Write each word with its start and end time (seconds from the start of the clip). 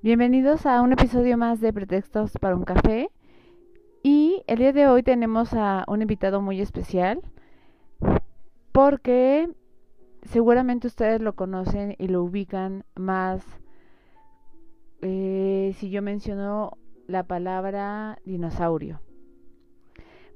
Bienvenidos 0.00 0.64
a 0.64 0.80
un 0.80 0.92
episodio 0.92 1.36
más 1.36 1.60
de 1.60 1.72
Pretextos 1.72 2.30
para 2.40 2.54
un 2.54 2.62
café. 2.62 3.10
Y 4.04 4.44
el 4.46 4.58
día 4.60 4.72
de 4.72 4.86
hoy 4.86 5.02
tenemos 5.02 5.54
a 5.54 5.84
un 5.88 6.02
invitado 6.02 6.40
muy 6.40 6.60
especial 6.60 7.20
porque 8.70 9.50
seguramente 10.22 10.86
ustedes 10.86 11.20
lo 11.20 11.34
conocen 11.34 11.96
y 11.98 12.06
lo 12.06 12.22
ubican 12.22 12.84
más 12.94 13.44
eh, 15.02 15.74
si 15.78 15.90
yo 15.90 16.00
menciono 16.00 16.78
la 17.08 17.24
palabra 17.24 18.20
dinosaurio. 18.24 19.00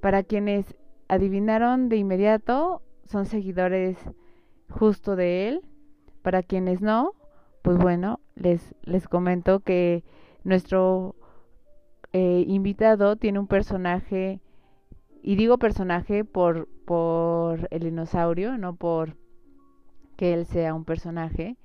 Para 0.00 0.24
quienes 0.24 0.74
adivinaron 1.06 1.88
de 1.88 1.98
inmediato, 1.98 2.82
son 3.04 3.26
seguidores 3.26 3.96
justo 4.68 5.14
de 5.14 5.46
él. 5.46 5.62
Para 6.22 6.42
quienes 6.42 6.80
no, 6.80 7.14
pues 7.62 7.78
bueno, 7.78 8.18
les, 8.34 8.74
les 8.82 9.08
comento 9.08 9.60
que 9.60 10.04
nuestro 10.44 11.14
eh, 12.12 12.44
invitado 12.46 13.16
tiene 13.16 13.38
un 13.38 13.46
personaje, 13.46 14.40
y 15.22 15.36
digo 15.36 15.58
personaje 15.58 16.24
por, 16.24 16.68
por 16.84 17.68
el 17.70 17.84
dinosaurio, 17.84 18.58
no 18.58 18.74
por 18.74 19.16
que 20.16 20.34
él 20.34 20.46
sea 20.46 20.74
un 20.74 20.84
personaje, 20.84 21.56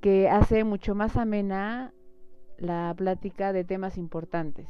que 0.00 0.28
hace 0.28 0.64
mucho 0.64 0.94
más 0.94 1.16
amena 1.16 1.92
la 2.58 2.92
plática 2.96 3.52
de 3.52 3.64
temas 3.64 3.98
importantes, 3.98 4.68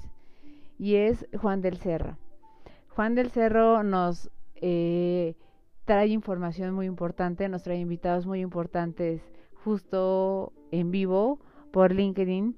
y 0.79 0.97
es 0.97 1.27
Juan 1.41 1.63
del 1.63 1.79
Cerro. 1.79 2.19
Juan 2.89 3.15
del 3.15 3.31
Cerro 3.31 3.83
nos 3.83 4.31
eh, 4.57 5.35
trae 5.85 6.09
información 6.09 6.75
muy 6.75 6.87
importante, 6.87 7.49
nos 7.49 7.63
trae 7.63 7.79
invitados 7.79 8.27
muy 8.27 8.41
importantes 8.41 9.23
justo 9.67 10.53
en 10.71 10.93
vivo 10.93 11.41
por 11.73 11.93
LinkedIn 11.93 12.57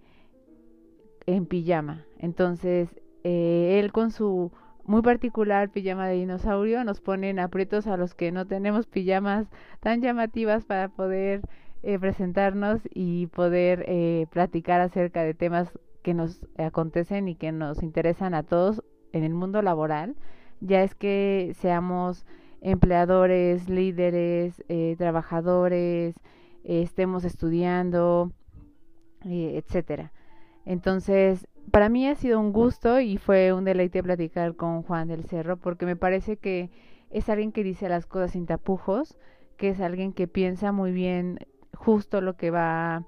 en 1.25 1.47
pijama. 1.47 2.05
Entonces, 2.19 2.91
eh, 3.25 3.81
él 3.81 3.93
con 3.93 4.11
su 4.11 4.53
muy 4.85 5.01
particular 5.01 5.71
pijama 5.71 6.07
de 6.07 6.17
dinosaurio 6.17 6.85
nos 6.85 7.01
pone 7.01 7.31
en 7.31 7.39
aprietos 7.39 7.87
a 7.87 7.97
los 7.97 8.15
que 8.15 8.31
no 8.31 8.47
tenemos 8.47 8.87
pijamas 8.87 9.49
tan 9.81 10.03
llamativas 10.03 10.67
para 10.67 10.91
poder 10.91 11.41
eh, 11.83 11.99
presentarnos 11.99 12.83
y 12.93 13.29
poder 13.29 13.87
eh, 13.89 14.27
platicar 14.31 14.83
acerca 14.83 15.23
de 15.23 15.33
temas 15.33 15.73
que 16.03 16.13
nos 16.13 16.47
acontecen 16.59 17.27
y 17.27 17.37
que 17.37 17.53
nos 17.53 17.83
interesan 17.83 18.35
a 18.35 18.43
todos 18.43 18.85
en 19.15 19.25
el 19.25 19.33
mundo 19.33 19.63
laboral. 19.63 20.15
Ya 20.61 20.83
es 20.83 20.95
que 20.95 21.53
seamos 21.57 22.27
empleadores, 22.61 23.71
líderes, 23.71 24.63
trabajadores, 24.99 26.17
estemos 26.69 27.25
estudiando, 27.25 28.33
eh, 29.25 29.63
etcétera. 29.63 30.13
Entonces, 30.65 31.49
para 31.71 31.89
mí 31.89 32.07
ha 32.07 32.15
sido 32.15 32.39
un 32.39 32.53
gusto 32.53 33.01
y 33.01 33.17
fue 33.17 33.53
un 33.53 33.65
deleite 33.65 34.03
platicar 34.03 34.55
con 34.55 34.83
Juan 34.83 35.09
del 35.09 35.25
Cerro 35.25 35.57
porque 35.57 35.87
me 35.87 35.97
parece 35.97 36.37
que 36.37 36.71
es 37.11 37.29
alguien 37.29 37.53
que 37.53 37.65
dice 37.65 37.89
las 37.89 38.07
cosas 38.07 38.33
sin 38.33 38.47
tapujos, 38.47 39.17
que 39.57 39.71
es 39.71 39.81
alguien 39.81 40.13
que 40.13 40.29
piensa 40.29 40.73
muy 40.73 40.93
bien 40.93 41.39
justo 41.75 42.21
lo 42.21 42.37
que 42.37 42.51
va 42.51 43.05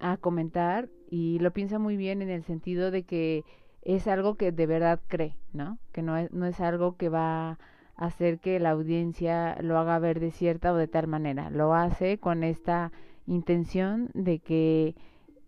a 0.00 0.16
comentar 0.16 0.88
y 1.08 1.38
lo 1.38 1.52
piensa 1.52 1.78
muy 1.78 1.96
bien 1.96 2.20
en 2.20 2.30
el 2.30 2.42
sentido 2.42 2.90
de 2.90 3.04
que 3.04 3.44
es 3.82 4.08
algo 4.08 4.34
que 4.34 4.50
de 4.50 4.66
verdad 4.66 5.00
cree, 5.06 5.36
¿no? 5.52 5.78
Que 5.92 6.02
no 6.02 6.16
es, 6.16 6.32
no 6.32 6.46
es 6.46 6.60
algo 6.60 6.96
que 6.96 7.08
va 7.08 7.58
hacer 7.96 8.38
que 8.38 8.58
la 8.60 8.70
audiencia 8.70 9.56
lo 9.60 9.78
haga 9.78 9.98
ver 9.98 10.20
de 10.20 10.30
cierta 10.30 10.72
o 10.72 10.76
de 10.76 10.88
tal 10.88 11.06
manera. 11.06 11.50
Lo 11.50 11.74
hace 11.74 12.18
con 12.18 12.44
esta 12.44 12.92
intención 13.26 14.10
de 14.14 14.40
que 14.40 14.94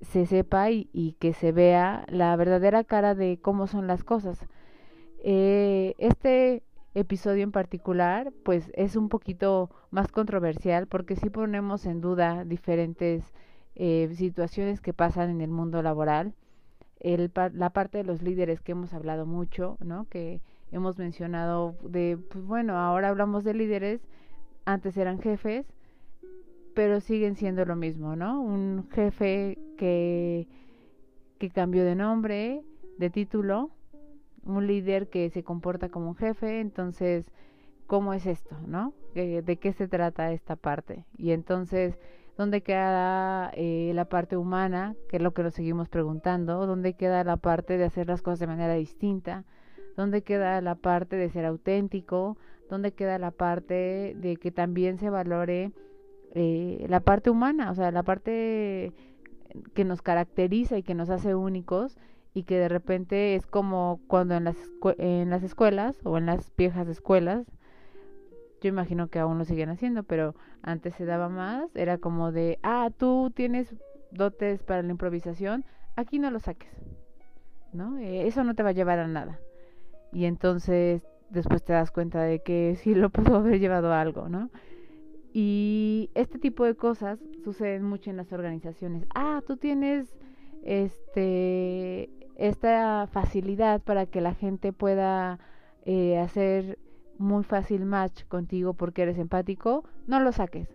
se 0.01 0.27
sepa 0.27 0.71
y, 0.71 1.17
que 1.19 1.33
se 1.33 1.53
vea 1.53 2.05
la 2.09 2.35
verdadera 2.37 2.85
cara 2.85 3.15
de 3.15 3.39
cómo 3.41 3.67
son 3.67 3.87
las 3.87 4.05
cosas. 4.05 4.47
Eh, 5.23 5.95
este 5.99 6.63
episodio 6.95 7.43
en 7.43 7.53
particular, 7.53 8.33
pues 8.45 8.71
es 8.75 8.97
un 8.97 9.09
poquito 9.09 9.71
más 9.91 10.13
controversial 10.13 10.87
porque 10.87 11.17
sí 11.17 11.31
ponemos 11.31 11.87
en 11.87 12.01
duda 12.01 12.45
diferentes 12.45 13.33
eh, 13.75 14.09
situaciones 14.15 14.81
que 14.81 14.95
pasan 14.95 15.31
en 15.31 15.41
el 15.41 15.51
mundo 15.51 15.83
laboral. 15.83 16.35
El, 17.01 17.31
la 17.53 17.71
parte 17.71 17.99
de 17.99 18.05
los 18.05 18.23
líderes 18.23 18.61
que 18.61 18.73
hemos 18.73 18.95
hablado 18.95 19.27
mucho, 19.27 19.77
¿no? 19.81 20.07
Que 20.09 20.41
hemos 20.73 20.99
mencionado 20.99 21.77
de, 21.83 22.19
pues 22.31 22.45
bueno, 22.45 22.77
ahora 22.77 23.09
hablamos 23.09 23.45
de 23.45 23.55
líderes, 23.55 24.01
antes 24.65 24.97
eran 24.97 25.21
jefes, 25.21 25.67
pero 26.75 27.01
siguen 27.01 27.37
siendo 27.37 27.65
lo 27.65 27.77
mismo, 27.77 28.17
¿no? 28.17 28.41
Un 28.41 28.89
jefe 28.91 29.59
que, 29.79 30.47
que 31.39 31.51
cambió 31.51 31.85
de 31.85 31.95
nombre, 31.95 32.63
de 32.99 33.11
título, 33.11 33.71
un 34.45 34.67
líder 34.67 35.09
que 35.09 35.31
se 35.31 35.43
comporta 35.43 35.89
como 35.89 36.09
un 36.09 36.17
jefe, 36.17 36.61
entonces, 36.61 37.31
¿cómo 37.87 38.13
es 38.15 38.27
esto, 38.27 38.57
no? 38.67 38.93
¿De 39.15 39.59
qué 39.61 39.73
se 39.73 39.89
trata 39.89 40.33
esta 40.33 40.57
parte? 40.57 41.07
Y 41.17 41.31
entonces, 41.31 41.99
¿dónde 42.37 42.63
queda 42.63 43.51
eh, 43.55 43.93
la 43.95 44.05
parte 44.07 44.37
humana, 44.37 44.95
que 45.09 45.17
es 45.17 45.23
lo 45.23 45.33
que 45.33 45.43
nos 45.43 45.55
seguimos 45.55 45.89
preguntando? 45.89 46.67
¿Dónde 46.67 46.95
queda 46.95 47.25
la 47.25 47.39
parte 47.39 47.79
de 47.79 47.85
hacer 47.85 48.09
las 48.09 48.23
cosas 48.23 48.41
de 48.41 48.47
manera 48.47 48.75
distinta? 48.75 49.45
¿Dónde 49.97 50.23
queda 50.23 50.61
la 50.61 50.75
parte 50.75 51.17
de 51.17 51.31
ser 51.31 51.45
auténtico? 51.45 52.37
¿Dónde 52.69 52.93
queda 52.93 53.19
la 53.19 53.31
parte 53.31 54.15
de 54.17 54.37
que 54.37 54.51
también 54.51 54.99
se 54.99 55.11
valore 55.11 55.73
eh, 56.35 56.85
la 56.91 57.01
parte 57.01 57.31
humana, 57.31 57.71
o 57.71 57.75
sea, 57.75 57.91
la 57.91 58.03
parte 58.03 58.93
que 59.75 59.85
nos 59.85 60.03
caracteriza 60.03 60.77
y 60.77 60.83
que 60.83 60.95
nos 60.95 61.09
hace 61.09 61.35
únicos 61.35 61.97
y 62.35 62.43
que 62.43 62.59
de 62.59 62.69
repente 62.69 63.35
es 63.37 63.47
como 63.47 64.01
cuando 64.07 64.35
en 64.35 64.45
las, 64.45 64.57
en 64.99 65.31
las 65.31 65.43
escuelas 65.43 65.99
o 66.05 66.19
en 66.19 66.27
las 66.27 66.53
viejas 66.55 66.89
escuelas, 66.89 67.47
yo 68.61 68.69
imagino 68.69 69.09
que 69.09 69.19
aún 69.19 69.39
lo 69.39 69.47
siguen 69.47 69.71
haciendo, 69.71 70.03
pero 70.03 70.35
antes 70.61 70.95
se 70.95 71.07
daba 71.07 71.31
más, 71.31 71.75
era 71.75 71.97
como 71.97 72.33
de, 72.33 72.59
ah, 72.63 72.91
tú 72.95 73.33
tienes 73.35 73.75
dotes 74.11 74.63
para 74.63 74.83
la 74.83 74.91
improvisación, 74.91 75.65
aquí 75.95 76.19
no 76.19 76.31
lo 76.31 76.39
saques, 76.39 76.71
¿no? 77.73 77.97
Eh, 77.99 78.27
eso 78.27 78.45
no 78.45 78.55
te 78.55 78.63
va 78.63 78.71
a 78.71 78.73
llevar 78.73 78.99
a 78.99 79.07
nada. 79.07 79.41
Y 80.17 80.25
entonces 80.25 81.03
después 81.29 81.63
te 81.63 81.75
das 81.75 81.91
cuenta 81.91 82.23
de 82.23 82.41
que 82.41 82.75
sí 82.77 82.95
lo 82.95 83.11
pudo 83.11 83.37
haber 83.37 83.61
llevado 83.61 83.93
a 83.93 84.01
algo, 84.01 84.31
¿no? 84.31 84.49
Y 85.35 86.09
este 86.15 86.39
tipo 86.39 86.65
de 86.65 86.75
cosas 86.75 87.19
suceden 87.45 87.83
mucho 87.83 88.09
en 88.09 88.17
las 88.17 88.33
organizaciones. 88.33 89.05
Ah, 89.15 89.43
tú 89.47 89.59
tienes 89.59 90.17
este 90.63 92.09
esta 92.37 93.07
facilidad 93.13 93.83
para 93.83 94.07
que 94.07 94.23
la 94.23 94.33
gente 94.33 94.73
pueda 94.73 95.39
eh, 95.85 96.17
hacer 96.17 96.79
muy 97.19 97.45
fácil 97.45 97.85
match 97.85 98.25
contigo 98.25 98.73
porque 98.73 99.03
eres 99.03 99.19
empático, 99.19 99.85
no 100.07 100.19
lo 100.21 100.33
saques. 100.33 100.75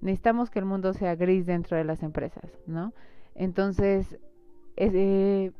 Necesitamos 0.00 0.50
que 0.50 0.58
el 0.58 0.64
mundo 0.64 0.92
sea 0.92 1.14
gris 1.14 1.46
dentro 1.46 1.76
de 1.76 1.84
las 1.84 2.02
empresas, 2.02 2.50
¿no? 2.66 2.92
Entonces, 3.36 4.18
es, 4.74 4.92
eh, 4.92 5.52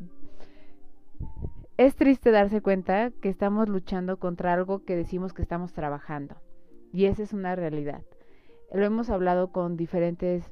es 1.76 1.96
triste 1.96 2.30
darse 2.30 2.60
cuenta 2.60 3.10
que 3.10 3.28
estamos 3.28 3.68
luchando 3.68 4.18
contra 4.18 4.52
algo 4.52 4.84
que 4.84 4.96
decimos 4.96 5.32
que 5.32 5.42
estamos 5.42 5.72
trabajando. 5.72 6.36
Y 6.92 7.06
esa 7.06 7.22
es 7.22 7.32
una 7.32 7.56
realidad 7.56 8.02
lo 8.72 8.84
hemos 8.84 9.10
hablado 9.10 9.52
con 9.52 9.76
diferentes 9.76 10.50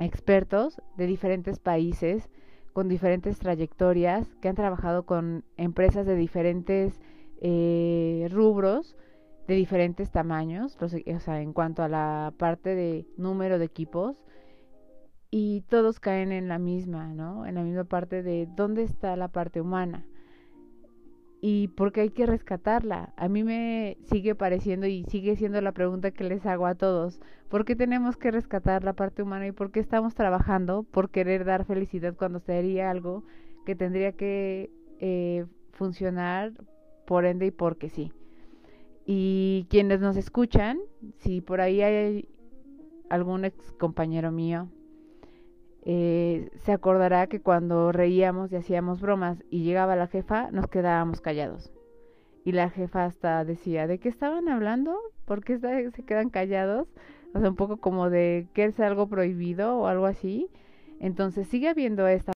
expertos 0.00 0.82
de 0.96 1.06
diferentes 1.06 1.58
países, 1.58 2.28
con 2.72 2.88
diferentes 2.88 3.38
trayectorias, 3.38 4.34
que 4.40 4.48
han 4.48 4.54
trabajado 4.54 5.06
con 5.06 5.44
empresas 5.56 6.06
de 6.06 6.16
diferentes 6.16 7.00
eh, 7.40 8.28
rubros, 8.30 8.96
de 9.46 9.54
diferentes 9.54 10.10
tamaños, 10.10 10.76
o 10.80 10.88
sea, 10.88 11.40
en 11.40 11.52
cuanto 11.52 11.82
a 11.82 11.88
la 11.88 12.34
parte 12.36 12.74
de 12.74 13.06
número 13.16 13.58
de 13.58 13.64
equipos, 13.64 14.24
y 15.30 15.62
todos 15.68 16.00
caen 16.00 16.32
en 16.32 16.48
la 16.48 16.58
misma, 16.58 17.12
¿no? 17.12 17.46
En 17.46 17.54
la 17.54 17.62
misma 17.62 17.84
parte 17.84 18.22
de 18.22 18.48
dónde 18.56 18.82
está 18.82 19.14
la 19.16 19.28
parte 19.28 19.60
humana. 19.60 20.06
Y 21.40 21.68
porque 21.68 22.00
hay 22.00 22.10
que 22.10 22.26
rescatarla. 22.26 23.12
A 23.16 23.28
mí 23.28 23.44
me 23.44 23.96
sigue 24.04 24.34
pareciendo 24.34 24.86
y 24.86 25.04
sigue 25.04 25.36
siendo 25.36 25.60
la 25.60 25.72
pregunta 25.72 26.10
que 26.10 26.24
les 26.24 26.44
hago 26.46 26.66
a 26.66 26.74
todos. 26.74 27.20
¿Por 27.48 27.64
qué 27.64 27.76
tenemos 27.76 28.16
que 28.16 28.30
rescatar 28.30 28.84
la 28.84 28.92
parte 28.92 29.22
humana 29.22 29.46
y 29.46 29.52
por 29.52 29.70
qué 29.70 29.80
estamos 29.80 30.14
trabajando 30.14 30.82
por 30.82 31.10
querer 31.10 31.44
dar 31.44 31.64
felicidad 31.64 32.14
cuando 32.16 32.40
sería 32.40 32.90
algo 32.90 33.24
que 33.64 33.76
tendría 33.76 34.12
que 34.12 34.70
eh, 34.98 35.46
funcionar 35.72 36.52
por 37.06 37.24
ende 37.24 37.46
y 37.46 37.50
porque 37.50 37.88
sí? 37.88 38.12
Y 39.06 39.66
quienes 39.70 40.00
nos 40.00 40.16
escuchan, 40.16 40.78
si 41.18 41.40
por 41.40 41.60
ahí 41.60 41.80
hay 41.80 42.28
algún 43.08 43.44
ex 43.44 43.72
compañero 43.72 44.32
mío 44.32 44.68
eh, 45.90 46.50
se 46.58 46.72
acordará 46.72 47.28
que 47.28 47.40
cuando 47.40 47.92
reíamos 47.92 48.52
y 48.52 48.56
hacíamos 48.56 49.00
bromas 49.00 49.42
y 49.48 49.62
llegaba 49.62 49.96
la 49.96 50.06
jefa, 50.06 50.50
nos 50.50 50.66
quedábamos 50.66 51.22
callados. 51.22 51.72
Y 52.44 52.52
la 52.52 52.68
jefa 52.68 53.06
hasta 53.06 53.42
decía, 53.46 53.86
¿de 53.86 53.98
qué 53.98 54.10
estaban 54.10 54.50
hablando? 54.50 54.98
¿Por 55.24 55.42
qué 55.42 55.58
se 55.58 56.02
quedan 56.04 56.28
callados? 56.28 56.88
O 57.32 57.40
sea, 57.40 57.48
un 57.48 57.56
poco 57.56 57.78
como 57.78 58.10
de 58.10 58.48
que 58.52 58.66
es 58.66 58.78
algo 58.80 59.08
prohibido 59.08 59.78
o 59.78 59.86
algo 59.86 60.04
así. 60.04 60.50
Entonces 61.00 61.48
sigue 61.48 61.70
habiendo 61.70 62.06
esta 62.06 62.34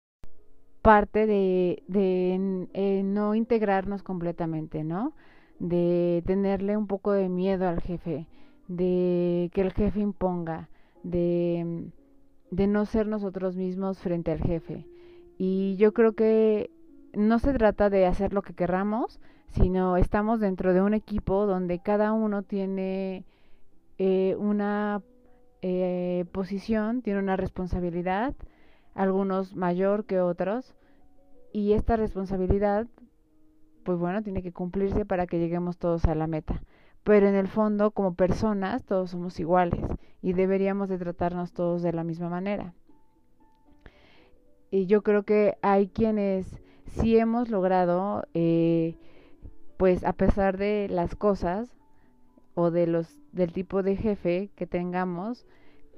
parte 0.81 1.27
de, 1.27 1.83
de 1.89 2.69
eh, 2.73 3.03
no 3.05 3.35
integrarnos 3.35 4.03
completamente, 4.03 4.83
¿no? 4.83 5.13
De 5.59 6.23
tenerle 6.25 6.79
un 6.79 6.87
poco 6.87 7.13
de 7.13 7.29
miedo 7.29 7.69
al 7.69 7.83
jefe, 7.83 8.29
de 8.67 9.51
que 9.53 9.61
el 9.61 9.75
jefe 9.75 10.01
imponga, 10.01 10.71
de 11.03 11.93
de 12.53 12.67
no 12.67 12.85
ser 12.85 13.09
nosotros 13.09 13.57
mismos 13.57 13.99
frente 13.99 14.31
al 14.31 14.41
jefe. 14.41 14.87
Y 15.39 15.75
yo 15.77 15.95
creo 15.95 16.13
que 16.13 16.71
no 17.15 17.39
se 17.39 17.55
trata 17.55 17.89
de 17.89 18.05
hacer 18.05 18.35
lo 18.35 18.43
que 18.43 18.53
querramos, 18.53 19.21
sino 19.49 19.97
estamos 19.97 20.39
dentro 20.39 20.75
de 20.75 20.83
un 20.83 20.93
equipo 20.93 21.47
donde 21.47 21.79
cada 21.79 22.13
uno 22.13 22.43
tiene 22.43 23.25
eh, 23.97 24.37
una 24.39 25.01
eh, 25.63 26.27
posición, 26.31 27.01
tiene 27.01 27.21
una 27.21 27.37
responsabilidad, 27.37 28.35
algunos 28.95 29.57
mayor 29.57 30.05
que 30.05 30.21
otros, 30.21 30.75
y 31.55 31.73
esta 31.73 31.97
responsabilidad, 31.97 32.87
pues 33.83 33.99
bueno, 33.99 34.23
tiene 34.23 34.43
que 34.43 34.53
cumplirse 34.53 35.07
para 35.07 35.27
que 35.27 35.39
lleguemos 35.39 35.79
todos 35.79 36.05
a 36.05 36.15
la 36.15 36.27
meta 36.27 36.63
pero 37.05 37.29
en 37.29 37.35
el 37.35 37.49
fondo 37.49 37.91
como 37.91 38.15
personas 38.15 38.85
todos 38.85 39.11
somos 39.11 39.41
iguales 39.41 39.81
y 40.21 40.35
deberíamos 40.35 40.89
de 40.89 40.99
tratarnos 40.99 41.53
todos 41.53 41.83
de 41.83 41.93
la 41.93 42.05
misma 42.05 42.29
manera. 42.29 42.75
Y 44.71 44.87
yo 44.87 45.03
creo 45.03 45.25
que 45.25 45.59
hay 45.63 45.89
quienes 45.89 46.61
sí 46.87 47.19
hemos 47.19 47.51
logrado, 47.51 48.25
eh, 48.35 48.97
pues 49.77 50.05
a 50.05 50.13
pesar 50.13 50.57
de 50.57 50.89
las 50.91 51.15
cosas 51.15 51.77
o 52.55 52.71
de 52.71 52.87
los 52.87 53.19
del 53.33 53.53
tipo 53.53 53.83
de 53.83 53.97
jefe 53.97 54.51
que 54.57 54.67
tengamos, 54.67 55.47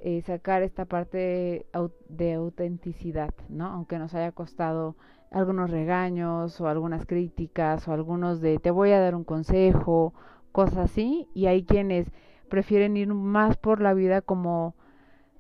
eh, 0.01 0.23
sacar 0.23 0.63
esta 0.63 0.85
parte 0.85 1.67
de 2.09 2.35
autenticidad, 2.35 3.35
¿no? 3.49 3.67
Aunque 3.67 3.99
nos 3.99 4.15
haya 4.15 4.33
costado 4.33 4.97
algunos 5.31 5.71
regaños 5.71 6.61
o 6.61 6.69
algunas 6.69 7.07
críticas 7.07 7.89
o 7.89 7.93
algunos 7.93 8.41
de 8.41 8.59
te 8.59 8.71
voy 8.71 8.93
a 8.93 9.01
dar 9.01 9.15
un 9.15 9.25
consejo 9.25 10.15
cosas 10.55 10.79
así, 10.79 11.27
y 11.35 11.47
hay 11.47 11.65
quienes 11.65 12.13
prefieren 12.49 12.97
ir 12.97 13.13
más 13.13 13.57
por 13.57 13.81
la 13.83 13.93
vida 13.93 14.23
como, 14.23 14.77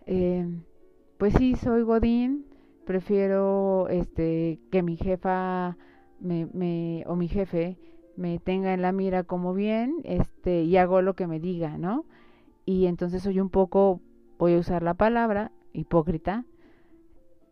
eh, 0.07 0.45
pues 1.19 1.35
sí, 1.35 1.55
soy 1.55 1.83
Godín, 1.83 2.47
prefiero 2.85 3.87
este 3.91 4.59
que 4.73 4.83
mi 4.83 4.97
jefa 4.97 5.77
me, 6.19 6.47
me, 6.53 7.05
o 7.07 7.15
mi 7.15 7.29
jefe 7.29 7.79
me 8.17 8.41
tenga 8.41 8.75
en 8.75 8.83
la 8.83 8.91
mira 8.91 9.23
como 9.23 9.55
bien, 9.55 9.99
este, 10.03 10.65
y 10.65 10.77
hago 10.79 11.01
lo 11.01 11.15
que 11.15 11.29
me 11.29 11.39
diga, 11.39 11.79
¿no? 11.79 12.07
Y 12.67 12.87
entonces 12.87 13.23
soy 13.23 13.39
un 13.39 13.51
poco, 13.51 14.01
voy 14.37 14.55
a 14.55 14.59
usar 14.59 14.83
la 14.83 14.95
palabra, 14.95 15.53
hipócrita, 15.73 16.45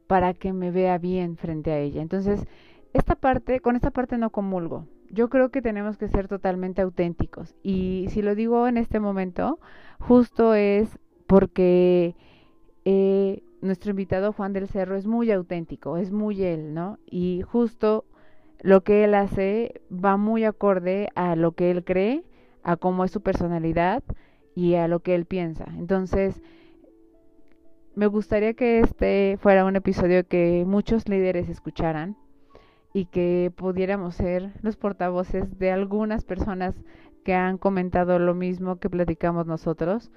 para 0.08 0.34
que 0.34 0.52
me 0.52 0.72
vea 0.72 0.98
bien 0.98 1.36
frente 1.36 1.70
a 1.70 1.78
ella. 1.78 2.02
Entonces, 2.02 2.44
esta 2.92 3.14
parte, 3.14 3.60
con 3.60 3.76
esta 3.76 3.92
parte 3.92 4.18
no 4.18 4.30
comulgo 4.30 4.88
yo 5.12 5.28
creo 5.28 5.50
que 5.50 5.62
tenemos 5.62 5.98
que 5.98 6.08
ser 6.08 6.26
totalmente 6.26 6.82
auténticos. 6.82 7.54
Y 7.62 8.06
si 8.08 8.22
lo 8.22 8.34
digo 8.34 8.66
en 8.66 8.78
este 8.78 8.98
momento, 8.98 9.60
justo 10.00 10.54
es 10.54 10.98
porque 11.26 12.16
eh, 12.86 13.42
nuestro 13.60 13.90
invitado 13.90 14.32
Juan 14.32 14.54
del 14.54 14.68
Cerro 14.68 14.96
es 14.96 15.06
muy 15.06 15.30
auténtico, 15.30 15.98
es 15.98 16.10
muy 16.10 16.42
él, 16.42 16.72
¿no? 16.72 16.98
Y 17.06 17.42
justo 17.42 18.06
lo 18.60 18.82
que 18.82 19.04
él 19.04 19.14
hace 19.14 19.82
va 19.92 20.16
muy 20.16 20.44
acorde 20.44 21.10
a 21.14 21.36
lo 21.36 21.52
que 21.52 21.70
él 21.70 21.84
cree, 21.84 22.24
a 22.62 22.76
cómo 22.76 23.04
es 23.04 23.10
su 23.10 23.20
personalidad 23.20 24.02
y 24.54 24.74
a 24.74 24.88
lo 24.88 25.00
que 25.00 25.14
él 25.14 25.26
piensa. 25.26 25.66
Entonces, 25.76 26.40
me 27.94 28.06
gustaría 28.06 28.54
que 28.54 28.80
este 28.80 29.36
fuera 29.42 29.66
un 29.66 29.76
episodio 29.76 30.26
que 30.26 30.64
muchos 30.66 31.06
líderes 31.06 31.50
escucharan 31.50 32.16
y 32.92 33.06
que 33.06 33.52
pudiéramos 33.56 34.14
ser 34.16 34.52
los 34.62 34.76
portavoces 34.76 35.58
de 35.58 35.70
algunas 35.70 36.24
personas 36.24 36.74
que 37.24 37.34
han 37.34 37.58
comentado 37.58 38.18
lo 38.18 38.34
mismo 38.34 38.76
que 38.76 38.90
platicamos 38.90 39.46
nosotros 39.46 40.10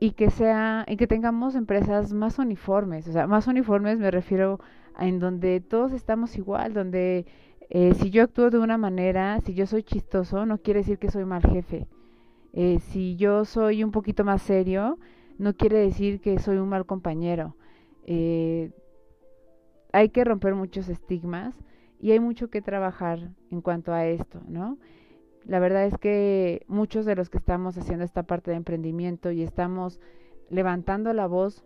y 0.00 0.12
que 0.12 0.30
sea 0.30 0.84
y 0.88 0.96
que 0.96 1.06
tengamos 1.06 1.54
empresas 1.54 2.12
más 2.12 2.38
uniformes, 2.38 3.08
o 3.08 3.12
sea, 3.12 3.26
más 3.26 3.46
uniformes 3.46 3.98
me 3.98 4.10
refiero 4.10 4.60
a 4.94 5.06
en 5.06 5.18
donde 5.18 5.60
todos 5.60 5.92
estamos 5.92 6.36
igual, 6.36 6.74
donde 6.74 7.26
eh, 7.70 7.94
si 7.94 8.10
yo 8.10 8.22
actúo 8.24 8.50
de 8.50 8.58
una 8.58 8.78
manera, 8.78 9.40
si 9.40 9.54
yo 9.54 9.66
soy 9.66 9.82
chistoso, 9.82 10.46
no 10.46 10.58
quiere 10.58 10.80
decir 10.80 10.98
que 10.98 11.10
soy 11.10 11.24
mal 11.24 11.42
jefe. 11.42 11.86
Eh, 12.52 12.78
si 12.80 13.16
yo 13.16 13.44
soy 13.44 13.84
un 13.84 13.92
poquito 13.92 14.24
más 14.24 14.42
serio, 14.42 14.98
no 15.38 15.54
quiere 15.54 15.78
decir 15.78 16.20
que 16.20 16.38
soy 16.38 16.56
un 16.56 16.68
mal 16.68 16.86
compañero. 16.86 17.56
Eh, 18.06 18.72
hay 19.92 20.08
que 20.08 20.24
romper 20.24 20.54
muchos 20.54 20.88
estigmas 20.88 21.54
y 22.00 22.12
hay 22.12 22.20
mucho 22.20 22.48
que 22.48 22.62
trabajar 22.62 23.30
en 23.50 23.60
cuanto 23.60 23.92
a 23.92 24.06
esto, 24.06 24.40
¿no? 24.48 24.78
La 25.44 25.58
verdad 25.60 25.86
es 25.86 25.96
que 25.98 26.62
muchos 26.68 27.06
de 27.06 27.16
los 27.16 27.30
que 27.30 27.38
estamos 27.38 27.76
haciendo 27.78 28.04
esta 28.04 28.22
parte 28.24 28.50
de 28.50 28.56
emprendimiento 28.56 29.30
y 29.30 29.42
estamos 29.42 30.00
levantando 30.50 31.12
la 31.12 31.26
voz 31.26 31.64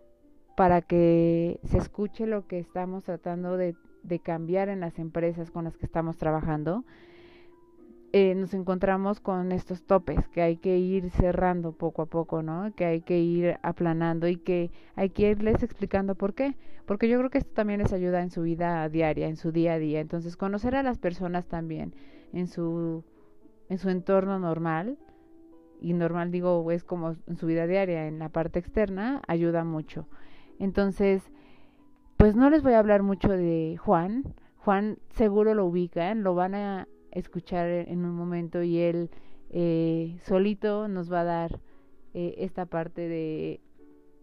para 0.55 0.81
que 0.81 1.59
se 1.63 1.77
escuche 1.77 2.25
lo 2.27 2.47
que 2.47 2.59
estamos 2.59 3.03
tratando 3.03 3.57
de, 3.57 3.75
de 4.03 4.19
cambiar 4.19 4.69
en 4.69 4.79
las 4.79 4.99
empresas 4.99 5.51
con 5.51 5.65
las 5.65 5.77
que 5.77 5.85
estamos 5.85 6.17
trabajando, 6.17 6.85
eh, 8.15 8.35
nos 8.35 8.53
encontramos 8.53 9.19
con 9.19 9.51
estos 9.51 9.83
topes 9.85 10.27
que 10.27 10.43
hay 10.43 10.57
que 10.57 10.77
ir 10.77 11.09
cerrando 11.09 11.71
poco 11.71 12.03
a 12.03 12.05
poco, 12.05 12.43
¿no? 12.43 12.71
Que 12.75 12.85
hay 12.85 13.01
que 13.01 13.17
ir 13.17 13.57
aplanando 13.63 14.27
y 14.27 14.37
que 14.37 14.69
hay 14.95 15.09
que 15.09 15.31
irles 15.31 15.63
explicando 15.63 16.13
por 16.13 16.35
qué. 16.35 16.55
Porque 16.85 17.09
yo 17.09 17.17
creo 17.17 17.31
que 17.31 17.39
esto 17.39 17.53
también 17.55 17.79
les 17.79 17.91
ayuda 17.91 18.21
en 18.21 18.29
su 18.29 18.43
vida 18.43 18.87
diaria, 18.87 19.27
en 19.27 19.35
su 19.35 19.51
día 19.51 19.73
a 19.73 19.79
día. 19.79 19.99
Entonces, 19.99 20.37
conocer 20.37 20.75
a 20.75 20.83
las 20.83 20.99
personas 20.99 21.47
también 21.47 21.95
en 22.33 22.45
su, 22.45 23.03
en 23.67 23.79
su 23.79 23.89
entorno 23.89 24.37
normal, 24.37 24.99
y 25.81 25.93
normal 25.93 26.29
digo, 26.29 26.69
es 26.71 26.83
como 26.83 27.15
en 27.25 27.35
su 27.37 27.47
vida 27.47 27.65
diaria, 27.65 28.07
en 28.07 28.19
la 28.19 28.29
parte 28.29 28.59
externa, 28.59 29.23
ayuda 29.27 29.63
mucho. 29.63 30.07
Entonces, 30.59 31.23
pues 32.17 32.35
no 32.35 32.51
les 32.51 32.61
voy 32.61 32.73
a 32.73 32.79
hablar 32.79 33.01
mucho 33.01 33.29
de 33.29 33.75
Juan. 33.77 34.35
Juan 34.57 34.99
seguro 35.09 35.55
lo 35.55 35.65
ubican, 35.65 36.21
lo 36.21 36.35
van 36.35 36.53
a 36.53 36.87
escuchar 37.13 37.67
en 37.69 38.05
un 38.05 38.15
momento 38.15 38.63
y 38.63 38.79
él 38.79 39.09
eh, 39.49 40.17
solito 40.23 40.87
nos 40.87 41.11
va 41.11 41.21
a 41.21 41.25
dar 41.25 41.59
eh, 42.13 42.35
esta 42.39 42.65
parte 42.65 43.07
de 43.07 43.61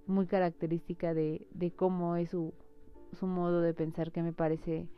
muy 0.06 0.26
característica 0.26 1.14
de, 1.14 1.46
de 1.52 1.70
cómo 1.70 2.16
es 2.16 2.30
su, 2.30 2.52
su 3.12 3.26
modo 3.26 3.60
de 3.60 3.74
pensar 3.74 4.12
que 4.12 4.22
me 4.22 4.32
parece 4.32 4.88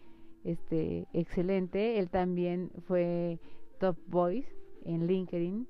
este 0.44 1.06
excelente. 1.12 1.98
Él 1.98 2.10
también 2.10 2.70
fue 2.86 3.38
top 3.78 3.96
voice 4.06 4.48
en 4.84 5.06
LinkedIn 5.06 5.66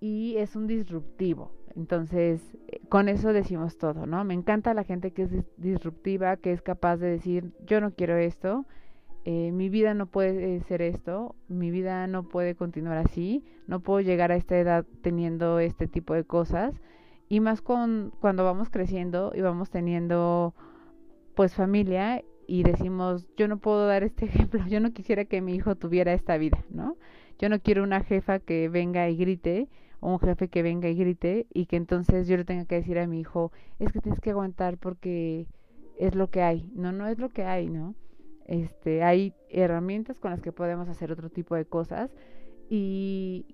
y 0.00 0.36
es 0.36 0.56
un 0.56 0.66
disruptivo. 0.66 1.52
Entonces, 1.74 2.42
con 2.88 3.08
eso 3.08 3.32
decimos 3.32 3.78
todo, 3.78 4.04
¿no? 4.06 4.24
Me 4.24 4.34
encanta 4.34 4.74
la 4.74 4.84
gente 4.84 5.12
que 5.12 5.22
es 5.22 5.30
disruptiva, 5.56 6.36
que 6.36 6.52
es 6.52 6.60
capaz 6.60 6.98
de 6.98 7.08
decir, 7.08 7.52
yo 7.64 7.80
no 7.80 7.94
quiero 7.94 8.16
esto, 8.16 8.66
eh, 9.24 9.52
mi 9.52 9.68
vida 9.68 9.94
no 9.94 10.06
puede 10.06 10.60
ser 10.62 10.82
esto, 10.82 11.36
mi 11.48 11.70
vida 11.70 12.06
no 12.08 12.24
puede 12.24 12.56
continuar 12.56 12.98
así, 12.98 13.44
no 13.68 13.80
puedo 13.80 14.00
llegar 14.00 14.32
a 14.32 14.36
esta 14.36 14.58
edad 14.58 14.84
teniendo 15.02 15.60
este 15.60 15.86
tipo 15.86 16.14
de 16.14 16.24
cosas 16.24 16.74
y 17.28 17.40
más 17.40 17.62
con 17.62 18.12
cuando 18.20 18.44
vamos 18.44 18.68
creciendo 18.68 19.32
y 19.34 19.40
vamos 19.40 19.70
teniendo 19.70 20.54
pues 21.34 21.54
familia 21.54 22.22
y 22.48 22.64
decimos 22.64 23.26
yo 23.36 23.46
no 23.48 23.58
puedo 23.58 23.86
dar 23.86 24.02
este 24.02 24.24
ejemplo, 24.26 24.66
yo 24.66 24.80
no 24.80 24.92
quisiera 24.92 25.24
que 25.24 25.40
mi 25.40 25.54
hijo 25.54 25.76
tuviera 25.76 26.12
esta 26.12 26.36
vida, 26.36 26.64
¿no? 26.70 26.96
Yo 27.38 27.48
no 27.48 27.60
quiero 27.60 27.84
una 27.84 28.02
jefa 28.02 28.40
que 28.40 28.68
venga 28.68 29.08
y 29.08 29.16
grite 29.16 29.68
o 30.00 30.12
un 30.12 30.18
jefe 30.18 30.48
que 30.48 30.62
venga 30.62 30.88
y 30.88 30.96
grite 30.96 31.46
y 31.54 31.66
que 31.66 31.76
entonces 31.76 32.26
yo 32.26 32.36
le 32.36 32.44
tenga 32.44 32.64
que 32.64 32.74
decir 32.74 32.98
a 32.98 33.06
mi 33.06 33.20
hijo 33.20 33.52
es 33.78 33.92
que 33.92 34.00
tienes 34.00 34.20
que 34.20 34.30
aguantar 34.30 34.78
porque 34.78 35.46
es 35.98 36.14
lo 36.16 36.28
que 36.28 36.42
hay, 36.42 36.68
no, 36.74 36.90
no 36.90 37.06
es 37.06 37.18
lo 37.18 37.28
que 37.28 37.44
hay, 37.44 37.68
¿no? 37.68 37.94
Este, 38.46 39.02
hay 39.02 39.34
herramientas 39.48 40.18
con 40.18 40.30
las 40.30 40.42
que 40.42 40.52
podemos 40.52 40.88
hacer 40.88 41.12
otro 41.12 41.30
tipo 41.30 41.54
de 41.54 41.64
cosas 41.64 42.10
y 42.68 43.46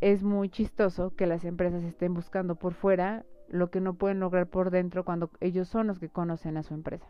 es 0.00 0.22
muy 0.22 0.48
chistoso 0.48 1.14
que 1.14 1.26
las 1.26 1.44
empresas 1.44 1.82
estén 1.82 2.14
buscando 2.14 2.56
por 2.56 2.74
fuera 2.74 3.24
lo 3.48 3.70
que 3.70 3.80
no 3.80 3.94
pueden 3.94 4.20
lograr 4.20 4.48
por 4.48 4.70
dentro 4.70 5.04
cuando 5.04 5.30
ellos 5.40 5.68
son 5.68 5.86
los 5.86 5.98
que 5.98 6.08
conocen 6.08 6.56
a 6.56 6.62
su 6.62 6.74
empresa. 6.74 7.06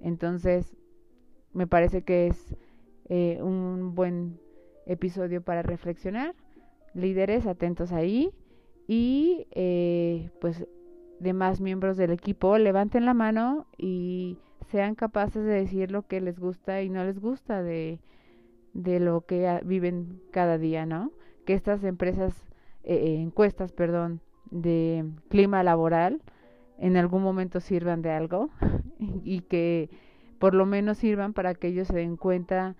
Entonces, 0.00 0.76
me 1.52 1.66
parece 1.66 2.02
que 2.02 2.26
es 2.26 2.56
eh, 3.08 3.38
un 3.42 3.94
buen 3.94 4.40
episodio 4.86 5.42
para 5.42 5.62
reflexionar. 5.62 6.34
Líderes, 6.94 7.46
atentos 7.46 7.92
ahí. 7.92 8.30
Y 8.88 9.46
eh, 9.52 10.30
pues 10.40 10.66
demás 11.20 11.60
miembros 11.60 11.96
del 11.96 12.10
equipo, 12.10 12.58
levanten 12.58 13.04
la 13.04 13.14
mano 13.14 13.66
y 13.78 14.38
sean 14.70 14.94
capaces 14.94 15.44
de 15.44 15.52
decir 15.52 15.90
lo 15.90 16.06
que 16.06 16.20
les 16.20 16.38
gusta 16.38 16.82
y 16.82 16.90
no 16.90 17.04
les 17.04 17.18
gusta 17.18 17.62
de, 17.62 18.00
de 18.74 19.00
lo 19.00 19.22
que 19.22 19.60
viven 19.64 20.20
cada 20.30 20.58
día, 20.58 20.86
¿no? 20.86 21.12
Que 21.44 21.54
estas 21.54 21.84
empresas, 21.84 22.34
eh, 22.84 23.16
encuestas, 23.18 23.72
perdón, 23.72 24.20
de 24.50 25.04
clima 25.28 25.62
laboral 25.62 26.22
en 26.78 26.96
algún 26.96 27.22
momento 27.22 27.60
sirvan 27.60 28.02
de 28.02 28.10
algo 28.10 28.50
y 28.98 29.40
que 29.42 29.90
por 30.38 30.54
lo 30.54 30.66
menos 30.66 30.98
sirvan 30.98 31.32
para 31.32 31.54
que 31.54 31.68
ellos 31.68 31.88
se 31.88 31.96
den 31.96 32.16
cuenta 32.16 32.76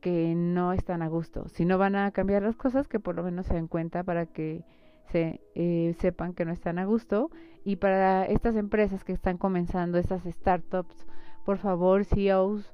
que 0.00 0.34
no 0.34 0.72
están 0.72 1.02
a 1.02 1.08
gusto. 1.08 1.48
Si 1.48 1.64
no 1.64 1.76
van 1.76 1.96
a 1.96 2.10
cambiar 2.12 2.42
las 2.42 2.56
cosas, 2.56 2.88
que 2.88 3.00
por 3.00 3.14
lo 3.14 3.22
menos 3.22 3.46
se 3.46 3.54
den 3.54 3.68
cuenta 3.68 4.04
para 4.04 4.26
que 4.26 4.64
se 5.10 5.40
eh, 5.54 5.94
sepan 5.98 6.34
que 6.34 6.44
no 6.44 6.52
están 6.52 6.78
a 6.78 6.84
gusto. 6.84 7.30
Y 7.64 7.76
para 7.76 8.24
estas 8.24 8.56
empresas 8.56 9.04
que 9.04 9.12
están 9.12 9.38
comenzando, 9.38 9.98
estas 9.98 10.24
startups, 10.24 11.06
por 11.44 11.58
favor, 11.58 12.04
CEOs, 12.04 12.72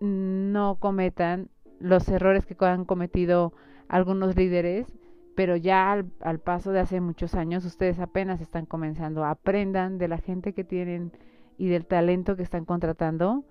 no 0.00 0.76
cometan 0.80 1.48
los 1.80 2.08
errores 2.08 2.46
que 2.46 2.56
han 2.64 2.84
cometido 2.84 3.52
algunos 3.88 4.36
líderes 4.36 4.86
pero 5.34 5.56
ya 5.56 5.92
al, 6.20 6.38
paso 6.40 6.72
de 6.72 6.80
hace 6.80 7.00
muchos 7.00 7.34
años 7.34 7.64
ustedes 7.64 7.98
apenas 7.98 8.40
están 8.40 8.66
comenzando, 8.66 9.24
aprendan 9.24 9.98
de 9.98 10.08
la 10.08 10.18
gente 10.18 10.52
que 10.52 10.64
tienen 10.64 11.12
y 11.58 11.68
del 11.68 11.86
talento 11.86 12.36
que 12.36 12.42
están 12.42 12.64
contratando, 12.64 13.44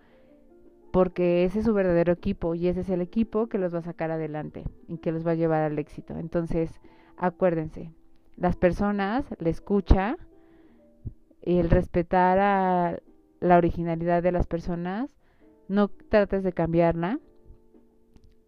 porque 0.91 1.43
ese 1.43 1.59
es 1.59 1.65
su 1.65 1.73
verdadero 1.73 2.13
equipo 2.13 2.55
y 2.55 2.67
ese 2.67 2.81
es 2.81 2.89
el 2.89 3.01
equipo 3.01 3.47
que 3.47 3.57
los 3.57 3.73
va 3.73 3.79
a 3.79 3.83
sacar 3.83 4.11
adelante 4.11 4.63
y 4.87 4.97
que 4.97 5.11
los 5.11 5.25
va 5.25 5.31
a 5.31 5.35
llevar 5.35 5.63
al 5.63 5.79
éxito. 5.79 6.17
Entonces, 6.17 6.79
acuérdense, 7.17 7.91
las 8.37 8.55
personas, 8.55 9.25
la 9.39 9.49
escucha, 9.49 10.17
el 11.41 11.69
respetar 11.69 12.39
a 12.39 12.99
la 13.39 13.57
originalidad 13.57 14.23
de 14.23 14.31
las 14.31 14.47
personas, 14.47 15.15
no 15.67 15.87
trates 15.87 16.43
de 16.43 16.53
cambiarla 16.53 17.19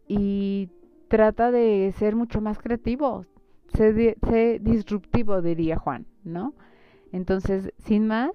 y 0.07 0.69
trata 1.07 1.51
de 1.51 1.93
ser 1.97 2.15
mucho 2.15 2.41
más 2.41 2.59
creativo, 2.59 3.25
sé, 3.73 4.59
disruptivo, 4.61 5.41
diría 5.41 5.77
Juan, 5.77 6.05
¿no? 6.23 6.53
Entonces, 7.11 7.71
sin 7.77 8.07
más, 8.07 8.31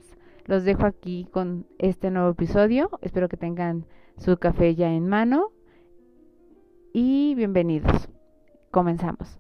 los 0.47 0.64
dejo 0.64 0.87
aquí 0.87 1.28
con 1.30 1.66
este 1.78 2.11
nuevo 2.11 2.30
episodio. 2.30 2.90
Espero 3.02 3.28
que 3.28 3.37
tengan 3.37 3.87
su 4.16 4.37
café 4.38 4.75
ya 4.75 4.92
en 4.92 5.09
mano. 5.09 5.50
Y 6.92 7.35
bienvenidos. 7.37 8.09
Comenzamos. 8.71 9.39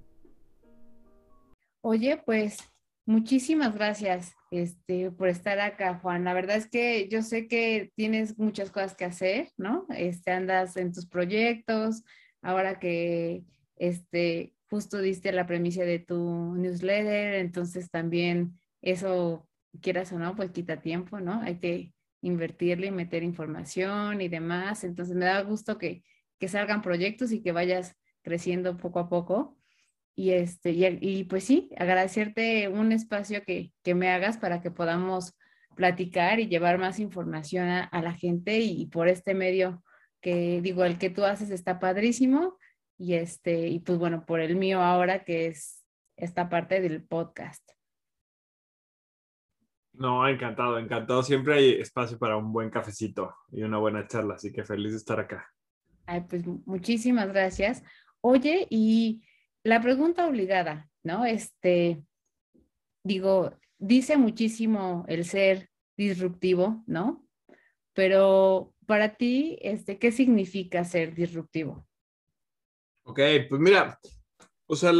Oye, 1.82 2.18
pues 2.26 2.58
muchísimas 3.06 3.74
gracias 3.74 4.34
este, 4.50 5.10
por 5.10 5.28
estar 5.28 5.58
acá, 5.60 5.98
Juan. 5.98 6.24
La 6.24 6.34
verdad 6.34 6.56
es 6.56 6.68
que 6.68 7.08
yo 7.08 7.22
sé 7.22 7.48
que 7.48 7.90
tienes 7.96 8.38
muchas 8.38 8.70
cosas 8.70 8.94
que 8.94 9.06
hacer, 9.06 9.48
¿no? 9.56 9.86
Este, 9.88 10.30
andas 10.32 10.76
en 10.76 10.92
tus 10.92 11.06
proyectos, 11.06 12.02
ahora 12.42 12.78
que 12.78 13.44
este, 13.76 14.54
justo 14.68 14.98
diste 14.98 15.32
la 15.32 15.46
premisa 15.46 15.82
de 15.84 16.00
tu 16.00 16.54
newsletter, 16.54 17.34
entonces 17.34 17.90
también 17.90 18.60
eso, 18.82 19.48
quieras 19.80 20.12
o 20.12 20.18
no, 20.18 20.36
pues 20.36 20.50
quita 20.50 20.82
tiempo, 20.82 21.18
¿no? 21.20 21.40
Hay 21.40 21.58
que 21.58 21.94
invertirle 22.20 22.88
y 22.88 22.90
meter 22.90 23.22
información 23.22 24.20
y 24.20 24.28
demás. 24.28 24.84
Entonces 24.84 25.16
me 25.16 25.24
da 25.24 25.40
gusto 25.42 25.78
que, 25.78 26.04
que 26.38 26.48
salgan 26.48 26.82
proyectos 26.82 27.32
y 27.32 27.42
que 27.42 27.52
vayas 27.52 27.96
creciendo 28.22 28.76
poco 28.76 28.98
a 28.98 29.08
poco. 29.08 29.59
Y, 30.20 30.32
este, 30.32 30.72
y, 30.72 31.24
pues 31.24 31.44
sí, 31.44 31.70
agradecerte 31.78 32.68
un 32.68 32.92
espacio 32.92 33.42
que, 33.42 33.72
que, 33.82 33.94
me 33.94 34.10
hagas 34.10 34.36
para 34.36 34.60
que 34.60 34.70
podamos 34.70 35.34
platicar 35.74 36.40
y 36.40 36.46
llevar 36.46 36.76
más 36.76 37.00
información 37.00 37.68
a, 37.68 37.84
a 37.84 38.02
la 38.02 38.12
gente 38.12 38.58
y, 38.58 38.82
y 38.82 38.86
por 38.88 39.08
este 39.08 39.32
medio 39.32 39.82
que 40.20 40.60
digo, 40.60 40.84
el 40.84 40.98
que 40.98 41.08
tú 41.08 41.24
haces 41.24 41.48
está 41.48 41.80
padrísimo 41.80 42.58
y 42.98 43.14
este, 43.14 43.68
y 43.68 43.78
pues 43.78 43.96
bueno, 43.96 44.26
por 44.26 44.40
el 44.40 44.56
mío 44.56 44.82
ahora 44.82 45.24
que 45.24 45.46
es 45.46 45.86
esta 46.18 46.50
parte 46.50 46.82
del 46.82 47.02
podcast. 47.02 47.66
No, 49.94 50.28
encantado, 50.28 50.78
encantado. 50.78 51.22
Siempre 51.22 51.54
hay 51.54 51.72
espacio 51.80 52.18
para 52.18 52.36
un 52.36 52.52
buen 52.52 52.68
cafecito 52.68 53.34
y 53.50 53.62
una 53.62 53.78
buena 53.78 54.06
charla, 54.06 54.34
así 54.34 54.52
que 54.52 54.64
feliz 54.64 54.92
de 54.92 54.98
estar 54.98 55.18
acá. 55.18 55.50
Ay, 56.04 56.26
pues 56.28 56.46
muchísimas 56.66 57.28
gracias. 57.28 57.82
Oye, 58.20 58.66
y 58.68 59.22
la 59.62 59.80
pregunta 59.80 60.26
obligada, 60.26 60.88
¿no? 61.02 61.24
Este, 61.24 62.02
digo, 63.04 63.52
dice 63.78 64.16
muchísimo 64.16 65.04
el 65.08 65.24
ser 65.24 65.68
disruptivo, 65.96 66.82
¿no? 66.86 67.26
Pero 67.94 68.74
para 68.86 69.16
ti, 69.16 69.58
este, 69.60 69.98
¿qué 69.98 70.12
significa 70.12 70.84
ser 70.84 71.14
disruptivo? 71.14 71.86
Ok, 73.02 73.20
pues 73.48 73.60
mira, 73.60 73.98
o 74.66 74.76
sea, 74.76 74.90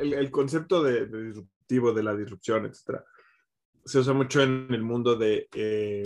el, 0.00 0.30
concepto 0.30 0.82
de, 0.82 1.06
disruptivo, 1.06 1.92
de 1.92 2.02
la 2.02 2.14
disrupción, 2.14 2.66
etcétera, 2.66 3.04
se 3.84 3.98
usa 3.98 4.12
mucho 4.12 4.42
en 4.42 4.66
el 4.70 4.82
mundo 4.82 5.16
de, 5.16 5.48
eh, 5.54 6.02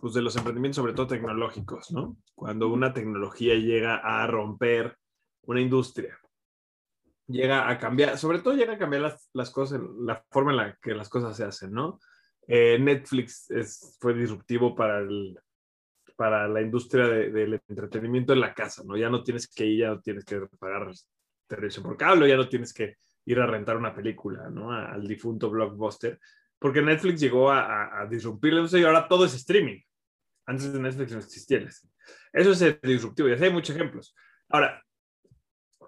pues 0.00 0.14
de 0.14 0.22
los 0.22 0.36
emprendimientos, 0.36 0.76
sobre 0.76 0.92
todo 0.92 1.06
tecnológicos, 1.06 1.90
¿no? 1.90 2.16
Cuando 2.34 2.68
una 2.68 2.92
tecnología 2.92 3.54
llega 3.54 3.96
a 3.96 4.26
romper 4.26 4.96
una 5.42 5.60
industria, 5.60 6.18
llega 7.28 7.68
a 7.68 7.78
cambiar, 7.78 8.18
sobre 8.18 8.40
todo 8.40 8.54
llega 8.54 8.74
a 8.74 8.78
cambiar 8.78 9.02
las, 9.02 9.28
las 9.32 9.50
cosas, 9.50 9.80
la 10.00 10.24
forma 10.30 10.50
en 10.50 10.56
la 10.56 10.78
que 10.80 10.94
las 10.94 11.08
cosas 11.08 11.36
se 11.36 11.44
hacen, 11.44 11.72
¿no? 11.72 12.00
Eh, 12.46 12.78
Netflix 12.78 13.50
es, 13.50 13.96
fue 14.00 14.14
disruptivo 14.14 14.74
para 14.74 15.00
el, 15.00 15.38
para 16.16 16.48
la 16.48 16.62
industria 16.62 17.06
del 17.06 17.60
entretenimiento 17.68 18.32
en 18.32 18.40
la 18.40 18.54
casa, 18.54 18.82
¿no? 18.84 18.96
Ya 18.96 19.10
no 19.10 19.22
tienes 19.22 19.46
que 19.46 19.66
ir, 19.66 19.80
ya 19.80 19.88
no 19.90 20.00
tienes 20.00 20.24
que 20.24 20.40
pagar 20.58 20.90
televisión 21.46 21.84
por 21.84 21.96
cable, 21.96 22.28
ya 22.28 22.36
no 22.36 22.48
tienes 22.48 22.72
que 22.72 22.96
ir 23.26 23.38
a 23.38 23.46
rentar 23.46 23.76
una 23.76 23.94
película, 23.94 24.48
¿no? 24.48 24.72
Al 24.72 25.06
difunto 25.06 25.50
blockbuster, 25.50 26.18
porque 26.58 26.82
Netflix 26.82 27.20
llegó 27.20 27.50
a, 27.50 28.00
a, 28.00 28.06
disrumpirlo 28.06 28.66
y 28.66 28.84
ahora 28.84 29.06
todo 29.06 29.26
es 29.26 29.34
streaming. 29.34 29.80
Antes 30.46 30.72
de 30.72 30.80
Netflix 30.80 31.12
no 31.12 31.18
existía 31.18 31.58
Eso 32.32 32.52
es 32.52 32.80
disruptivo, 32.80 33.28
y 33.28 33.32
así 33.32 33.44
hay 33.44 33.52
muchos 33.52 33.76
ejemplos. 33.76 34.14
Ahora, 34.48 34.82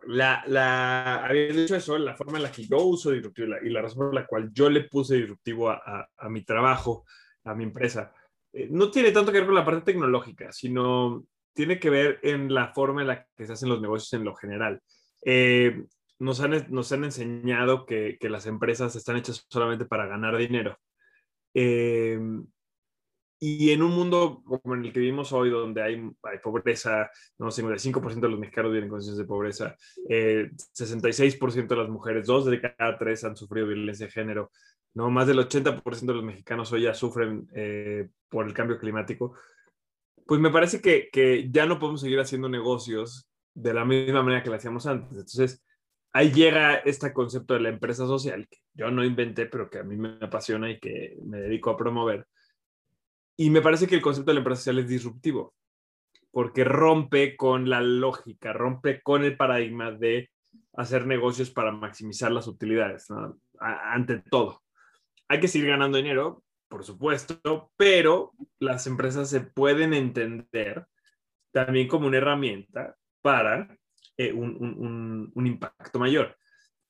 la, 0.07 0.42
la, 0.47 1.28
dicho 1.33 1.76
eso, 1.76 1.99
la 1.99 2.16
forma 2.16 2.38
en 2.38 2.45
la 2.45 2.52
que 2.52 2.66
yo 2.66 2.78
uso 2.78 3.11
disruptivo 3.11 3.49
y 3.62 3.71
la, 3.71 3.83
razón 3.83 3.99
por 3.99 4.14
la 4.14 4.26
cual 4.26 4.50
yo 4.52 4.71
le 4.71 4.85
puse 4.85 5.16
disruptivo 5.16 5.71
a, 5.71 6.09
a 6.16 6.28
mi 6.28 6.45
trabajo, 6.45 7.04
a 7.45 7.54
mi 7.54 7.64
empresa, 7.64 8.12
eh, 8.52 8.69
no 8.71 8.90
tiene 8.90 9.12
tanto 9.12 9.33
que 9.33 9.38
ver 9.38 9.47
con 9.47 9.54
la 9.54 9.64
parte 9.64 9.92
tecnológica, 9.92 10.52
sino 10.52 11.25
tiene 11.52 11.78
que 11.78 11.90
ver 11.90 12.21
en 12.23 12.52
la 12.52 12.73
forma 12.73 13.02
en 13.02 13.09
la 13.09 13.26
que 13.37 13.47
se 13.47 13.52
hacen 13.52 13.69
los 13.69 13.80
negocios 13.80 14.12
en 14.14 14.25
lo 14.25 14.35
general. 14.35 14.80
Eh, 15.25 15.85
nos, 16.19 16.40
han, 16.40 16.66
nos 16.71 16.92
han 16.92 17.04
enseñado 17.04 17.87
que, 17.87 18.16
que, 18.21 18.30
las 18.30 18.47
empresas 18.47 18.95
están 18.97 19.16
hechas 19.16 19.47
solamente 19.49 19.85
para 19.85 20.07
ganar 20.07 20.37
dinero. 20.37 20.78
Eh, 21.54 22.19
y 23.42 23.70
en 23.70 23.82
un 23.82 23.92
mundo 23.92 24.42
como 24.44 24.75
en 24.75 24.85
el 24.85 24.92
que 24.92 25.00
vivimos 25.00 25.32
hoy, 25.32 25.49
donde 25.49 25.82
hay, 25.82 25.94
hay 26.25 26.38
pobreza, 26.42 27.11
no, 27.38 27.47
55% 27.47 28.20
de 28.20 28.28
los 28.28 28.38
mexicanos 28.38 28.70
viven 28.70 28.85
en 28.85 28.90
condiciones 28.90 29.18
de 29.18 29.25
pobreza, 29.25 29.76
66% 30.06 31.66
de 31.66 31.76
las 31.76 31.88
mujeres, 31.88 32.26
dos 32.26 32.44
de 32.44 32.61
cada 32.61 32.99
tres 32.99 33.25
han 33.25 33.37
sufrido 33.37 33.66
violencia 33.66 34.06
de 34.06 34.12
género, 34.12 34.50
¿no? 34.92 35.11
Más 35.11 35.26
del 35.26 35.38
80% 35.38 36.06
de 36.06 36.14
los 36.14 36.25
mexicanos 36.25 36.70
hoy 36.73 36.82
ya 36.82 36.92
sufren 36.92 37.49
eh, 37.54 38.11
por 38.28 38.47
el 38.47 38.52
cambio 38.52 38.78
climático. 38.78 39.35
Pues 40.26 40.38
me 40.38 40.50
parece 40.50 40.82
que, 40.82 41.09
que, 41.11 41.49
ya 41.50 41.64
no 41.64 41.78
podemos 41.78 42.02
seguir 42.02 42.20
haciendo 42.20 42.49
negocios 42.50 43.26
de 43.54 43.73
la 43.73 43.87
misma 43.87 44.23
manera 44.23 44.42
que 44.42 44.50
lo 44.50 44.56
hacíamos 44.56 44.87
antes. 44.87 45.12
Entonces, 45.12 45.64
ahí 46.12 46.30
llega 46.30 46.75
este 46.75 47.11
concepto 47.14 47.54
de 47.54 47.61
la 47.61 47.70
empresa 47.70 48.06
social, 48.06 48.47
que 48.49 48.59
yo 48.75 48.90
no 48.90 49.02
inventé, 49.02 49.47
pero 49.47 49.70
que 49.70 49.78
a 49.78 49.82
mí 49.82 49.97
me 49.97 50.18
apasiona 50.20 50.70
y 50.70 50.78
que 50.78 51.16
me 51.25 51.40
dedico 51.40 51.70
a 51.70 51.76
promover. 51.78 52.26
Y 53.40 53.49
me 53.49 53.62
parece 53.62 53.87
que 53.87 53.94
el 53.94 54.02
concepto 54.02 54.32
de 54.32 54.35
la 54.35 54.40
empresa 54.40 54.61
social 54.61 54.80
es 54.80 54.88
disruptivo, 54.88 55.54
porque 56.30 56.62
rompe 56.62 57.38
con 57.38 57.70
la 57.70 57.80
lógica, 57.80 58.52
rompe 58.52 59.00
con 59.00 59.25
el 59.25 59.35
paradigma 59.35 59.92
de 59.92 60.28
hacer 60.75 61.06
negocios 61.06 61.50
para 61.50 61.73
maximizar 61.73 62.30
las 62.32 62.47
utilidades, 62.47 63.09
ante 63.59 64.18
todo. 64.18 64.62
Hay 65.26 65.40
que 65.40 65.49
seguir 65.49 65.68
ganando 65.68 65.97
dinero, 65.97 66.44
por 66.68 66.85
supuesto, 66.85 67.73
pero 67.78 68.32
las 68.59 68.87
empresas 68.87 69.30
se 69.30 69.40
pueden 69.40 69.94
entender 69.94 70.85
también 71.50 71.88
como 71.88 72.09
una 72.09 72.18
herramienta 72.18 72.94
para 73.23 73.75
eh, 74.18 74.35
un, 74.35 74.54
un, 74.61 75.32
un, 75.35 75.47
impacto 75.47 75.99
mayor. 75.99 76.37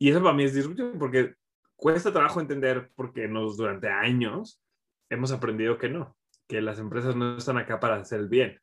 Y 0.00 0.10
eso 0.10 0.20
para 0.20 0.34
mí 0.34 0.42
es 0.42 0.54
disruptivo 0.54 0.98
porque 0.98 1.36
cuesta 1.76 2.12
trabajo 2.12 2.40
entender 2.40 2.90
porque 2.96 3.28
nos 3.28 3.56
durante 3.56 3.86
años 3.88 4.60
hemos 5.08 5.30
aprendido 5.30 5.78
que 5.78 5.88
no, 5.88 6.16
que 6.50 6.60
las 6.60 6.80
empresas 6.80 7.14
no 7.14 7.36
están 7.36 7.58
acá 7.58 7.78
para 7.78 7.94
hacer 7.94 8.18
el 8.18 8.28
bien, 8.28 8.58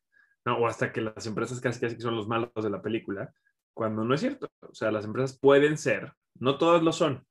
¿no? 0.46 0.58
O 0.58 0.68
hasta 0.68 0.92
que 0.92 1.00
las 1.00 1.26
empresas 1.26 1.62
casi 1.62 1.80
casi 1.80 1.98
son 2.02 2.18
los 2.18 2.28
malos 2.28 2.52
de 2.54 2.70
la 2.70 2.82
película, 2.82 3.34
cuando 3.74 4.04
no 4.04 4.14
es 4.14 4.20
cierto. 4.20 4.50
O 4.60 4.76
sea, 4.76 4.92
las 4.92 5.06
empresas 5.06 5.40
pueden 5.40 5.78
ser, 5.78 6.12
no 6.38 6.58
todas 6.58 6.84
lo 6.84 6.92
son, 6.92 7.26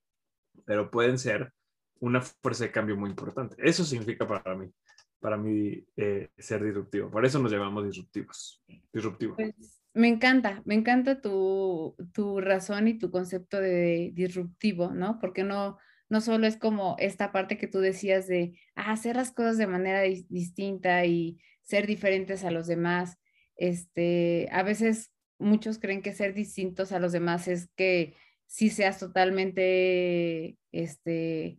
pero 0.64 0.90
pueden 0.90 1.18
ser 1.18 1.52
una 2.00 2.22
fuerza 2.22 2.64
de 2.64 2.72
cambio 2.72 2.96
muy 2.96 3.10
importante. 3.10 3.54
Eso 3.58 3.84
significa 3.84 4.26
para 4.26 4.54
mí, 4.54 4.72
para 5.20 5.36
mí 5.36 5.84
eh, 5.94 6.30
ser 6.38 6.64
disruptivo. 6.64 7.10
Por 7.10 7.26
eso 7.26 7.38
nos 7.38 7.52
llamamos 7.52 7.84
disruptivos. 7.84 8.64
Disruptivo. 8.90 9.36
Pues, 9.36 9.82
me 9.92 10.08
encanta, 10.08 10.62
me 10.64 10.75
encanta 10.75 11.20
tu, 11.20 11.94
tu, 12.14 12.40
razón 12.40 12.88
y 12.88 12.98
tu 12.98 13.10
concepto 13.10 13.60
de 13.60 14.10
disruptivo, 14.14 14.90
¿no? 14.94 15.18
Porque 15.20 15.44
no, 15.44 15.76
no 16.08 16.20
solo 16.20 16.46
es 16.46 16.56
como 16.56 16.96
esta 16.98 17.32
parte 17.32 17.58
que 17.58 17.66
tú 17.66 17.80
decías 17.80 18.26
de 18.26 18.58
ah, 18.75 18.92
hacer 18.92 19.16
las 19.16 19.32
cosas 19.32 19.58
de 19.58 19.66
manera 19.66 20.02
distinta 20.02 21.04
y 21.04 21.38
ser 21.62 21.86
diferentes 21.86 22.44
a 22.44 22.50
los 22.50 22.66
demás. 22.66 23.18
Este, 23.56 24.48
a 24.52 24.62
veces 24.62 25.12
muchos 25.38 25.78
creen 25.78 26.02
que 26.02 26.12
ser 26.12 26.34
distintos 26.34 26.92
a 26.92 27.00
los 27.00 27.12
demás 27.12 27.48
es 27.48 27.68
que 27.76 28.14
si 28.46 28.70
seas 28.70 28.98
totalmente, 28.98 30.56
este, 30.72 31.58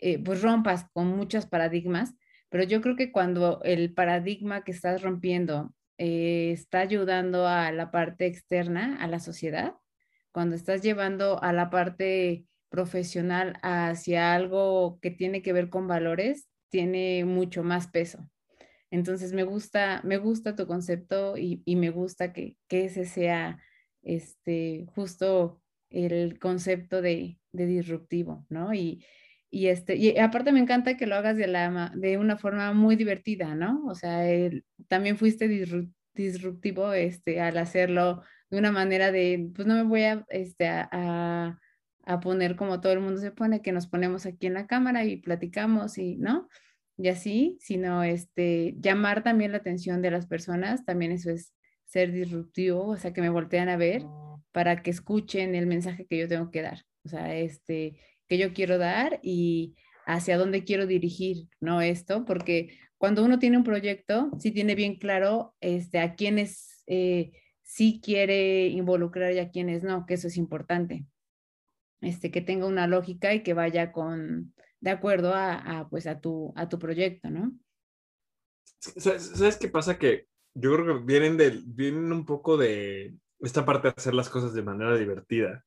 eh, 0.00 0.18
pues 0.24 0.42
rompas 0.42 0.86
con 0.92 1.08
muchos 1.08 1.46
paradigmas, 1.46 2.14
pero 2.48 2.64
yo 2.64 2.80
creo 2.80 2.96
que 2.96 3.12
cuando 3.12 3.60
el 3.64 3.92
paradigma 3.92 4.64
que 4.64 4.72
estás 4.72 5.02
rompiendo 5.02 5.74
eh, 5.98 6.52
está 6.52 6.80
ayudando 6.80 7.46
a 7.46 7.70
la 7.72 7.90
parte 7.90 8.26
externa, 8.26 8.96
a 9.00 9.06
la 9.06 9.20
sociedad, 9.20 9.74
cuando 10.32 10.56
estás 10.56 10.82
llevando 10.82 11.42
a 11.42 11.52
la 11.52 11.70
parte 11.70 12.46
profesional 12.72 13.58
hacia 13.62 14.34
algo 14.34 14.98
que 15.02 15.10
tiene 15.10 15.42
que 15.42 15.52
ver 15.52 15.68
con 15.68 15.86
valores, 15.86 16.48
tiene 16.70 17.24
mucho 17.26 17.62
más 17.62 17.86
peso. 17.88 18.30
Entonces 18.90 19.34
me 19.34 19.42
gusta, 19.42 20.00
me 20.04 20.16
gusta 20.16 20.56
tu 20.56 20.66
concepto 20.66 21.36
y, 21.36 21.62
me 21.66 21.90
gusta 21.90 22.32
que, 22.32 22.56
ese 22.70 23.04
sea 23.04 23.58
este, 24.02 24.86
justo 24.94 25.60
el 25.90 26.38
concepto 26.38 27.02
de, 27.02 27.38
disruptivo, 27.52 28.46
¿no? 28.48 28.72
Y, 28.72 29.04
este, 29.50 29.96
y 29.96 30.16
aparte 30.18 30.50
me 30.50 30.60
encanta 30.60 30.96
que 30.96 31.06
lo 31.06 31.16
hagas 31.16 31.36
de, 31.36 31.48
la, 31.48 31.92
de 31.94 32.16
una 32.16 32.38
forma 32.38 32.72
muy 32.72 32.96
divertida, 32.96 33.54
¿no? 33.54 33.84
O 33.86 33.94
sea, 33.94 34.24
también 34.88 35.18
fuiste 35.18 35.46
disruptivo 36.14 36.94
este, 36.94 37.38
al 37.38 37.58
hacerlo 37.58 38.22
de 38.48 38.58
una 38.58 38.72
manera 38.72 39.12
de, 39.12 39.50
pues 39.54 39.68
no 39.68 39.74
me 39.74 39.82
voy 39.82 40.04
a, 40.04 40.24
este, 40.30 40.68
a, 40.68 40.88
a 40.90 41.58
poner 42.20 42.56
como 42.56 42.80
todo 42.80 42.92
el 42.92 43.00
mundo 43.00 43.20
se 43.20 43.30
pone, 43.30 43.62
que 43.62 43.72
nos 43.72 43.86
ponemos 43.86 44.26
aquí 44.26 44.46
en 44.46 44.54
la 44.54 44.66
cámara 44.66 45.04
y 45.04 45.16
platicamos 45.16 45.98
y, 45.98 46.16
¿no? 46.16 46.48
y 46.96 47.08
así, 47.08 47.58
sino 47.60 48.02
este, 48.04 48.74
llamar 48.78 49.22
también 49.22 49.52
la 49.52 49.58
atención 49.58 50.02
de 50.02 50.10
las 50.10 50.26
personas, 50.26 50.84
también 50.84 51.12
eso 51.12 51.30
es 51.30 51.52
ser 51.84 52.12
disruptivo, 52.12 52.86
o 52.86 52.96
sea, 52.96 53.12
que 53.12 53.20
me 53.20 53.28
voltean 53.28 53.68
a 53.68 53.76
ver 53.76 54.04
para 54.52 54.82
que 54.82 54.90
escuchen 54.90 55.54
el 55.54 55.66
mensaje 55.66 56.06
que 56.06 56.18
yo 56.18 56.28
tengo 56.28 56.50
que 56.50 56.62
dar, 56.62 56.84
o 57.04 57.08
sea, 57.08 57.34
este, 57.34 57.98
que 58.28 58.38
yo 58.38 58.52
quiero 58.52 58.78
dar 58.78 59.20
y 59.22 59.74
hacia 60.06 60.38
dónde 60.38 60.64
quiero 60.64 60.86
dirigir, 60.86 61.48
¿no? 61.60 61.80
Esto, 61.80 62.24
porque 62.24 62.78
cuando 62.98 63.24
uno 63.24 63.38
tiene 63.38 63.56
un 63.56 63.64
proyecto, 63.64 64.30
sí 64.38 64.52
tiene 64.52 64.74
bien 64.74 64.96
claro 64.96 65.54
este, 65.60 65.98
a 65.98 66.14
quiénes 66.14 66.84
eh, 66.86 67.32
sí 67.62 68.00
quiere 68.02 68.68
involucrar 68.68 69.32
y 69.32 69.38
a 69.38 69.50
quiénes 69.50 69.82
no, 69.82 70.06
que 70.06 70.14
eso 70.14 70.28
es 70.28 70.36
importante. 70.36 71.04
Este, 72.02 72.32
que 72.32 72.40
tenga 72.40 72.66
una 72.66 72.88
lógica 72.88 73.32
y 73.32 73.44
que 73.44 73.54
vaya 73.54 73.92
con, 73.92 74.52
de 74.80 74.90
acuerdo 74.90 75.32
a, 75.34 75.86
pues 75.88 76.08
a 76.08 76.20
tu, 76.20 76.52
a 76.56 76.68
tu 76.68 76.78
proyecto, 76.78 77.30
¿no? 77.30 77.52
¿Sabes, 78.80 79.56
qué 79.56 79.68
pasa? 79.68 79.96
Que 79.96 80.26
yo 80.54 80.74
creo 80.74 80.98
que 80.98 81.04
vienen, 81.04 81.36
de, 81.36 81.62
vienen 81.64 82.12
un 82.12 82.26
poco 82.26 82.56
de 82.56 83.14
esta 83.38 83.64
parte 83.64 83.88
de 83.88 83.94
hacer 83.96 84.14
las 84.14 84.28
cosas 84.28 84.52
de 84.52 84.64
manera 84.64 84.96
divertida. 84.96 85.64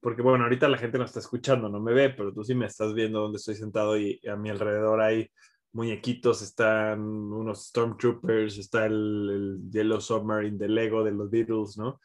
Porque 0.00 0.20
bueno, 0.20 0.44
ahorita 0.44 0.68
la 0.68 0.76
gente 0.76 0.98
no 0.98 1.04
está 1.04 1.20
escuchando, 1.20 1.70
no 1.70 1.80
me 1.80 1.94
ve, 1.94 2.10
pero 2.10 2.34
tú 2.34 2.44
sí 2.44 2.54
me 2.54 2.66
estás 2.66 2.92
viendo 2.92 3.20
donde 3.20 3.38
estoy 3.38 3.54
sentado 3.54 3.98
y 3.98 4.20
a 4.28 4.36
mi 4.36 4.50
alrededor 4.50 5.00
hay 5.00 5.30
muñequitos, 5.72 6.42
están 6.42 7.00
unos 7.00 7.68
Stormtroopers, 7.68 8.58
está 8.58 8.84
el, 8.84 8.92
el 8.94 9.70
Yellow 9.70 10.00
Submarine 10.02 10.58
de 10.58 10.68
Lego 10.68 11.02
de 11.02 11.12
los 11.12 11.30
Beatles, 11.30 11.78
¿no? 11.78 11.98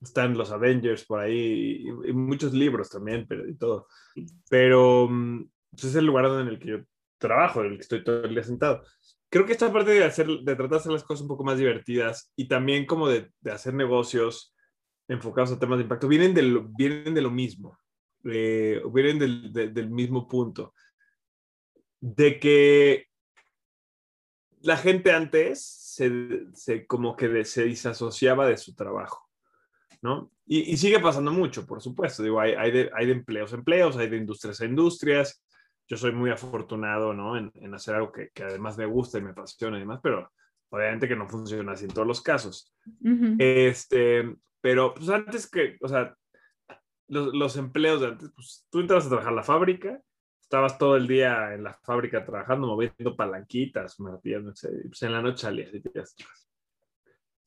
Están 0.00 0.36
los 0.36 0.50
Avengers 0.50 1.04
por 1.04 1.20
ahí 1.20 1.84
y, 2.06 2.12
muchos 2.12 2.52
libros 2.52 2.88
también, 2.88 3.26
pero 3.28 3.46
y 3.48 3.54
todo. 3.56 3.86
Pero 4.48 5.08
mm, 5.08 5.50
pues, 5.70 5.84
es 5.84 5.94
el 5.94 6.06
lugar 6.06 6.26
en 6.26 6.48
el 6.48 6.58
que 6.58 6.68
yo 6.68 6.78
trabajo, 7.18 7.60
en 7.60 7.72
el 7.72 7.76
que 7.76 7.82
estoy 7.82 8.02
todo 8.02 8.24
el 8.24 8.34
día 8.34 8.42
sentado. 8.42 8.82
Creo 9.28 9.46
que 9.46 9.52
esta 9.52 9.72
parte 9.72 9.92
de, 9.92 10.04
hacer, 10.04 10.26
de 10.26 10.56
tratar 10.56 10.70
de 10.70 10.76
hacer 10.76 10.92
las 10.92 11.04
cosas 11.04 11.22
un 11.22 11.28
poco 11.28 11.44
más 11.44 11.58
divertidas 11.58 12.32
y 12.34 12.48
también 12.48 12.86
como 12.86 13.08
de, 13.08 13.30
de 13.40 13.52
hacer 13.52 13.74
negocios 13.74 14.54
enfocados 15.10 15.52
a 15.52 15.58
temas 15.58 15.78
de 15.78 15.82
impacto, 15.82 16.08
vienen 16.08 16.34
de 16.34 16.42
lo, 16.42 16.68
vienen 16.68 17.14
de 17.14 17.20
lo 17.20 17.30
mismo, 17.30 17.78
eh, 18.24 18.80
vienen 18.92 19.18
del, 19.18 19.52
del 19.52 19.90
mismo 19.90 20.28
punto, 20.28 20.72
de 22.00 22.38
que 22.38 23.06
la 24.62 24.76
gente 24.76 25.12
antes 25.12 25.64
se, 25.64 26.46
se, 26.54 26.86
como 26.86 27.16
que 27.16 27.44
se 27.44 27.64
disasociaba 27.64 28.46
de 28.46 28.56
su 28.56 28.74
trabajo, 28.74 29.28
¿no? 30.02 30.30
Y, 30.46 30.72
y, 30.72 30.76
sigue 30.76 30.98
pasando 30.98 31.32
mucho, 31.32 31.66
por 31.66 31.80
supuesto. 31.80 32.22
Digo, 32.22 32.40
hay, 32.40 32.52
hay, 32.52 32.70
de, 32.70 32.90
hay 32.94 33.06
de 33.06 33.12
empleos 33.12 33.52
a 33.52 33.56
empleos, 33.56 33.96
hay 33.96 34.08
de 34.08 34.16
industrias 34.16 34.60
a 34.60 34.64
industrias, 34.64 35.44
yo 35.88 35.96
soy 35.96 36.12
muy 36.12 36.30
afortunado, 36.30 37.12
¿no? 37.12 37.36
En, 37.36 37.50
en 37.56 37.74
hacer 37.74 37.96
algo 37.96 38.12
que, 38.12 38.30
que, 38.32 38.44
además 38.44 38.78
me 38.78 38.86
gusta 38.86 39.18
y 39.18 39.22
me 39.22 39.30
apasiona 39.30 39.76
y 39.76 39.80
demás, 39.80 40.00
pero 40.02 40.30
obviamente 40.70 41.08
que 41.08 41.16
no 41.16 41.28
funciona 41.28 41.72
así 41.72 41.84
en 41.84 41.92
todos 41.92 42.06
los 42.06 42.22
casos. 42.22 42.72
Este, 43.38 44.36
pero 44.60 44.94
pues 44.94 45.08
antes 45.08 45.50
que, 45.50 45.76
o 45.80 45.88
sea, 45.88 46.14
los, 47.08 47.34
los, 47.34 47.56
empleos 47.56 48.00
de 48.00 48.06
antes, 48.06 48.30
pues 48.34 48.66
tú 48.70 48.80
entras 48.80 49.06
a 49.06 49.08
trabajar 49.08 49.32
en 49.32 49.36
la 49.36 49.42
fábrica, 49.42 50.00
estabas 50.40 50.78
todo 50.78 50.96
el 50.96 51.08
día 51.08 51.54
en 51.54 51.64
la 51.64 51.74
fábrica 51.82 52.24
trabajando, 52.24 52.68
moviendo 52.68 53.16
palanquitas, 53.16 53.98
martillando, 53.98 54.52
pues 54.52 55.02
en 55.02 55.12
la 55.12 55.22
noche 55.22 55.42
salías 55.42 55.74
y 55.74 55.80
te 55.80 55.90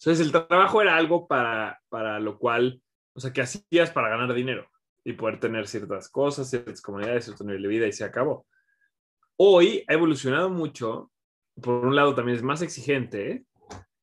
Entonces 0.03 0.25
el 0.25 0.33
trabajo 0.33 0.81
era 0.81 0.97
algo 0.97 1.27
para, 1.27 1.79
para 1.87 2.19
lo 2.19 2.37
cual, 2.37 2.81
o 3.13 3.21
sea, 3.21 3.31
que 3.31 3.41
hacías 3.41 3.89
para 3.91 4.09
ganar 4.09 4.33
dinero 4.33 4.67
y 5.05 5.13
poder 5.13 5.39
tener 5.39 5.65
ciertas 5.65 6.09
cosas, 6.09 6.49
ciertas 6.49 6.81
comunidades, 6.81 7.23
cierto 7.23 7.45
nivel 7.45 7.61
de 7.61 7.67
vida 7.69 7.87
y 7.87 7.93
se 7.93 8.03
acabó. 8.03 8.45
Hoy 9.37 9.85
ha 9.87 9.93
evolucionado 9.93 10.49
mucho, 10.49 11.09
por 11.61 11.85
un 11.85 11.95
lado 11.95 12.15
también 12.15 12.35
es 12.37 12.43
más 12.43 12.61
exigente 12.61 13.45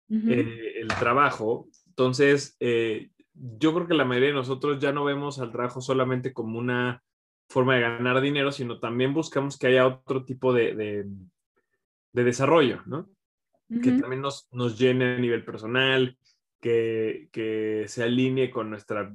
eh, 0.09 0.73
el 0.81 0.89
trabajo, 0.99 1.69
entonces 1.89 2.57
eh, 2.61 3.11
yo 3.35 3.75
creo 3.75 3.87
que 3.87 3.95
la 3.95 4.07
mayoría 4.07 4.31
de 4.31 4.35
nosotros 4.37 4.81
ya 4.81 4.93
no 4.93 5.05
vemos 5.05 5.39
al 5.39 5.53
trabajo 5.53 5.83
solamente 5.83 6.33
como 6.33 6.59
una 6.59 7.03
forma 7.51 7.75
de 7.75 7.83
ganar 7.83 8.23
dinero, 8.23 8.53
sino 8.53 8.81
también 8.81 9.13
buscamos 9.13 9.59
que 9.59 9.67
haya 9.67 9.87
otro 9.87 10.25
tipo 10.25 10.55
de, 10.55 10.75
de, 10.75 12.25
desarrollo, 12.25 12.81
¿no? 12.87 13.07
Que 13.71 13.93
también 13.93 14.21
nos, 14.21 14.49
nos 14.51 14.77
llene 14.77 15.15
a 15.15 15.19
nivel 15.19 15.45
personal, 15.45 16.19
que, 16.61 17.29
que 17.31 17.85
se 17.87 18.03
alinee 18.03 18.51
con 18.51 18.69
nuestra 18.69 19.13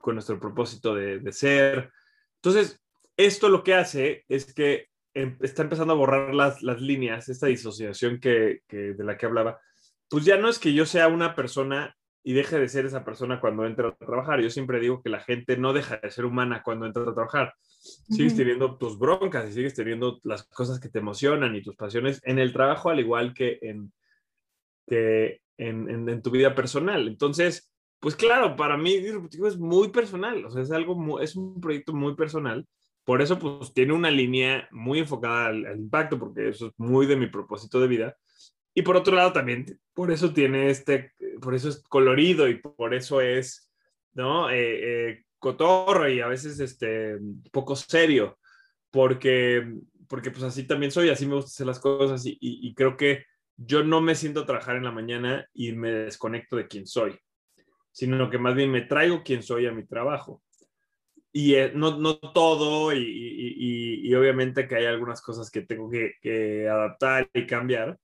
con 0.00 0.14
nuestro 0.14 0.40
propósito 0.40 0.94
de, 0.94 1.32
ser. 1.32 1.90
Entonces, 2.36 2.80
esto 3.16 3.48
lo 3.48 3.62
que 3.62 3.74
hace 3.74 4.24
es 4.28 4.54
que 4.54 4.86
em, 5.14 5.36
está 5.40 5.62
empezando 5.62 5.92
a 5.92 5.96
borrar 5.96 6.34
las, 6.34 6.62
las 6.62 6.80
líneas, 6.80 7.28
esta 7.28 7.46
disociación 7.46 8.20
que, 8.20 8.60
que, 8.66 8.94
de 8.94 9.04
la 9.04 9.18
que 9.18 9.26
hablaba. 9.26 9.60
Pues 10.08 10.24
ya 10.24 10.38
no 10.38 10.48
es 10.48 10.58
que 10.58 10.72
yo 10.72 10.86
sea 10.86 11.08
una 11.08 11.34
persona 11.34 11.94
y 12.22 12.32
deje 12.32 12.58
de 12.58 12.68
ser 12.68 12.86
esa 12.86 13.04
persona 13.04 13.40
cuando 13.40 13.66
entra 13.66 13.88
a 13.88 13.96
trabajar. 13.96 14.40
Yo 14.40 14.50
siempre 14.50 14.80
digo 14.80 15.02
que 15.02 15.10
la 15.10 15.20
gente 15.20 15.56
no 15.56 15.72
deja 15.72 15.98
de 15.98 16.10
ser 16.10 16.24
humana 16.24 16.62
cuando 16.62 16.86
entra 16.86 17.02
a 17.02 17.14
trabajar. 17.14 17.54
Sigues 17.78 18.36
teniendo 18.36 18.76
tus 18.76 18.98
broncas 18.98 19.48
y 19.48 19.52
sigues 19.52 19.74
teniendo 19.74 20.20
las 20.24 20.44
cosas 20.44 20.80
que 20.80 20.88
te 20.88 20.98
emocionan 20.98 21.54
y 21.54 21.62
tus 21.62 21.76
pasiones 21.76 22.20
en 22.24 22.38
el 22.38 22.52
trabajo, 22.52 22.90
al 22.90 23.00
igual 23.00 23.34
que 23.34 23.58
en, 23.62 23.92
que 24.86 25.40
en, 25.56 25.88
en, 25.88 26.08
en 26.08 26.22
tu 26.22 26.30
vida 26.30 26.54
personal. 26.54 27.06
Entonces, 27.06 27.70
pues 28.00 28.14
claro, 28.14 28.56
para 28.56 28.76
mí 28.76 28.98
Disruptivo 28.98 29.48
es 29.48 29.58
muy 29.58 29.88
personal, 29.88 30.44
o 30.44 30.50
sea, 30.50 30.62
es 30.62 30.70
algo, 30.70 31.20
es 31.20 31.36
un 31.36 31.60
proyecto 31.60 31.92
muy 31.92 32.14
personal. 32.14 32.66
Por 33.04 33.22
eso, 33.22 33.38
pues 33.38 33.72
tiene 33.72 33.94
una 33.94 34.10
línea 34.10 34.68
muy 34.70 34.98
enfocada 34.98 35.46
al, 35.46 35.78
impacto, 35.78 36.18
porque 36.18 36.48
eso 36.48 36.66
es 36.68 36.72
muy 36.76 37.06
de 37.06 37.16
mi 37.16 37.26
propósito 37.26 37.80
de 37.80 37.88
vida. 37.88 38.16
Y 38.74 38.82
por 38.82 38.96
otro 38.96 39.16
lado, 39.16 39.32
también, 39.32 39.80
por 39.94 40.12
eso 40.12 40.32
tiene 40.32 40.70
este, 40.70 41.12
por 41.40 41.54
eso 41.54 41.70
es 41.70 41.82
colorido 41.88 42.48
y 42.48 42.56
por 42.56 42.94
eso 42.94 43.20
es, 43.20 43.72
¿no? 44.12 44.50
Eh, 44.50 45.10
eh, 45.10 45.24
cotorro 45.38 46.08
y 46.08 46.20
a 46.20 46.26
veces, 46.28 46.60
este, 46.60 47.18
poco 47.52 47.76
serio, 47.76 48.38
porque, 48.90 49.74
porque 50.08 50.30
pues 50.30 50.42
así 50.44 50.64
también 50.66 50.92
soy, 50.92 51.10
así 51.10 51.26
me 51.26 51.34
gusta 51.34 51.48
hacer 51.48 51.66
las 51.66 51.80
cosas 51.80 52.24
y, 52.26 52.38
y 52.40 52.74
creo 52.74 52.96
que 52.96 53.24
yo 53.58 53.82
no 53.82 54.00
me 54.00 54.14
siento 54.14 54.40
a 54.40 54.46
trabajar 54.46 54.76
en 54.76 54.84
la 54.84 54.92
mañana 54.92 55.46
y 55.52 55.72
me 55.72 55.90
desconecto 55.90 56.56
de 56.56 56.68
quién 56.68 56.86
soy, 56.86 57.18
sino 57.90 58.30
que 58.30 58.38
más 58.38 58.54
bien 58.54 58.70
me 58.70 58.82
traigo 58.82 59.22
quién 59.24 59.42
soy 59.42 59.66
a 59.66 59.72
mi 59.72 59.84
trabajo. 59.84 60.42
Y 61.32 61.54
eh, 61.54 61.72
no, 61.74 61.98
no, 61.98 62.18
todo, 62.18 62.92
y, 62.92 62.98
y, 62.98 64.08
y, 64.08 64.14
obviamente 64.14 64.66
que 64.66 64.76
hay 64.76 64.86
algunas 64.86 65.20
cosas 65.20 65.50
que 65.50 65.62
tengo 65.62 65.90
que, 65.90 66.12
que, 66.22 66.68
adaptar 66.68 67.28
y 67.34 67.46
cambiar, 67.46 67.98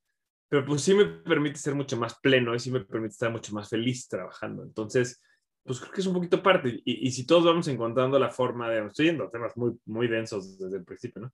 pero 0.48 0.64
pues 0.64 0.82
sí 0.82 0.92
me 0.92 1.06
permite 1.06 1.58
ser 1.58 1.74
mucho 1.74 1.96
más 1.96 2.18
pleno 2.20 2.54
y 2.54 2.58
sí 2.58 2.70
me 2.70 2.84
permite 2.84 3.12
estar 3.12 3.30
mucho 3.30 3.54
más 3.54 3.70
feliz 3.70 4.08
trabajando. 4.08 4.62
Entonces, 4.62 5.22
pues 5.64 5.80
creo 5.80 5.92
que 5.92 6.00
es 6.00 6.06
un 6.06 6.14
poquito 6.14 6.42
parte. 6.42 6.82
Y, 6.84 7.10
si 7.10 7.26
todos 7.26 7.44
vamos 7.44 7.66
encontrando 7.68 8.18
la 8.18 8.30
forma 8.30 8.68
de, 8.68 8.86
estoy 8.86 9.06
yendo 9.06 9.30
temas 9.30 9.56
muy, 9.56 9.72
muy 9.86 10.08
densos 10.08 10.58
desde 10.58 10.76
el 10.76 10.84
principio, 10.84 11.22
¿no? 11.22 11.32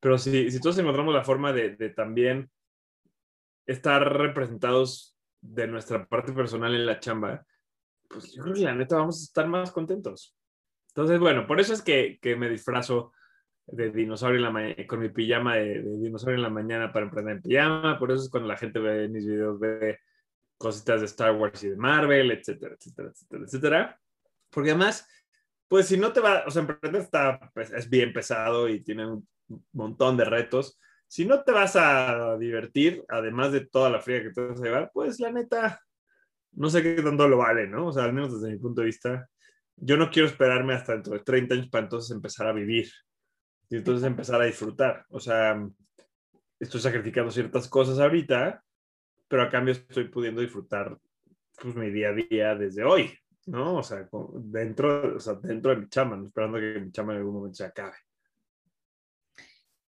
Pero 0.00 0.18
si, 0.18 0.50
si 0.50 0.60
todos 0.60 0.78
encontramos 0.78 1.14
la 1.14 1.24
forma 1.24 1.52
de, 1.52 1.76
de 1.76 1.90
también 1.90 2.50
estar 3.66 4.02
representados 4.16 5.16
de 5.40 5.66
nuestra 5.66 6.06
parte 6.06 6.32
personal 6.32 6.74
en 6.74 6.86
la 6.86 7.00
chamba, 7.00 7.46
pues 8.08 8.32
yo 8.32 8.42
creo 8.42 8.54
que 8.54 8.60
la 8.60 8.74
neta 8.74 8.96
vamos 8.96 9.20
a 9.20 9.24
estar 9.24 9.46
más 9.46 9.70
contentos. 9.70 10.36
Entonces, 10.88 11.20
bueno, 11.20 11.46
por 11.46 11.60
eso 11.60 11.72
es 11.72 11.82
que, 11.82 12.18
que 12.20 12.34
me 12.34 12.48
disfrazo 12.48 13.12
de 13.66 13.90
dinosaurio 13.90 14.44
en 14.44 14.54
la 14.54 14.86
con 14.86 15.00
mi 15.00 15.10
pijama 15.10 15.56
de, 15.56 15.82
dinosaurio 15.82 16.36
en 16.36 16.42
la 16.42 16.50
mañana 16.50 16.92
para 16.92 17.04
emprender 17.04 17.36
en 17.36 17.42
pijama. 17.42 17.98
Por 17.98 18.10
eso 18.10 18.22
es 18.22 18.30
cuando 18.30 18.48
la 18.48 18.56
gente 18.56 18.78
ve 18.78 19.08
mis 19.08 19.26
videos, 19.26 19.60
ve 19.60 19.98
cositas 20.58 21.00
de 21.00 21.06
Star 21.06 21.34
Wars 21.36 21.62
y 21.64 21.70
de 21.70 21.76
Marvel, 21.76 22.30
etcétera, 22.32 22.74
etcétera, 22.78 23.10
etcétera, 23.10 23.44
etcétera. 23.44 24.00
Porque 24.50 24.70
además, 24.70 25.08
pues 25.68 25.86
si 25.86 25.96
no 25.96 26.12
te 26.12 26.20
va, 26.20 26.44
o 26.46 26.50
sea, 26.50 26.60
emprender 26.60 27.02
está, 27.02 27.50
pues, 27.54 27.72
es 27.72 27.88
bien 27.88 28.12
pesado 28.12 28.68
y 28.68 28.82
tiene 28.82 29.06
un 29.06 29.26
montón 29.72 30.16
de 30.16 30.24
retos 30.24 30.78
si 31.08 31.24
no 31.24 31.42
te 31.42 31.52
vas 31.52 31.74
a 31.74 32.36
divertir, 32.36 33.02
además 33.08 33.50
de 33.50 33.66
toda 33.66 33.88
la 33.88 34.00
fría 34.00 34.22
que 34.22 34.30
te 34.30 34.46
vas 34.46 34.60
a 34.60 34.64
llevar, 34.64 34.90
pues 34.92 35.18
la 35.18 35.32
neta, 35.32 35.80
no 36.52 36.68
sé 36.68 36.82
qué 36.82 37.02
tanto 37.02 37.26
lo 37.26 37.38
vale, 37.38 37.66
¿no? 37.66 37.86
O 37.86 37.92
sea, 37.92 38.04
al 38.04 38.12
menos 38.12 38.34
desde 38.34 38.52
mi 38.52 38.60
punto 38.60 38.82
de 38.82 38.86
vista, 38.88 39.28
yo 39.76 39.96
no 39.96 40.10
quiero 40.10 40.28
esperarme 40.28 40.74
hasta 40.74 40.92
dentro 40.92 41.14
de 41.14 41.20
30 41.20 41.54
años 41.54 41.70
para 41.70 41.84
entonces 41.84 42.14
empezar 42.14 42.46
a 42.46 42.52
vivir 42.52 42.90
y 43.70 43.76
entonces 43.76 44.06
empezar 44.06 44.40
a 44.42 44.44
disfrutar. 44.44 45.06
O 45.08 45.18
sea, 45.18 45.66
estoy 46.60 46.80
sacrificando 46.80 47.30
ciertas 47.30 47.68
cosas 47.68 47.98
ahorita, 47.98 48.62
pero 49.28 49.42
a 49.42 49.50
cambio 49.50 49.72
estoy 49.72 50.08
pudiendo 50.08 50.40
disfrutar 50.40 50.98
pues, 51.60 51.76
mi 51.76 51.90
día 51.90 52.08
a 52.08 52.14
día 52.14 52.54
desde 52.54 52.84
hoy, 52.84 53.10
¿no? 53.46 53.76
O 53.76 53.82
sea, 53.82 54.08
dentro, 54.34 55.16
o 55.16 55.20
sea, 55.20 55.34
dentro 55.34 55.72
de 55.72 55.82
mi 55.82 55.88
chama, 55.88 56.20
esperando 56.24 56.58
que 56.58 56.80
mi 56.80 56.90
chama 56.90 57.12
en 57.12 57.18
algún 57.18 57.34
momento 57.34 57.56
se 57.56 57.64
acabe. 57.64 57.96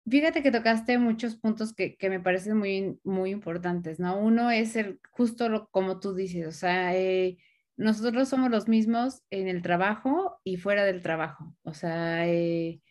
Fíjate 0.10 0.41
que 0.41 0.52
tocaste 0.52 0.97
muchos 0.97 1.36
puntos 1.36 1.73
que, 1.73 1.97
me 2.04 2.21
parecen 2.21 2.58
muy, 2.58 2.97
muy 3.04 3.32
importantes, 3.32 4.00
¿no? 4.00 4.17
Uno 4.17 4.50
es 4.52 4.78
el 4.78 5.02
justo 5.12 5.50
lo, 5.50 5.67
como 5.67 6.00
tú 6.00 6.15
dices, 6.15 6.47
o 6.47 6.52
sea, 6.54 6.95
eh, 6.95 7.38
nosotros 7.76 8.30
somos 8.30 8.50
los 8.50 8.69
mismos 8.69 9.21
en 9.32 9.50
el 9.50 9.62
trabajo 9.62 10.39
y 10.45 10.56
fuera 10.56 10.86
del 10.86 11.04
trabajo, 11.04 11.54
o 11.63 11.73
sea, 11.73 12.26
eh, 12.26 12.82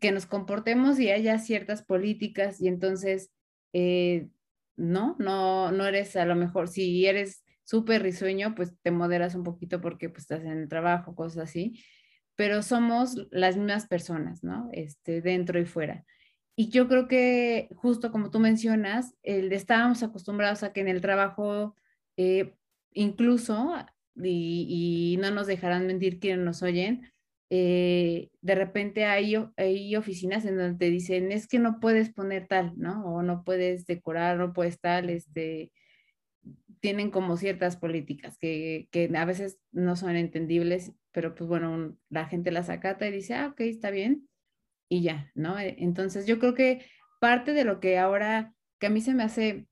que 0.00 0.10
nos 0.10 0.24
comportemos 0.24 0.98
y 0.98 1.10
haya 1.10 1.38
ciertas 1.38 1.82
políticas 1.82 2.62
y 2.62 2.68
entonces, 2.68 3.30
eh, 3.74 4.28
no, 4.76 5.16
no, 5.18 5.72
no 5.72 5.86
eres 5.86 6.16
a 6.16 6.24
lo 6.24 6.34
mejor, 6.34 6.68
si 6.68 7.06
eres 7.06 7.44
súper 7.64 8.02
risueño, 8.02 8.54
pues 8.54 8.72
te 8.82 8.90
moderas 8.90 9.34
un 9.34 9.44
poquito 9.44 9.80
porque 9.80 10.08
pues 10.08 10.22
estás 10.22 10.42
en 10.42 10.58
el 10.58 10.68
trabajo, 10.68 11.14
cosas 11.14 11.48
así, 11.48 11.82
pero 12.36 12.62
somos 12.62 13.28
las 13.30 13.56
mismas 13.56 13.86
personas, 13.86 14.42
¿no? 14.42 14.68
Este, 14.72 15.20
dentro 15.20 15.60
y 15.60 15.64
fuera. 15.64 16.04
Y 16.54 16.68
yo 16.68 16.88
creo 16.88 17.08
que 17.08 17.68
justo 17.76 18.12
como 18.12 18.30
tú 18.30 18.38
mencionas, 18.38 19.14
el, 19.22 19.52
estábamos 19.52 20.02
acostumbrados 20.02 20.62
a 20.62 20.72
que 20.72 20.80
en 20.80 20.88
el 20.88 21.00
trabajo, 21.00 21.74
eh, 22.16 22.54
incluso, 22.92 23.74
y, 24.22 25.16
no 25.20 25.30
nos 25.30 25.46
dejarán 25.46 25.86
mentir 25.86 26.20
quienes 26.20 26.44
nos 26.44 26.62
oyen, 26.62 27.10
eh, 27.54 28.30
de 28.40 28.54
repente 28.54 29.04
hay, 29.04 29.36
hay 29.58 29.94
oficinas 29.94 30.46
en 30.46 30.56
donde 30.56 30.78
te 30.78 30.90
dicen, 30.90 31.32
es 31.32 31.46
que 31.46 31.58
no 31.58 31.80
puedes 31.80 32.10
poner 32.10 32.46
tal, 32.46 32.72
¿no? 32.78 33.04
O 33.04 33.22
no 33.22 33.44
puedes 33.44 33.84
decorar, 33.84 34.38
no 34.38 34.54
puedes 34.54 34.80
tal, 34.80 35.10
este, 35.10 35.70
tienen 36.80 37.10
como 37.10 37.36
ciertas 37.36 37.76
políticas 37.76 38.38
que, 38.38 38.88
que 38.90 39.10
a 39.14 39.24
veces 39.26 39.58
no 39.70 39.96
son 39.96 40.16
entendibles, 40.16 40.92
pero 41.10 41.34
pues 41.34 41.46
bueno, 41.46 41.94
la 42.08 42.24
gente 42.24 42.52
las 42.52 42.70
acata 42.70 43.06
y 43.06 43.12
dice, 43.12 43.34
ah, 43.34 43.48
ok, 43.48 43.60
está 43.60 43.90
bien 43.90 44.26
y 44.88 45.02
ya, 45.02 45.30
¿no? 45.34 45.58
E, 45.58 45.76
entonces 45.78 46.26
yo 46.26 46.38
creo 46.38 46.54
que 46.54 46.86
parte 47.20 47.52
de 47.52 47.64
lo 47.64 47.80
que 47.80 47.98
ahora, 47.98 48.54
que 48.80 48.86
a 48.86 48.90
mí 48.90 49.02
se 49.02 49.12
me 49.12 49.24
hace, 49.24 49.66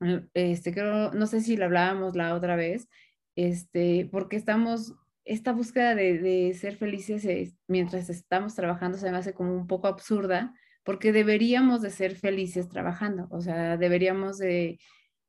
mm, 0.00 0.16
este, 0.34 0.74
creo, 0.74 1.12
no 1.12 1.26
sé 1.26 1.40
si 1.40 1.56
lo 1.56 1.64
hablábamos 1.64 2.14
la 2.14 2.34
otra 2.34 2.56
vez, 2.56 2.90
este, 3.36 4.06
porque 4.12 4.36
estamos, 4.36 4.96
esta 5.24 5.52
búsqueda 5.52 5.94
de, 5.94 6.54
ser 6.54 6.76
felices 6.76 7.54
mientras 7.66 8.10
estamos 8.10 8.54
trabajando 8.54 8.98
se 8.98 9.10
me 9.10 9.18
hace 9.18 9.34
como 9.34 9.54
un 9.54 9.66
poco 9.66 9.86
absurda, 9.86 10.54
porque 10.84 11.12
deberíamos 11.12 11.82
de 11.82 11.90
ser 11.90 12.16
felices 12.16 12.68
trabajando, 12.68 13.28
o 13.30 13.40
sea, 13.40 13.76
deberíamos 13.76 14.38
de, 14.38 14.78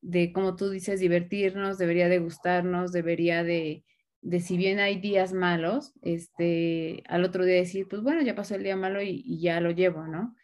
de 0.02 0.32
como 0.34 0.56
tú 0.56 0.70
dices, 0.70 1.00
divertirnos, 1.00 1.78
debería 1.78 2.10
de 2.10 2.20
gustarnos, 2.20 2.92
debería 2.92 3.44
de, 3.44 3.84
de 4.22 4.40
si 4.40 4.56
bien 4.56 4.80
hay 4.80 5.00
días 5.00 5.34
malos, 5.34 5.94
este, 6.02 7.04
al 7.08 7.24
otro 7.24 7.44
día 7.44 7.56
decir, 7.56 7.88
pues 7.90 8.02
bueno, 8.02 8.22
ya 8.22 8.36
pasó 8.36 8.56
el 8.56 8.64
día 8.64 8.76
malo 8.76 9.02
y, 9.02 9.40
ya 9.40 9.60
lo 9.60 9.72
llevo, 9.72 10.08
¿no? 10.08 10.36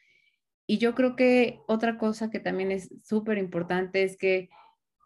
Y 0.66 0.80
yo 0.80 0.96
creo 0.96 1.16
que 1.16 1.60
otra 1.68 1.98
cosa 1.98 2.30
que 2.30 2.40
también 2.40 2.72
es 2.72 2.90
súper 3.04 3.38
importante 3.38 4.04
es 4.04 4.18
que, 4.18 4.50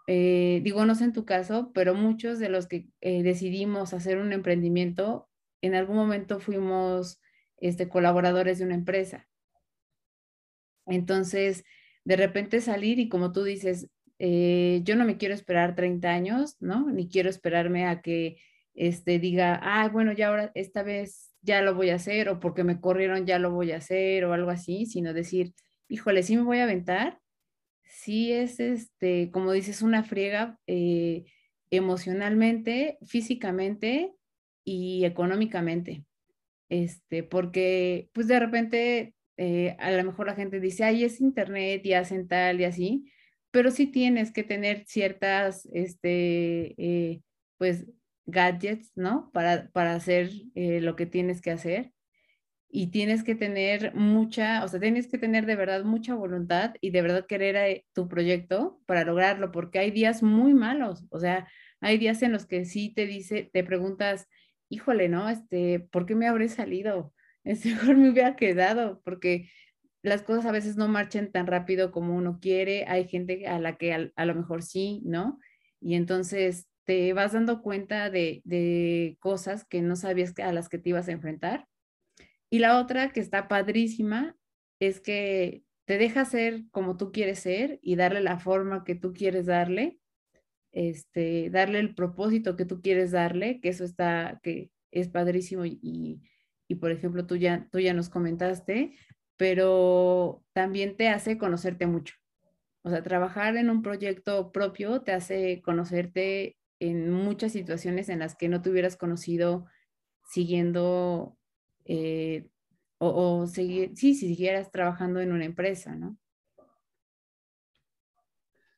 eh, 0.08 0.62
digo, 0.64 0.86
no 0.86 0.96
sé 0.96 1.06
en 1.06 1.14
tu 1.14 1.26
caso, 1.26 1.72
pero 1.74 1.94
muchos 1.94 2.40
de 2.40 2.50
los 2.50 2.68
que 2.68 2.88
eh, 3.02 3.24
decidimos 3.24 3.94
hacer 3.94 4.18
un 4.18 4.34
emprendimiento, 4.34 5.30
en 5.62 5.76
algún 5.76 5.96
momento 5.96 6.40
fuimos 6.40 7.22
este, 7.58 7.88
colaboradores 7.90 8.60
de 8.60 8.66
una 8.66 8.76
empresa. 8.76 9.28
Entonces, 10.88 11.64
de 12.04 12.16
repente 12.16 12.62
salir 12.62 13.00
y 13.00 13.10
como 13.10 13.32
tú 13.32 13.44
dices, 13.44 13.90
eh, 14.20 14.82
yo 14.84 14.96
no 14.96 15.06
me 15.06 15.18
quiero 15.18 15.34
esperar 15.34 15.76
30 15.76 16.10
años, 16.10 16.58
¿no? 16.60 16.92
Ni 16.92 17.08
quiero 17.10 17.30
esperarme 17.30 17.88
a 17.88 18.02
que 18.02 18.38
este, 18.74 19.20
diga, 19.20 19.60
ah, 19.64 19.90
bueno, 19.90 20.12
ya 20.14 20.30
ahora 20.30 20.52
esta 20.56 20.84
vez 20.84 21.32
ya 21.42 21.62
lo 21.62 21.76
voy 21.76 21.90
a 21.90 21.96
hacer 21.96 22.30
o 22.30 22.40
porque 22.40 22.64
me 22.64 22.80
corrieron 22.80 23.26
ya 23.26 23.40
lo 23.40 23.52
voy 23.52 23.72
a 23.72 23.78
hacer 23.78 24.26
o 24.26 24.34
algo 24.34 24.52
así, 24.52 24.86
sino 24.86 25.14
decir, 25.14 25.54
híjole, 25.88 26.24
sí 26.24 26.36
me 26.38 26.44
voy 26.44 26.60
a 26.60 26.64
aventar, 26.64 27.20
sí 27.92 28.32
es, 28.32 28.60
este, 28.60 29.32
como 29.32 29.52
dices, 29.52 29.82
una 29.82 30.04
friega 30.04 30.58
eh, 30.68 31.26
emocionalmente, 31.70 32.98
físicamente 33.06 34.14
y 34.64 35.06
económicamente, 35.06 36.06
este, 36.70 37.24
porque 37.24 38.10
pues 38.14 38.28
de 38.28 38.40
repente 38.40 39.16
eh, 39.38 39.76
a 39.80 39.92
lo 39.92 40.04
mejor 40.04 40.28
la 40.28 40.36
gente 40.36 40.60
dice, 40.60 40.84
ay, 40.84 41.04
es 41.04 41.22
internet 41.22 41.86
y 41.86 41.94
hacen 41.94 42.28
tal 42.28 42.62
y 42.62 42.66
así, 42.66 43.12
pero 43.52 43.72
sí 43.72 43.88
tienes 43.88 44.32
que 44.32 44.44
tener 44.44 44.86
ciertas, 44.88 45.68
este, 45.74 46.74
eh, 46.78 47.22
pues 47.58 47.86
gadgets, 48.26 48.92
¿no? 48.96 49.30
Para, 49.34 49.70
para 49.72 49.96
hacer 49.96 50.32
lo 50.56 50.96
que 50.96 51.06
tienes 51.06 51.42
que 51.42 51.52
hacer. 51.52 51.92
Y 52.74 52.88
tienes 52.88 53.24
que 53.24 53.36
tener 53.36 53.94
mucha, 53.96 54.64
o 54.64 54.68
sea, 54.68 54.80
tienes 54.80 55.08
que 55.08 55.18
tener 55.18 55.46
de 55.46 55.58
verdad 55.58 55.84
mucha 55.84 56.16
voluntad 56.16 56.74
y 56.80 56.92
de 56.92 57.02
verdad 57.02 57.26
querer 57.28 57.56
eh, 57.58 57.86
tu 57.94 58.08
proyecto 58.08 58.80
para 58.86 59.04
lograrlo, 59.04 59.52
porque 59.52 59.80
hay 59.80 59.92
días 59.92 60.24
muy 60.24 60.54
malos, 60.54 61.06
o 61.10 61.20
sea, 61.20 61.48
hay 61.82 61.98
días 61.98 62.22
en 62.22 62.32
los 62.32 62.46
que 62.46 62.64
sí 62.64 62.94
te 62.96 63.06
dice, 63.08 63.50
te 63.52 63.64
preguntas, 63.64 64.28
híjole, 64.70 65.10
¿no? 65.10 65.28
Este, 65.30 65.82
¿por 65.92 66.06
qué 66.06 66.16
me 66.16 66.28
habré 66.28 66.48
salido? 66.50 67.14
Es 67.44 67.66
mejor 67.66 67.98
me 67.98 68.12
hubiera 68.12 68.36
quedado, 68.36 69.02
porque 69.04 69.50
las 70.04 70.24
cosas 70.24 70.46
a 70.46 70.52
veces 70.52 70.78
no 70.78 70.88
marchan 70.88 71.32
tan 71.32 71.48
rápido 71.48 71.92
como 71.92 72.16
uno 72.16 72.40
quiere, 72.40 72.86
hay 72.88 73.08
gente 73.08 73.48
a 73.48 73.60
la 73.60 73.78
que 73.78 74.12
a, 74.16 74.26
lo 74.26 74.36
mejor 74.36 74.64
sí, 74.64 75.02
¿no? 75.06 75.40
Y 75.80 75.96
entonces 75.96 76.68
te 76.86 77.14
vas 77.14 77.34
dando 77.34 77.62
cuenta 77.62 78.10
de, 78.10 79.18
cosas 79.20 79.66
que 79.66 79.82
no 79.82 79.96
sabías 79.96 80.38
a 80.40 80.52
las 80.54 80.70
que 80.70 80.78
te 80.78 80.90
ibas 80.90 81.08
a 81.08 81.12
enfrentar. 81.12 81.68
Y 82.52 82.60
la 82.60 82.80
otra 82.80 83.12
que 83.12 83.22
está 83.22 83.48
padrísima 83.48 84.36
es 84.80 85.00
que 85.00 85.64
te 85.86 85.98
deja 85.98 86.26
ser 86.26 86.66
como 86.72 86.98
tú 86.98 87.12
quieres 87.12 87.40
ser 87.40 87.80
y 87.82 87.96
darle 87.96 88.22
la 88.22 88.38
forma 88.38 88.84
que 88.84 88.94
tú 88.94 89.14
quieres 89.14 89.46
darle, 89.46 90.00
este, 90.74 91.50
darle 91.50 91.80
el 91.80 91.96
propósito 91.96 92.58
que 92.58 92.66
tú 92.66 92.82
quieres 92.82 93.12
darle, 93.12 93.62
que 93.62 93.70
eso 93.70 93.86
está, 93.86 94.40
que 94.44 94.70
es 94.92 95.08
padrísimo 95.08 95.66
y, 95.66 96.22
y 96.68 96.76
por 96.76 96.92
ejemplo 96.92 97.26
tú 97.26 97.38
ya, 97.38 97.70
tú 97.72 97.80
ya 97.80 97.94
nos 97.94 98.10
comentaste, 98.10 98.98
pero 99.38 100.44
también 100.54 100.98
te 100.98 101.08
hace 101.08 101.38
conocerte 101.38 101.88
mucho. 101.88 102.16
O 102.84 102.90
sea, 102.90 103.02
trabajar 103.02 103.56
en 103.56 103.70
un 103.70 103.82
proyecto 103.82 104.52
propio 104.52 105.04
te 105.04 105.14
hace 105.14 105.62
conocerte 105.62 106.58
en 106.80 107.12
muchas 107.12 107.54
situaciones 107.54 108.10
en 108.10 108.20
las 108.20 108.36
que 108.36 108.50
no 108.50 108.62
te 108.62 108.70
hubieras 108.72 108.98
conocido 108.98 109.68
siguiendo 110.26 111.38
eh, 111.86 112.48
o, 112.98 113.48
seguir, 113.48 113.96
sí, 113.96 114.14
si 114.14 114.28
siguieras 114.28 114.72
trabajando 114.72 115.20
en 115.20 115.32
una 115.32 115.46
empresa, 115.46 115.96
¿no? 115.96 116.18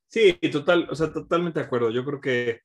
Sí, 0.08 0.34
total, 0.52 0.88
o 0.90 0.96
sea, 0.96 1.12
totalmente 1.12 1.60
de 1.60 1.66
acuerdo. 1.66 1.90
Yo 1.90 2.06
creo 2.06 2.22
que, 2.22 2.62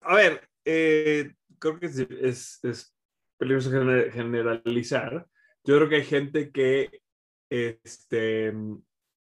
a 0.00 0.16
ver, 0.16 0.48
eh, 0.64 1.32
creo 1.58 1.78
que 1.78 1.86
es, 1.86 2.60
es, 2.64 2.94
peligroso 3.38 3.70
generalizar. 3.70 5.26
Yo 5.64 5.76
creo 5.76 5.88
que 5.88 5.96
hay 5.96 6.04
gente 6.04 6.50
que, 6.50 7.02
este, 7.48 8.52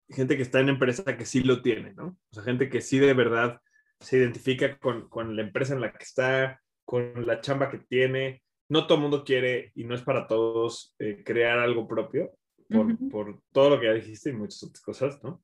gente 0.10 0.36
que 0.36 0.42
está 0.42 0.60
en 0.60 0.70
empresa 0.70 1.18
que 1.18 1.26
sí 1.26 1.42
lo 1.42 1.62
tiene, 1.62 1.94
¿no? 1.94 2.18
O 2.32 2.34
sea, 2.34 2.44
gente 2.44 2.70
que 2.70 2.82
sí 2.82 3.00
de 3.00 3.14
verdad 3.14 3.62
se 4.00 4.18
identifica 4.18 4.78
con, 4.78 5.10
con 5.10 5.36
la 5.36 5.42
empresa 5.42 5.74
en 5.74 5.82
la 5.82 5.92
que 5.92 6.04
está, 6.04 6.62
con 6.84 7.26
la 7.26 7.42
chamba 7.42 7.70
que 7.70 7.80
tiene. 7.80 8.44
No 8.70 8.88
todo 8.88 8.96
el 8.98 9.02
mundo 9.02 9.24
quiere, 9.24 9.72
y 9.76 9.84
no 9.84 9.96
es 9.96 10.02
para 10.02 10.28
todos, 10.28 10.96
eh, 11.00 11.24
crear 11.24 11.60
algo 11.60 11.88
propio, 11.88 12.32
por, 12.70 13.10
por, 13.10 13.42
todo 13.52 13.72
lo 13.72 13.80
que 13.80 13.86
ya 13.86 13.94
dijiste 13.94 14.32
y 14.32 14.34
muchas 14.34 14.64
otras 14.64 14.82
cosas, 14.82 15.24
¿no? 15.24 15.44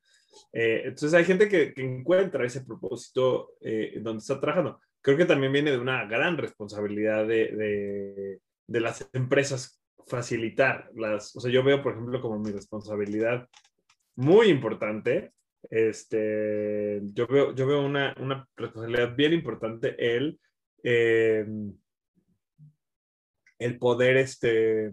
Eh, 0.53 0.83
entonces 0.85 1.13
hay 1.13 1.25
gente 1.25 1.47
que, 1.47 1.73
que, 1.73 1.81
encuentra 1.83 2.45
ese 2.45 2.61
propósito 2.61 3.53
eh, 3.61 3.99
donde 4.01 4.19
está 4.19 4.39
trabajando. 4.39 4.79
Creo 5.01 5.17
que 5.17 5.25
también 5.25 5.51
viene 5.51 5.71
de 5.71 5.79
una 5.79 6.05
gran 6.05 6.37
responsabilidad 6.37 7.27
de, 7.27 7.47
de, 7.47 8.39
de, 8.67 8.79
las 8.79 9.07
empresas 9.13 9.81
facilitar 10.07 10.89
las, 10.95 11.35
o 11.35 11.39
sea, 11.39 11.51
yo 11.51 11.63
veo, 11.63 11.81
por 11.81 11.93
ejemplo, 11.93 12.21
como 12.21 12.39
mi 12.39 12.51
responsabilidad 12.51 13.47
muy 14.15 14.47
importante, 14.47 15.31
este, 15.69 17.01
yo 17.13 17.27
veo, 17.27 17.53
yo 17.55 17.67
veo 17.67 17.85
una, 17.85 18.15
una 18.19 18.47
responsabilidad 18.55 19.15
bien 19.15 19.33
importante 19.33 19.95
el, 20.15 20.39
eh, 20.83 21.45
el 23.61 23.77
poder, 23.77 24.17
este, 24.17 24.91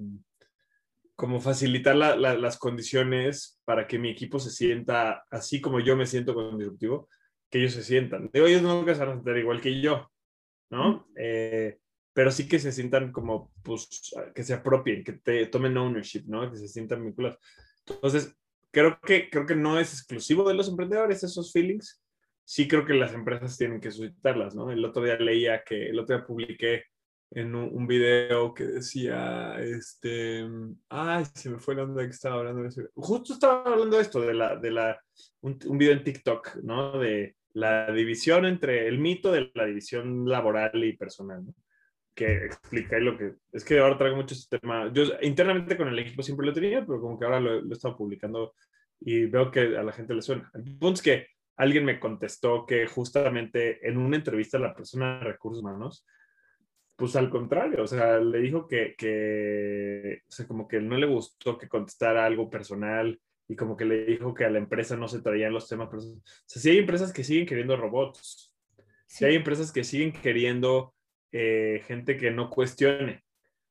como 1.16 1.40
facilitar 1.40 1.96
las 1.96 2.58
condiciones 2.58 3.60
para 3.64 3.86
que 3.86 3.98
mi 3.98 4.10
equipo 4.10 4.38
se 4.38 4.50
sienta 4.50 5.24
así 5.30 5.60
como 5.60 5.80
yo 5.80 5.96
me 5.96 6.06
siento 6.06 6.32
con 6.34 6.56
Disruptivo, 6.56 7.08
que 7.50 7.58
ellos 7.58 7.72
se 7.72 7.82
sientan. 7.82 8.30
Digo, 8.32 8.46
ellos 8.46 8.62
no 8.62 8.84
se 8.84 8.94
van 9.00 9.08
a 9.08 9.14
sentir 9.14 9.36
igual 9.38 9.60
que 9.60 9.80
yo, 9.80 10.10
¿no? 10.70 11.08
Eh, 11.16 11.78
pero 12.12 12.30
sí 12.30 12.48
que 12.48 12.58
se 12.58 12.72
sientan 12.72 13.10
como, 13.12 13.52
pues, 13.62 14.12
que 14.34 14.44
se 14.44 14.54
apropien, 14.54 15.02
que 15.02 15.14
te 15.14 15.46
tomen 15.46 15.76
ownership, 15.76 16.24
¿no? 16.26 16.50
Que 16.50 16.56
se 16.56 16.68
sientan 16.68 17.04
vinculados. 17.04 17.38
Entonces, 17.86 18.36
creo 18.70 19.00
que, 19.00 19.30
creo 19.30 19.46
que 19.46 19.56
no 19.56 19.78
es 19.78 19.92
exclusivo 19.92 20.48
de 20.48 20.54
los 20.54 20.68
emprendedores 20.68 21.24
esos 21.24 21.52
feelings. 21.52 22.02
Sí 22.44 22.68
creo 22.68 22.84
que 22.84 22.94
las 22.94 23.12
empresas 23.12 23.56
tienen 23.56 23.80
que 23.80 23.90
suscitarlas, 23.90 24.54
¿no? 24.54 24.70
El 24.70 24.84
otro 24.84 25.04
día 25.04 25.16
leía 25.16 25.62
que, 25.64 25.88
el 25.90 25.98
otro 25.98 26.16
día 26.16 26.26
publiqué 26.26 26.84
en 27.30 27.54
un, 27.54 27.86
video 27.86 28.54
que 28.54 28.64
decía, 28.64 29.56
este, 29.60 30.46
ay, 30.88 31.24
se 31.34 31.50
me 31.50 31.58
fue 31.58 31.74
la 31.74 31.82
onda 31.82 32.04
que 32.04 32.10
estaba 32.10 32.36
hablando 32.36 32.62
de 32.62 32.68
eso. 32.68 32.82
Justo 32.94 33.34
estaba 33.34 33.62
hablando 33.64 33.96
de 33.96 34.02
esto, 34.02 34.20
de 34.20 34.34
la, 34.34 34.56
de 34.56 34.70
la, 34.70 35.00
un, 35.42 35.58
video 35.78 35.92
en 35.92 36.04
TikTok, 36.04 36.56
¿no? 36.62 36.98
De 36.98 37.36
la 37.52 37.92
división 37.92 38.46
entre, 38.46 38.88
el 38.88 38.98
mito 38.98 39.30
de 39.30 39.50
la 39.54 39.66
división 39.66 40.26
laboral 40.26 40.82
y 40.82 40.96
personal, 40.96 41.44
¿no? 41.44 41.54
Que 42.14 42.46
explica 42.46 42.98
lo 42.98 43.16
que, 43.16 43.34
es 43.52 43.64
que 43.64 43.78
ahora 43.78 43.98
traigo 43.98 44.16
mucho 44.16 44.34
este 44.34 44.58
tema, 44.58 44.90
yo 44.92 45.04
internamente 45.22 45.76
con 45.76 45.88
el 45.88 45.98
equipo 45.98 46.22
siempre 46.22 46.46
lo 46.46 46.52
tenía, 46.52 46.84
pero 46.84 47.00
como 47.00 47.18
que 47.18 47.26
ahora 47.26 47.40
lo, 47.40 47.60
lo 47.60 47.70
he 47.70 47.74
estado 47.74 47.96
publicando 47.96 48.54
y 49.00 49.26
veo 49.26 49.50
que 49.50 49.60
a 49.76 49.82
la 49.82 49.92
gente 49.92 50.14
le 50.14 50.22
suena. 50.22 50.50
El 50.54 50.64
punto 50.64 50.94
es 50.94 51.02
que 51.02 51.26
alguien 51.56 51.84
me 51.84 52.00
contestó 52.00 52.64
que 52.66 52.86
justamente 52.86 53.86
en 53.86 53.98
una 53.98 54.16
entrevista 54.16 54.56
a 54.56 54.60
la 54.60 54.74
persona 54.74 55.18
de 55.18 55.24
recursos 55.24 55.62
humanos, 55.62 56.04
pues 56.98 57.14
al 57.14 57.30
contrario, 57.30 57.84
o 57.84 57.86
sea, 57.86 58.18
le 58.18 58.40
dijo 58.40 58.66
que, 58.66 58.96
que, 58.98 60.22
o 60.28 60.32
sea, 60.32 60.48
como 60.48 60.66
que 60.66 60.80
no 60.80 60.96
le 60.96 61.06
gustó 61.06 61.56
que 61.56 61.68
contestara 61.68 62.26
algo 62.26 62.50
personal 62.50 63.20
y 63.46 63.54
como 63.54 63.76
que 63.76 63.84
le 63.84 64.04
dijo 64.04 64.34
que 64.34 64.44
a 64.44 64.50
la 64.50 64.58
empresa 64.58 64.96
no 64.96 65.06
se 65.06 65.22
traían 65.22 65.52
los 65.52 65.68
temas 65.68 65.88
personales. 65.88 66.24
O 66.24 66.42
sea, 66.44 66.60
sí 66.60 66.70
hay 66.70 66.78
empresas 66.78 67.12
que 67.12 67.22
siguen 67.22 67.46
queriendo 67.46 67.76
robots, 67.76 68.52
sí, 69.06 69.24
hay 69.24 69.36
empresas 69.36 69.70
que 69.70 69.84
siguen 69.84 70.10
queriendo 70.10 70.92
eh, 71.30 71.84
gente 71.86 72.16
que 72.16 72.32
no 72.32 72.50
cuestione. 72.50 73.22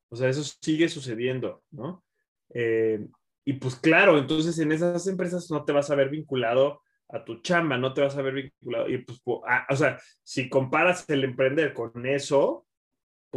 O 0.07 0.15
sea, 0.15 0.29
eso 0.29 0.43
sigue 0.61 0.87
sucediendo, 0.87 1.63
¿no? 1.69 2.05
Eh, 2.53 3.05
y 3.43 3.53
pues 3.53 3.75
claro, 3.75 4.17
entonces 4.17 4.57
en 4.59 4.71
esas 4.71 5.05
empresas 5.05 5.51
no 5.51 5.65
te 5.65 5.73
vas 5.73 5.91
a 5.91 5.95
ver 5.95 6.07
vinculado 6.09 6.81
a 7.09 7.25
tu 7.25 7.41
chamba, 7.41 7.77
no 7.77 7.93
te 7.93 7.99
vas 7.99 8.15
a 8.15 8.21
ver 8.21 8.35
vinculado. 8.35 8.87
Y 8.87 8.99
pues, 8.99 9.21
ah, 9.45 9.67
o 9.69 9.75
sea, 9.75 9.99
si 10.23 10.47
comparas 10.47 11.09
el 11.09 11.25
emprender 11.25 11.73
con 11.73 12.05
eso, 12.05 12.66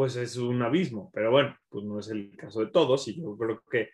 pues 0.01 0.17
es 0.17 0.39
un 0.39 0.63
abismo. 0.63 1.11
Pero 1.13 1.31
bueno, 1.31 1.55
pues 1.69 1.85
no 1.85 1.99
es 1.99 2.09
el 2.09 2.35
caso 2.35 2.61
de 2.61 2.71
todos 2.71 3.07
y 3.09 3.21
yo 3.21 3.37
creo 3.37 3.63
que, 3.71 3.91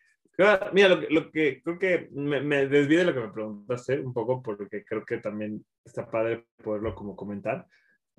mira, 0.73 0.95
lo, 1.11 1.33
que 1.33 1.61
creo 1.65 1.81
que 1.81 2.09
me, 2.13 2.41
me 2.41 2.69
de 2.69 3.05
lo 3.05 3.13
que 3.13 3.19
me 3.19 3.33
preguntaste 3.33 3.99
un 3.99 4.15
poco 4.15 4.41
porque 4.41 4.85
creo 4.85 5.05
que 5.05 5.19
también 5.19 5.67
está 5.85 6.09
padre 6.09 6.47
poderlo 6.63 6.95
como 6.95 7.17
comentar. 7.17 7.67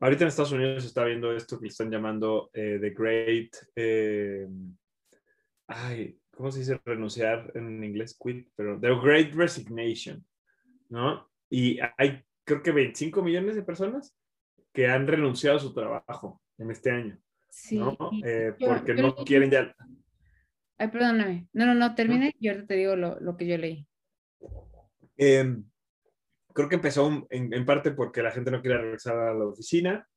Ahorita 0.02 0.26
en 0.26 0.28
Estados 0.28 0.52
Unidos 0.52 0.84
se 0.84 0.90
está 0.90 1.06
viendo 1.06 1.32
esto 1.32 1.62
que 1.62 1.68
están 1.68 1.90
llamando 1.90 2.50
eh, 2.52 2.78
The 2.82 2.90
Great, 2.90 3.56
eh, 3.78 4.46
ay, 5.68 6.20
¿cómo 6.32 6.52
se 6.52 6.60
dice 6.60 6.82
renunciar 6.84 7.54
en 7.56 7.86
inglés? 7.86 8.20
Quit, 8.22 8.50
pero 8.54 8.78
The 8.78 8.96
Great 9.02 9.34
Resignation, 9.34 10.26
¿no? 10.90 11.32
Y 11.50 11.80
hay 11.98 12.22
creo 12.44 12.62
que 12.62 12.74
25 12.74 13.24
millones 13.24 13.56
de 13.56 13.64
personas 13.64 14.14
que 14.74 14.88
han 14.88 15.08
renunciado 15.08 15.56
a 15.56 15.62
su 15.62 15.74
trabajo 15.74 16.42
en 16.58 16.70
este 16.70 16.92
año. 16.92 17.18
Sí. 17.58 17.78
¿no? 17.80 17.98
Eh, 18.24 18.54
porque 18.60 18.94
no 18.94 19.16
quieren 19.16 19.50
ya. 19.50 19.76
Ay, 20.78 20.90
perdóname. 20.90 21.48
No, 21.54 21.66
no, 21.66 21.74
no, 21.74 21.96
termine 21.96 22.36
y 22.40 22.50
ahorita 22.50 22.68
te 22.68 22.76
digo 22.76 22.96
lo, 22.96 23.20
lo 23.20 23.36
que 23.36 23.48
yo 23.48 23.58
leí. 23.58 23.88
Em, 25.18 25.64
creo 26.54 26.70
que 26.70 26.76
empezó 26.76 27.26
en, 27.32 27.52
en, 27.52 27.66
parte 27.66 27.92
porque 27.92 28.22
la 28.22 28.30
gente 28.30 28.52
no 28.52 28.62
quiere 28.62 28.78
regresar 28.78 29.18
a 29.18 29.34
la 29.34 29.46
oficina, 29.46 30.08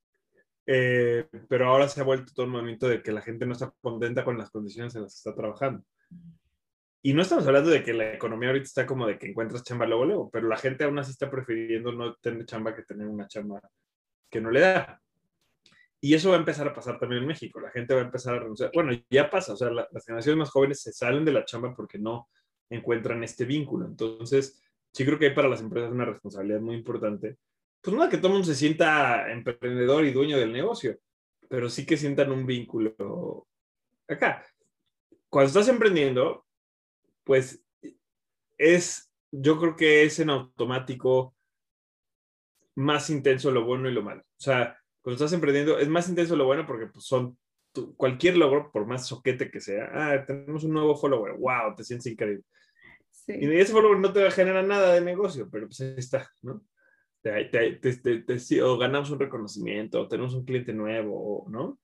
eh, 0.67 1.27
pero 1.49 1.69
ahora 1.69 1.89
se 1.89 2.03
ha 2.03 2.05
vuelto 2.05 2.33
todo 2.35 2.45
el 2.45 2.53
movimiento 2.53 2.87
de 2.87 3.03
que 3.03 3.11
la 3.11 3.23
gente 3.23 3.47
no 3.47 3.53
está 3.53 3.73
contenta 3.81 4.23
con 4.23 4.37
las 4.37 4.51
condiciones 4.51 4.95
en 4.95 5.03
las 5.03 5.15
que 5.15 5.31
está 5.31 5.35
trabajando. 5.35 5.83
Y 7.03 7.15
no 7.15 7.23
estamos 7.23 7.47
hablando 7.47 7.71
de 7.71 7.83
que 7.83 7.95
la 7.95 8.13
economía 8.13 8.51
ahorita 8.51 8.65
está 8.65 8.87
como 8.87 9.07
de 9.07 9.19
que 9.19 9.29
encuentras 9.29 9.65
chamba 9.65 9.87
luego, 9.87 10.05
luego, 10.05 10.31
pero 10.31 10.47
la 10.47 10.59
gente 10.59 10.85
aún 10.85 10.99
así 10.99 11.13
está 11.13 11.31
prefiriendo 11.31 11.91
no 11.93 12.15
tener 12.17 12.45
chamba 12.45 12.77
que 12.77 12.83
tener 12.83 13.07
una 13.07 13.27
chamba 13.27 13.63
que 14.29 14.43
no 14.43 14.51
le 14.51 14.61
da. 14.61 15.01
Y 16.01 16.15
eso 16.15 16.31
va 16.31 16.37
a 16.37 16.39
empezar 16.39 16.67
a 16.67 16.75
pasar 16.75 16.99
también 16.99 17.23
en 17.23 17.29
México. 17.29 17.61
La 17.61 17.71
gente 17.71 17.95
va 17.95 18.01
a 18.01 18.05
empezar 18.05 18.35
a 18.35 18.41
renunciar. 18.41 18.71
Bueno, 18.73 18.93
ya 19.11 19.29
pasa. 19.29 19.53
O 19.53 19.57
sea, 19.57 19.71
las 19.71 20.07
generaciones 20.07 20.39
más 20.39 20.51
jóvenes 20.51 20.81
se 20.81 20.93
salen 20.93 21.25
de 21.25 21.33
la 21.33 21.45
chamba 21.45 21.75
porque 21.75 21.99
no 21.99 22.29
encuentran 22.71 23.23
este 23.23 23.45
vínculo. 23.45 23.87
Entonces, 23.87 24.63
sí 24.93 25.05
creo 25.05 25.19
que 25.19 25.27
hay 25.27 25.35
para 25.35 25.49
las 25.49 25.61
empresas 25.61 25.91
una 25.91 26.07
responsabilidad 26.07 26.61
muy 26.61 26.77
importante. 26.77 27.37
Pues 27.83 27.97
no 27.97 28.09
que 28.09 28.19
todo 28.19 28.33
mundo 28.33 28.47
se 28.47 28.55
sienta 28.55 29.31
emprendedor 29.31 30.05
y 30.05 30.13
dueño 30.13 30.39
del 30.39 30.53
negocio, 30.53 30.99
pero 31.49 31.69
sí 31.69 31.87
que 31.87 31.97
sientan 31.97 32.31
un 32.33 32.47
vínculo 32.47 33.47
acá. 34.09 34.45
Cuando 35.29 35.49
estás 35.49 35.69
emprendiendo, 35.69 36.47
pues 37.25 37.65
es, 38.59 39.11
yo 39.31 39.59
creo 39.59 39.77
que 39.77 40.05
es 40.05 40.19
en 40.19 40.31
automático 40.31 41.35
más 42.77 43.11
intenso 43.11 43.51
lo 43.51 43.65
bueno 43.65 43.89
y 43.89 43.93
lo 43.93 44.03
malo. 44.03 44.23
O 44.23 44.43
sea, 44.43 44.80
cuando 45.03 45.17
estás 45.17 45.33
emprendiendo, 45.33 45.79
es 45.79 45.89
más 45.89 46.09
intenso 46.09 46.37
lo 46.37 46.47
bueno 46.47 46.67
porque 46.67 46.87
pues, 46.87 47.05
son 47.05 47.39
cualquier 47.97 48.37
logro, 48.37 48.71
por 48.73 48.87
más 48.87 49.07
soquete 49.07 49.51
que 49.51 49.61
sea, 49.61 49.91
ah, 49.93 50.25
tenemos 50.27 50.65
un 50.65 50.73
nuevo 50.73 50.97
follower, 50.97 51.35
wow, 51.39 51.75
te 51.77 51.85
sientes 51.85 52.13
increíble. 52.13 52.45
Y 53.27 53.51
ese 53.55 53.73
follower 53.73 53.99
no 53.99 54.13
te 54.13 54.29
genera 54.31 54.63
nada 54.63 54.95
de 54.95 55.01
negocio, 55.01 55.49
pero 55.51 55.67
pues 55.67 55.81
ahí 55.81 55.95
está, 55.97 56.29
¿no? 56.43 56.63
Te, 57.23 57.45
te, 57.45 58.63
o 58.63 58.79
ganamos 58.79 59.11
un 59.11 59.21
reconocimiento, 59.21 60.01
o 60.01 60.09
tenemos 60.09 60.35
un 60.35 60.45
cliente 60.45 60.73
nuevo, 60.73 61.47
¿no? 61.51 61.79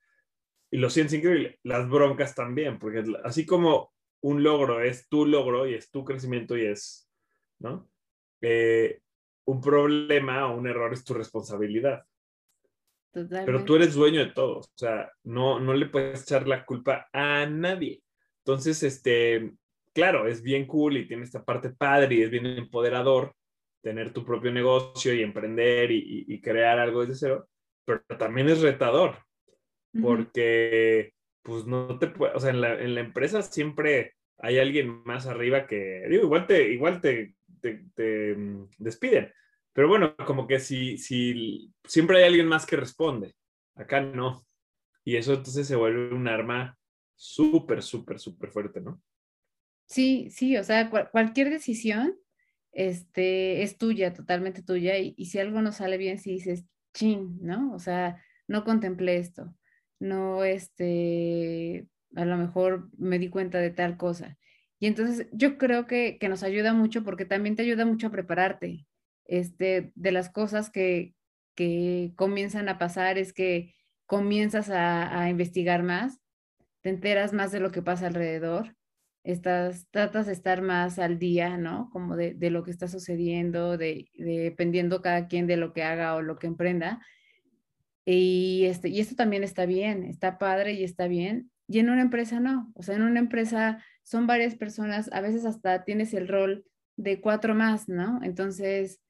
Y 0.71 0.79
lo 0.79 0.91
sientes 0.91 1.19
increíble. 1.19 1.61
Las 1.63 1.89
broncas 1.89 2.35
también, 2.35 2.79
porque 2.79 3.05
así 3.23 3.47
como 3.47 3.93
un 4.23 4.43
logro 4.43 4.81
es 4.81 5.09
tu 5.09 5.27
logro 5.27 5.69
y 5.69 5.75
es 5.75 5.91
tu 5.91 6.05
crecimiento 6.05 6.57
y 6.57 6.67
es, 6.67 7.09
¿no? 7.61 7.89
Eh, 8.41 9.01
un 9.45 9.61
problema 9.61 10.47
o 10.47 10.57
un 10.57 10.67
error 10.67 10.93
es 10.93 11.05
tu 11.05 11.15
responsabilidad. 11.15 12.05
Pero 13.29 13.65
tú 13.65 13.77
eres 13.77 13.95
dueño 13.95 14.21
de 14.21 14.33
todo, 14.33 14.59
o 14.59 14.65
sea, 14.75 15.11
no, 15.25 15.59
no 15.59 15.73
le 15.73 15.87
puedes 15.87 16.23
echar 16.23 16.47
la 16.47 16.65
culpa 16.65 17.09
a 17.13 17.47
nadie. 17.47 18.03
Entonces, 18.45 18.83
este, 18.83 19.53
claro, 19.95 20.27
es 20.27 20.43
bien 20.43 20.67
cool 20.67 20.99
y 20.99 21.09
tiene 21.09 21.25
esta 21.25 21.45
parte 21.45 21.71
padre 21.71 22.17
y 22.17 22.23
es 22.23 22.31
bien 22.31 22.47
empoderador 22.47 23.35
tener 23.83 24.13
tu 24.13 24.25
propio 24.25 24.53
negocio 24.53 25.15
y 25.15 25.23
emprender 25.23 25.91
y, 25.91 26.41
crear 26.41 26.79
algo 26.79 27.01
desde 27.01 27.15
cero, 27.15 27.49
pero 27.85 28.03
también 28.19 28.49
es 28.49 28.61
retador, 28.61 29.17
porque 30.03 31.13
pues 31.43 31.65
no 31.67 31.99
te 31.99 32.09
puede, 32.09 32.35
o 32.35 32.41
sea, 32.41 32.51
en 32.51 32.61
la, 32.61 32.81
en 32.81 32.95
la, 32.95 33.01
empresa 33.01 33.43
siempre 33.43 34.15
hay 34.39 34.59
alguien 34.59 35.03
más 35.05 35.27
arriba 35.27 35.67
que, 35.67 36.05
digo, 36.11 36.25
igual 36.25 36.47
te, 36.47 36.73
igual 36.73 37.01
te, 37.01 37.37
te 37.61 38.35
mm, 38.37 38.69
despiden, 38.79 39.33
pero 39.77 39.89
bueno, 39.89 40.17
como 40.25 40.47
que 40.47 40.59
si, 40.59 40.97
si 40.97 41.71
siempre 41.85 42.17
hay 42.17 42.25
alguien 42.25 42.47
más 42.47 42.65
que 42.65 42.77
responde, 42.77 43.35
acá 43.75 44.01
no. 44.01 44.47
Y 45.05 45.17
eso 45.17 45.35
entonces 45.35 45.69
se 45.69 45.77
vuelve 45.77 46.15
un 46.15 46.27
arma 46.29 46.79
súper, 47.15 47.83
súper, 47.83 48.19
súper 48.19 48.51
fuerte, 48.51 48.81
¿no? 48.81 49.03
Sí, 49.85 50.31
sí, 50.31 50.57
o 50.57 50.65
sea, 50.65 50.89
cualquier 51.13 51.51
decisión 51.51 52.17
este, 52.73 53.63
es 53.63 53.77
tuya, 53.77 54.15
totalmente 54.15 54.63
tuya, 54.63 54.97
y, 54.97 55.15
si 55.27 55.39
algo 55.39 55.61
no 55.61 55.73
sale 55.73 55.99
bien, 55.99 56.19
si 56.19 56.33
dices, 56.33 56.65
chin, 56.95 57.39
¿no? 57.43 57.75
O 57.75 57.79
sea, 57.79 58.19
no 58.49 58.65
contemplé 58.65 59.19
esto, 59.19 59.55
no, 59.99 60.43
este, 60.43 61.87
a 62.15 62.25
lo 62.25 62.39
mejor 62.39 62.89
me 62.97 63.19
di 63.19 63.29
cuenta 63.29 63.59
de 63.59 63.73
tal 63.73 63.99
cosa. 63.99 64.39
Y 64.79 64.87
entonces 64.87 65.29
yo 65.33 65.59
creo 65.59 65.87
que, 65.87 66.17
que 66.19 66.31
nos 66.31 66.43
ayuda 66.43 66.73
mucho 66.73 67.05
porque 67.05 67.27
también 67.27 67.57
te 67.57 67.63
ayuda 67.63 67.85
mucho 67.85 68.07
a 68.07 68.11
prepararte, 68.11 68.87
este, 69.29 69.93
de 69.95 70.13
las 70.13 70.31
cosas 70.31 70.71
que, 70.71 71.15
que 71.55 72.13
comienzan 72.17 72.69
a 72.69 72.79
pasar, 72.79 73.19
es 73.19 73.33
que 73.33 73.75
comienzas 74.07 74.71
a, 74.71 75.21
a 75.21 75.31
investigar 75.31 75.83
más, 75.83 76.21
te 76.83 76.91
enteras 76.91 77.33
más 77.33 77.53
de 77.53 77.61
lo 77.61 77.71
que 77.73 77.83
pasa 77.83 78.07
alrededor 78.07 78.77
estás, 79.27 79.89
tratas 79.91 80.27
de 80.27 80.33
estar 80.33 80.63
más 80.63 80.99
al 80.99 81.19
día, 81.19 81.57
¿no? 81.57 81.91
Como 81.91 82.17
de, 82.17 82.35
de 82.35 82.51
lo 82.51 82.63
que 82.63 82.71
está 82.71 82.87
sucediendo, 82.89 83.77
de, 83.77 84.09
dependiendo 84.15 85.03
cada 85.03 85.27
quien 85.27 85.47
de 85.47 85.57
lo 85.57 85.73
que 85.73 85.83
haga 85.83 86.15
o 86.15 86.23
lo 86.23 86.39
que 86.39 86.47
emprenda. 86.47 87.05
Y, 88.05 88.65
este, 88.67 88.89
y 88.89 89.01
esto 89.01 89.17
también 89.17 89.43
está 89.43 89.67
bien, 89.67 90.05
está 90.05 90.39
padre 90.39 90.75
y 90.75 90.85
está 90.85 91.09
bien. 91.09 91.51
Y 91.67 91.81
en 91.81 91.91
una 91.91 92.03
empresa 92.03 92.39
no, 92.39 92.71
o 92.75 92.83
sea, 92.85 92.95
en 92.95 93.03
una 93.03 93.19
empresa 93.19 93.85
son 94.05 94.29
varias 94.29 94.55
personas, 94.55 95.11
a 95.13 95.21
veces 95.21 95.45
hasta 95.45 95.85
tienes 95.85 96.15
el 96.15 96.29
rol 96.29 96.65
de 96.97 97.21
cuatro 97.21 97.57
más, 97.57 97.89
¿no? 97.89 98.21
Entonces, 98.23 99.01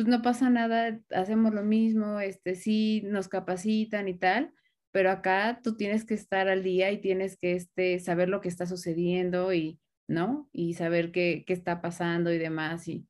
pues 0.00 0.08
no 0.08 0.22
pasa 0.22 0.48
nada, 0.48 0.98
hacemos 1.10 1.52
lo 1.52 1.62
mismo, 1.62 2.20
este, 2.20 2.54
sí, 2.54 3.02
nos 3.04 3.28
capacitan 3.28 4.08
y 4.08 4.14
tal, 4.14 4.50
pero 4.92 5.10
acá 5.10 5.60
tú 5.62 5.76
tienes 5.76 6.06
que 6.06 6.14
estar 6.14 6.48
al 6.48 6.62
día 6.62 6.90
y 6.90 7.02
tienes 7.02 7.36
que 7.36 7.52
este, 7.52 7.98
saber 8.00 8.30
lo 8.30 8.40
que 8.40 8.48
está 8.48 8.64
sucediendo 8.64 9.52
y, 9.52 9.78
¿no? 10.08 10.48
Y 10.54 10.72
saber 10.72 11.12
qué, 11.12 11.44
qué 11.46 11.52
está 11.52 11.82
pasando 11.82 12.32
y 12.32 12.38
demás. 12.38 12.88
Y, 12.88 13.06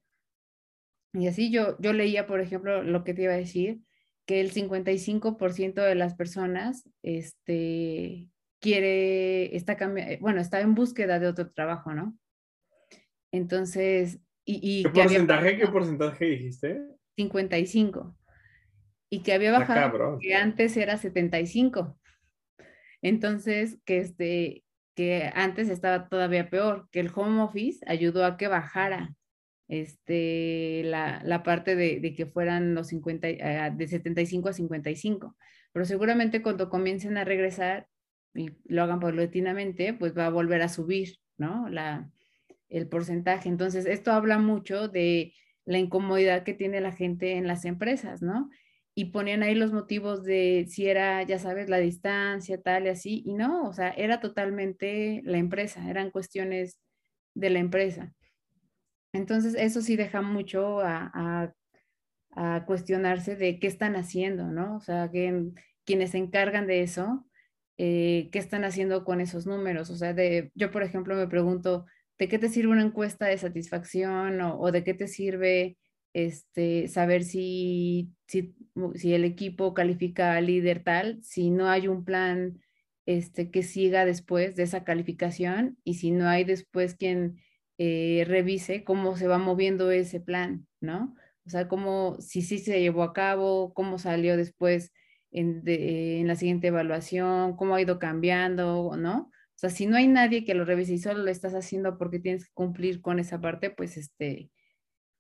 y 1.13 1.29
así 1.29 1.53
yo, 1.53 1.77
yo 1.79 1.93
leía, 1.93 2.27
por 2.27 2.41
ejemplo, 2.41 2.83
lo 2.83 3.05
que 3.05 3.15
te 3.15 3.23
iba 3.23 3.35
a 3.35 3.37
decir, 3.37 3.83
que 4.27 4.41
el 4.41 4.51
55% 4.53 5.75
de 5.75 5.95
las 5.95 6.15
personas 6.17 6.89
este, 7.05 8.31
quiere, 8.59 9.55
está 9.55 9.75
eh, 9.75 10.19
bueno, 10.21 10.41
está 10.41 10.61
en 10.61 10.75
búsqueda 10.75 11.21
de 11.21 11.29
otro 11.29 11.53
trabajo, 11.53 11.95
¿no? 11.95 12.19
Entonces, 13.31 14.19
y, 14.45 14.83
¿Qué 14.83 14.91
porcentaje, 14.91 15.59
¿qué 15.59 15.67
porcentaje 15.69 16.25
dijiste? 16.25 16.81
55 17.17 18.17
y 19.11 19.21
que 19.23 19.33
había 19.35 19.51
bajado 19.53 20.19
que 20.21 20.35
antes 20.35 20.77
era 20.77 20.97
75. 20.97 21.99
Entonces, 23.03 23.79
que 23.85 23.99
este 23.99 24.65
que 24.95 25.31
antes 25.35 25.69
estaba 25.69 26.09
todavía 26.09 26.51
peor, 26.51 26.89
que 26.91 27.01
el 27.01 27.11
home 27.15 27.43
office 27.43 27.81
ayudó 27.87 28.25
a 28.25 28.37
que 28.37 28.49
bajara 28.49 29.15
este, 29.69 30.83
la, 30.85 31.23
la 31.25 31.43
parte 31.43 31.75
de, 31.77 32.01
de, 32.01 32.15
que 32.15 32.27
fueran 32.27 32.75
los 32.75 32.89
50, 32.89 33.29
eh, 33.29 33.73
de 33.75 33.89
75 33.89 34.49
a 34.49 34.53
55. 34.53 35.37
Pero 35.73 35.85
seguramente 35.87 36.43
cuando 36.43 36.69
comiencen 36.69 37.17
a 37.17 37.25
regresar 37.25 37.87
y 38.35 38.51
lo 38.65 38.83
hagan 38.83 39.01
paulatinamente, 39.01 39.95
pues 39.95 40.17
va 40.17 40.27
a 40.27 40.31
volver 40.31 40.61
a 40.61 40.69
subir, 40.69 41.17
¿no? 41.39 41.69
La, 41.69 42.11
el 42.71 42.89
porcentaje. 42.89 43.49
Entonces, 43.49 43.87
esto 43.87 44.13
habla 44.13 44.39
mucho 44.39 44.89
de 44.89 45.35
la 45.67 45.79
incomodidad 45.79 46.43
que 46.45 46.55
tiene 46.55 46.81
la 46.81 46.93
gente 46.93 47.33
en 47.33 47.47
las 47.47 47.65
empresas, 47.65 48.23
¿no? 48.23 48.49
y 48.95 49.07
ponían 49.07 49.43
ahí 49.43 49.55
los 49.55 49.73
motivos 49.73 50.25
de 50.25 50.67
si 50.69 50.89
era, 50.89 51.23
ya 51.23 51.39
sabes, 51.39 51.69
la 51.71 51.79
distancia, 51.79 52.61
tal 52.61 52.87
y 52.87 52.89
así, 52.91 53.23
y 53.25 53.35
no, 53.35 53.69
o 53.69 53.73
sea, 53.73 53.91
era 53.91 54.21
totalmente 54.21 55.23
la 55.25 55.39
empresa, 55.39 55.89
eran 55.89 56.11
cuestiones 56.11 56.79
de 57.35 57.51
la 57.51 57.61
empresa. 57.61 58.13
Entonces, 59.13 59.55
eso 59.57 59.81
sí 59.83 59.97
deja 59.97 60.23
mucho 60.23 60.81
a, 60.81 61.11
a, 61.15 62.65
cuestionarse 62.67 63.37
de 63.37 63.59
qué 63.59 63.67
están 63.67 63.97
haciendo, 63.97 64.49
¿no? 64.49 64.77
O 64.77 64.81
sea, 64.81 65.11
que, 65.11 65.51
quienes 65.85 66.11
se 66.11 66.19
encargan 66.19 66.67
de 66.67 66.83
eso, 66.83 67.27
eh, 67.79 68.29
qué 68.33 68.39
están 68.39 68.65
haciendo 68.65 69.05
con 69.05 69.21
esos 69.21 69.47
números. 69.47 69.91
O 69.91 69.97
sea, 69.97 70.15
de, 70.15 70.53
yo, 70.55 70.71
por 70.71 70.83
ejemplo, 70.83 71.17
me 71.17 71.27
pregunto, 71.27 71.87
¿de 72.21 72.29
qué 72.29 72.39
te 72.39 72.51
sirve 72.51 72.73
una 72.73 72.83
encuesta 72.83 73.27
de 73.27 73.39
satisfacción 73.39 74.43
o, 74.43 74.71
de 74.71 74.85
qué 74.85 74.93
te 74.93 75.09
sirve 75.09 75.79
este, 76.13 76.87
saber 76.87 77.25
si, 77.25 78.11
si, 78.27 78.55
si, 78.95 79.15
el 79.15 79.25
equipo 79.25 79.73
califica 79.73 80.37
al 80.37 80.47
líder 80.47 80.85
tal, 80.85 81.23
si 81.23 81.49
no 81.49 81.71
hay 81.71 81.89
un 81.89 82.05
plan 82.05 82.61
este, 83.07 83.51
que 83.51 83.63
siga 83.63 84.05
después 84.05 84.55
de 84.55 84.65
esa 84.65 84.85
calificación 84.85 85.79
y 85.83 85.95
si 85.95 86.11
no 86.11 86.29
hay 86.29 86.45
después 86.45 86.95
quien 86.95 87.41
eh, 87.79 88.25
revise 88.29 88.85
cómo 88.85 89.17
se 89.17 89.27
va 89.27 89.39
moviendo 89.39 89.91
ese 89.91 90.21
plan, 90.21 90.67
¿no? 90.83 91.17
O 91.47 91.49
sea, 91.49 91.69
cómo, 91.69 92.21
si 92.21 92.43
sí 92.43 92.59
se 92.59 92.83
llevó 92.83 93.03
a 93.03 93.15
cabo, 93.15 93.73
cómo 93.73 93.99
salió 93.99 94.37
después 94.37 94.93
en, 95.31 95.63
en 95.65 96.27
la 96.27 96.37
siguiente 96.37 96.67
evaluación, 96.67 97.57
cómo 97.57 97.77
ha 97.77 97.81
ido 97.81 97.99
cambiando, 97.99 98.95
¿no? 98.99 99.31
Sea, 99.61 99.69
si 99.69 99.87
no 99.87 99.99
hay 99.99 100.09
nadie 100.09 100.47
que 100.47 100.55
lo 100.55 100.65
revise 100.65 100.95
y 100.95 100.99
solo 100.99 101.23
lo 101.23 101.31
estás 101.31 101.53
haciendo 101.53 101.99
porque 101.99 102.19
tienes 102.19 102.47
que 102.47 102.53
cumplir 102.55 103.03
con 103.03 103.19
esa 103.19 103.43
parte, 103.43 103.69
pues 103.69 103.99
este, 103.99 104.51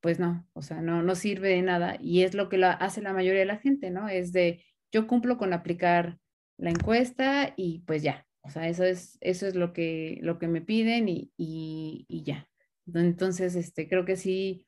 pues 0.00 0.18
no, 0.18 0.48
o 0.54 0.62
sea, 0.62 0.80
no, 0.80 1.02
no 1.02 1.14
sirve 1.14 1.50
de 1.50 1.60
nada 1.60 1.98
y 2.00 2.22
es 2.22 2.32
lo 2.32 2.48
que 2.48 2.64
hace 2.64 3.02
la 3.02 3.12
mayoría 3.12 3.40
de 3.40 3.46
la 3.46 3.58
gente, 3.58 3.90
¿no? 3.90 4.08
Es 4.08 4.32
de, 4.32 4.64
yo 4.90 5.06
cumplo 5.06 5.36
con 5.36 5.52
aplicar 5.52 6.18
la 6.56 6.70
encuesta 6.70 7.52
y 7.54 7.80
pues 7.80 8.02
ya, 8.02 8.26
o 8.40 8.48
sea, 8.48 8.66
eso 8.66 8.82
es, 8.82 9.18
eso 9.20 9.46
es 9.46 9.56
lo 9.56 9.74
que, 9.74 10.18
lo 10.22 10.38
que 10.38 10.48
me 10.48 10.62
piden 10.62 11.10
y, 11.10 11.30
y, 11.36 12.22
ya. 12.24 12.48
Entonces, 12.94 13.54
este, 13.56 13.90
creo 13.90 14.06
que 14.06 14.16
sí, 14.16 14.64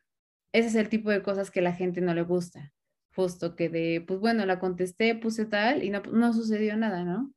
ese 0.52 0.68
es 0.68 0.74
el 0.74 0.90
tipo 0.90 1.08
de 1.08 1.22
cosas 1.22 1.50
que 1.50 1.62
la 1.62 1.72
gente 1.72 2.02
no 2.02 2.12
le 2.12 2.24
gusta, 2.24 2.74
justo 3.14 3.56
que 3.56 3.70
de, 3.70 4.04
pues 4.06 4.20
bueno, 4.20 4.44
la 4.44 4.58
contesté, 4.58 5.14
puse 5.14 5.46
tal 5.46 5.82
y 5.82 5.88
no, 5.88 6.02
no 6.12 6.34
sucedió 6.34 6.76
nada, 6.76 7.04
¿no? 7.04 7.32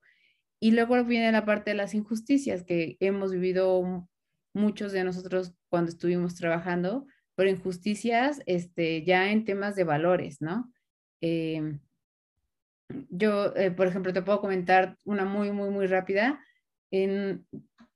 Y 0.66 0.72
luego 0.72 1.04
viene 1.04 1.32
la 1.32 1.46
parte 1.46 1.70
de 1.70 1.78
las 1.78 1.94
injusticias 1.94 2.64
que 2.64 2.98
hemos 3.00 3.32
vivido 3.32 4.10
muchos 4.52 4.92
de 4.94 5.04
nosotros 5.04 5.54
cuando 5.70 5.92
estuvimos 5.92 6.34
trabajando, 6.34 7.06
pero 7.36 7.52
injusticias 7.52 8.42
este, 8.48 9.04
ya 9.04 9.32
en 9.32 9.46
temas 9.46 9.76
de 9.76 9.84
valores, 9.84 10.42
¿no? 10.42 10.74
Eh, 11.22 11.78
yo, 13.12 13.56
eh, 13.56 13.70
por 13.70 13.86
ejemplo, 13.86 14.12
te 14.12 14.24
puedo 14.24 14.42
comentar 14.42 14.98
una 15.04 15.24
muy, 15.24 15.52
muy, 15.52 15.70
muy 15.70 15.86
rápida. 15.86 16.44
En 16.90 17.46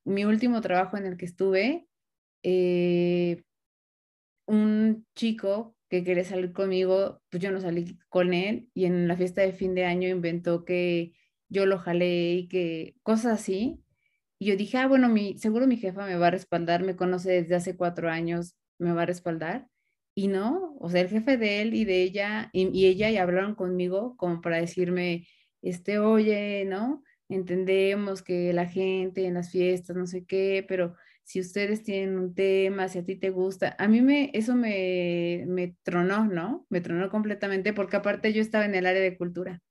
mi 0.03 0.25
último 0.25 0.61
trabajo 0.61 0.95
en 0.95 1.07
el 1.07 1.17
que 1.17 1.25
estuve, 1.25 1.87
eh, 2.43 3.41
un 4.45 5.07
chico 5.15 5.75
que 5.89 6.03
quería 6.03 6.23
salir 6.23 6.53
conmigo, 6.53 7.19
pues 7.31 7.41
yo 7.41 7.49
no 7.49 7.61
salí 7.61 7.97
con 8.09 8.31
él 8.31 8.69
y 8.75 8.85
en 8.85 9.07
la 9.07 9.17
fiesta 9.17 9.41
de 9.41 9.53
fin 9.53 9.73
de 9.73 9.85
año 9.85 10.07
inventó 10.07 10.65
que 10.65 11.13
yo 11.49 11.65
lo 11.65 11.79
jalé 11.79 12.33
y 12.35 12.47
que 12.47 12.95
cosas 13.03 13.41
así. 13.41 13.83
Y 14.39 14.47
yo 14.47 14.55
dije, 14.57 14.77
ah, 14.77 14.87
bueno, 14.87 15.09
mi, 15.09 15.37
seguro 15.39 15.67
mi 15.67 15.77
jefa 15.77 16.05
me 16.05 16.15
va 16.15 16.27
a 16.27 16.31
respaldar, 16.31 16.83
me 16.83 16.95
conoce 16.95 17.31
desde 17.31 17.55
hace 17.55 17.75
cuatro 17.77 18.09
años, 18.09 18.55
me 18.79 18.93
va 18.93 19.03
a 19.03 19.05
respaldar. 19.05 19.67
Y 20.15 20.27
no, 20.27 20.75
o 20.79 20.89
sea, 20.89 21.01
el 21.01 21.09
jefe 21.09 21.37
de 21.37 21.61
él 21.61 21.73
y 21.73 21.85
de 21.85 22.03
ella, 22.03 22.49
y, 22.53 22.87
ella 22.87 23.09
ya 23.09 23.23
hablaron 23.23 23.55
conmigo 23.55 24.15
como 24.17 24.41
para 24.41 24.57
decirme, 24.57 25.27
este, 25.61 25.99
oye, 25.99 26.65
¿no? 26.65 27.03
Entendemos 27.29 28.21
que 28.23 28.53
la 28.53 28.65
gente 28.67 29.25
en 29.25 29.35
las 29.35 29.51
fiestas, 29.51 29.95
no 29.95 30.07
sé 30.07 30.25
qué, 30.25 30.65
pero 30.67 30.95
si 31.23 31.39
ustedes 31.39 31.83
tienen 31.83 32.17
un 32.17 32.33
tema, 32.33 32.89
si 32.89 32.99
a 32.99 33.05
ti 33.05 33.15
te 33.15 33.29
gusta, 33.29 33.75
a 33.77 33.87
mí 33.87 34.01
me, 34.01 34.31
eso 34.33 34.55
me, 34.55 35.45
me 35.47 35.75
tronó, 35.83 36.25
¿no? 36.25 36.65
Me 36.69 36.81
tronó 36.81 37.09
completamente 37.09 37.73
porque 37.73 37.97
aparte 37.97 38.33
yo 38.33 38.41
estaba 38.41 38.65
en 38.65 38.75
el 38.75 38.85
área 38.87 39.01
de 39.01 39.17
cultura. 39.17 39.61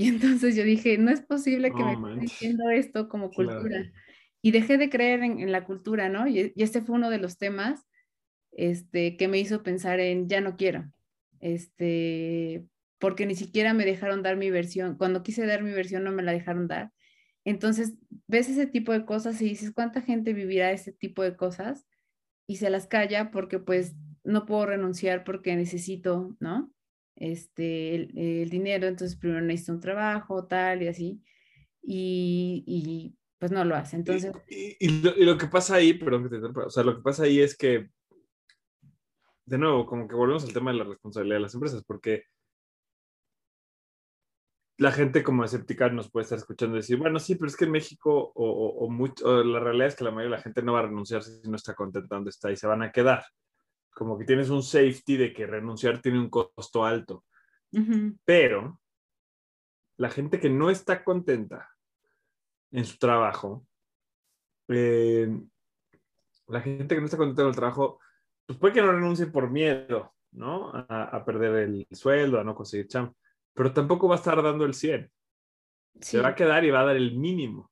Y 0.00 0.08
entonces 0.08 0.56
yo 0.56 0.64
dije, 0.64 0.96
no 0.96 1.10
es 1.10 1.20
posible 1.20 1.72
que 1.72 1.84
me 1.84 1.92
estén 1.92 2.20
diciendo 2.20 2.70
esto 2.70 3.06
como 3.10 3.30
cultura. 3.30 3.92
Y 4.40 4.50
dejé 4.50 4.78
de 4.78 4.88
creer 4.88 5.22
en, 5.22 5.52
la 5.52 5.66
cultura, 5.66 6.08
¿no? 6.08 6.26
Y, 6.26 6.54
y, 6.56 6.62
este 6.62 6.80
fue 6.80 6.96
uno 6.96 7.10
de 7.10 7.18
los 7.18 7.36
temas 7.36 7.86
este, 8.52 9.18
que 9.18 9.28
me 9.28 9.38
hizo 9.38 9.62
pensar 9.62 10.00
en 10.00 10.26
ya 10.26 10.40
no 10.40 10.56
quiero, 10.56 10.90
este, 11.40 12.64
porque 12.98 13.26
ni 13.26 13.34
siquiera 13.34 13.74
me 13.74 13.84
dejaron 13.84 14.22
dar 14.22 14.38
mi 14.38 14.48
versión. 14.48 14.96
Cuando 14.96 15.22
quise 15.22 15.44
dar 15.44 15.62
mi 15.62 15.70
versión 15.70 16.02
no 16.02 16.12
me 16.12 16.22
la 16.22 16.32
dejaron 16.32 16.66
dar. 16.66 16.92
Entonces, 17.44 17.92
ves 18.26 18.48
ese 18.48 18.66
tipo 18.66 18.92
de 18.92 19.04
cosas 19.04 19.38
y 19.42 19.50
dices, 19.50 19.70
¿cuánta 19.70 20.00
gente 20.00 20.32
vivirá 20.32 20.72
ese 20.72 20.92
tipo 20.92 21.22
de 21.22 21.36
cosas? 21.36 21.86
Y 22.46 22.56
se 22.56 22.70
las 22.70 22.86
calla 22.86 23.30
porque 23.30 23.58
pues 23.58 23.96
no 24.24 24.46
puedo 24.46 24.64
renunciar 24.64 25.24
porque 25.24 25.54
necesito, 25.56 26.38
¿no? 26.40 26.72
Este, 27.20 27.94
el, 27.94 28.50
dinero, 28.50 28.88
entonces 28.88 29.16
primero 29.16 29.42
necesito 29.42 29.74
un 29.74 29.80
trabajo, 29.80 30.46
tal 30.46 30.82
y 30.82 30.88
así. 30.88 31.22
Y, 31.82 32.64
y 32.66 33.16
pues 33.38 33.52
no 33.52 33.64
lo 33.64 33.76
hace. 33.76 33.94
Entonces... 33.94 34.32
Y, 34.48 35.02
lo, 35.02 35.16
y, 35.16 35.24
lo, 35.24 35.38
que 35.38 35.46
pasa 35.46 35.76
ahí, 35.76 35.94
perdón 35.94 36.28
que 36.28 36.38
te 36.38 36.46
o 36.46 36.70
sea, 36.70 36.82
lo 36.82 36.96
que 36.96 37.02
pasa 37.02 37.22
ahí 37.22 37.40
es 37.40 37.56
que 37.56 37.90
de 39.50 39.58
nuevo, 39.58 39.84
como 39.84 40.06
que 40.06 40.14
volvemos 40.14 40.44
al 40.44 40.52
tema 40.52 40.70
de 40.70 40.78
la 40.78 40.84
responsabilidad 40.84 41.36
de 41.36 41.40
las 41.40 41.54
empresas, 41.54 41.82
porque 41.84 42.24
la 44.78 44.92
gente 44.92 45.24
como 45.24 45.44
escéptica 45.44 45.90
nos 45.90 46.10
puede 46.10 46.22
estar 46.22 46.38
escuchando 46.38 46.76
decir, 46.76 46.96
bueno, 46.96 47.18
sí, 47.18 47.34
pero 47.34 47.48
es 47.48 47.56
que 47.56 47.64
en 47.64 47.72
México 47.72 48.32
o, 48.34 48.88
mucho, 48.88 49.42
la 49.44 49.58
realidad 49.58 49.88
es 49.88 49.96
que 49.96 50.04
la 50.04 50.10
mayoría 50.10 50.30
de 50.30 50.36
la 50.36 50.42
gente 50.42 50.62
no 50.62 50.74
va 50.74 50.78
a 50.78 50.82
renunciar 50.82 51.22
si 51.24 51.48
no 51.48 51.56
está 51.56 51.74
contenta 51.74 52.14
donde 52.14 52.30
está 52.30 52.50
y 52.50 52.56
se 52.56 52.68
van 52.68 52.82
a 52.82 52.92
quedar. 52.92 53.24
Como 53.90 54.18
que 54.18 54.24
tienes 54.24 54.50
un 54.50 54.62
safety 54.62 55.16
de 55.16 55.32
que 55.32 55.46
renunciar 55.46 56.00
tiene 56.00 56.18
un 56.18 56.30
costo 56.30 56.84
alto. 56.84 57.24
Pero 58.24 58.80
la 59.96 60.10
gente 60.10 60.40
que 60.40 60.50
no 60.50 60.70
está 60.70 61.04
contenta 61.04 61.68
en 62.72 62.84
su 62.84 62.98
trabajo, 62.98 63.66
eh, 64.68 65.28
la 66.48 66.60
gente 66.60 66.94
que 66.94 67.00
no 67.00 67.04
está 67.04 67.16
contenta 67.16 67.42
en 67.42 67.48
el 67.48 67.54
trabajo, 67.54 68.00
pues 68.46 68.58
puede 68.58 68.74
que 68.74 68.82
no 68.82 68.92
renuncie 68.92 69.26
por 69.26 69.50
miedo, 69.50 70.14
¿no? 70.32 70.72
A, 70.72 71.24
perder 71.24 71.54
el 71.68 71.86
sueldo, 71.90 72.40
a 72.40 72.44
no 72.44 72.54
conseguir 72.54 72.88
chamba, 72.88 73.14
pero 73.54 73.72
tampoco 73.72 74.08
va 74.08 74.16
a 74.16 74.18
estar 74.18 74.42
dando 74.42 74.64
el 74.64 74.74
100. 74.74 75.10
Se 76.00 76.20
va 76.20 76.28
a 76.28 76.34
quedar 76.34 76.64
y 76.64 76.70
va 76.70 76.80
a 76.80 76.86
dar 76.86 76.96
el 76.96 77.16
mínimo. 77.16 77.70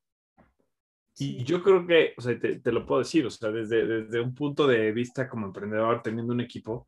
Y 1.21 1.43
yo 1.43 1.61
creo 1.61 1.85
que, 1.85 2.13
o 2.17 2.21
sea, 2.21 2.39
te, 2.39 2.71
lo 2.71 2.85
puedo 2.85 2.99
decir, 2.99 3.25
o 3.25 3.29
sea, 3.29 3.51
desde, 3.51 3.85
desde 3.85 4.21
un 4.21 4.33
punto 4.33 4.65
de 4.65 4.93
vista 4.93 5.27
como 5.27 5.47
emprendedor, 5.47 6.01
teniendo 6.01 6.33
un 6.33 6.39
equipo, 6.39 6.87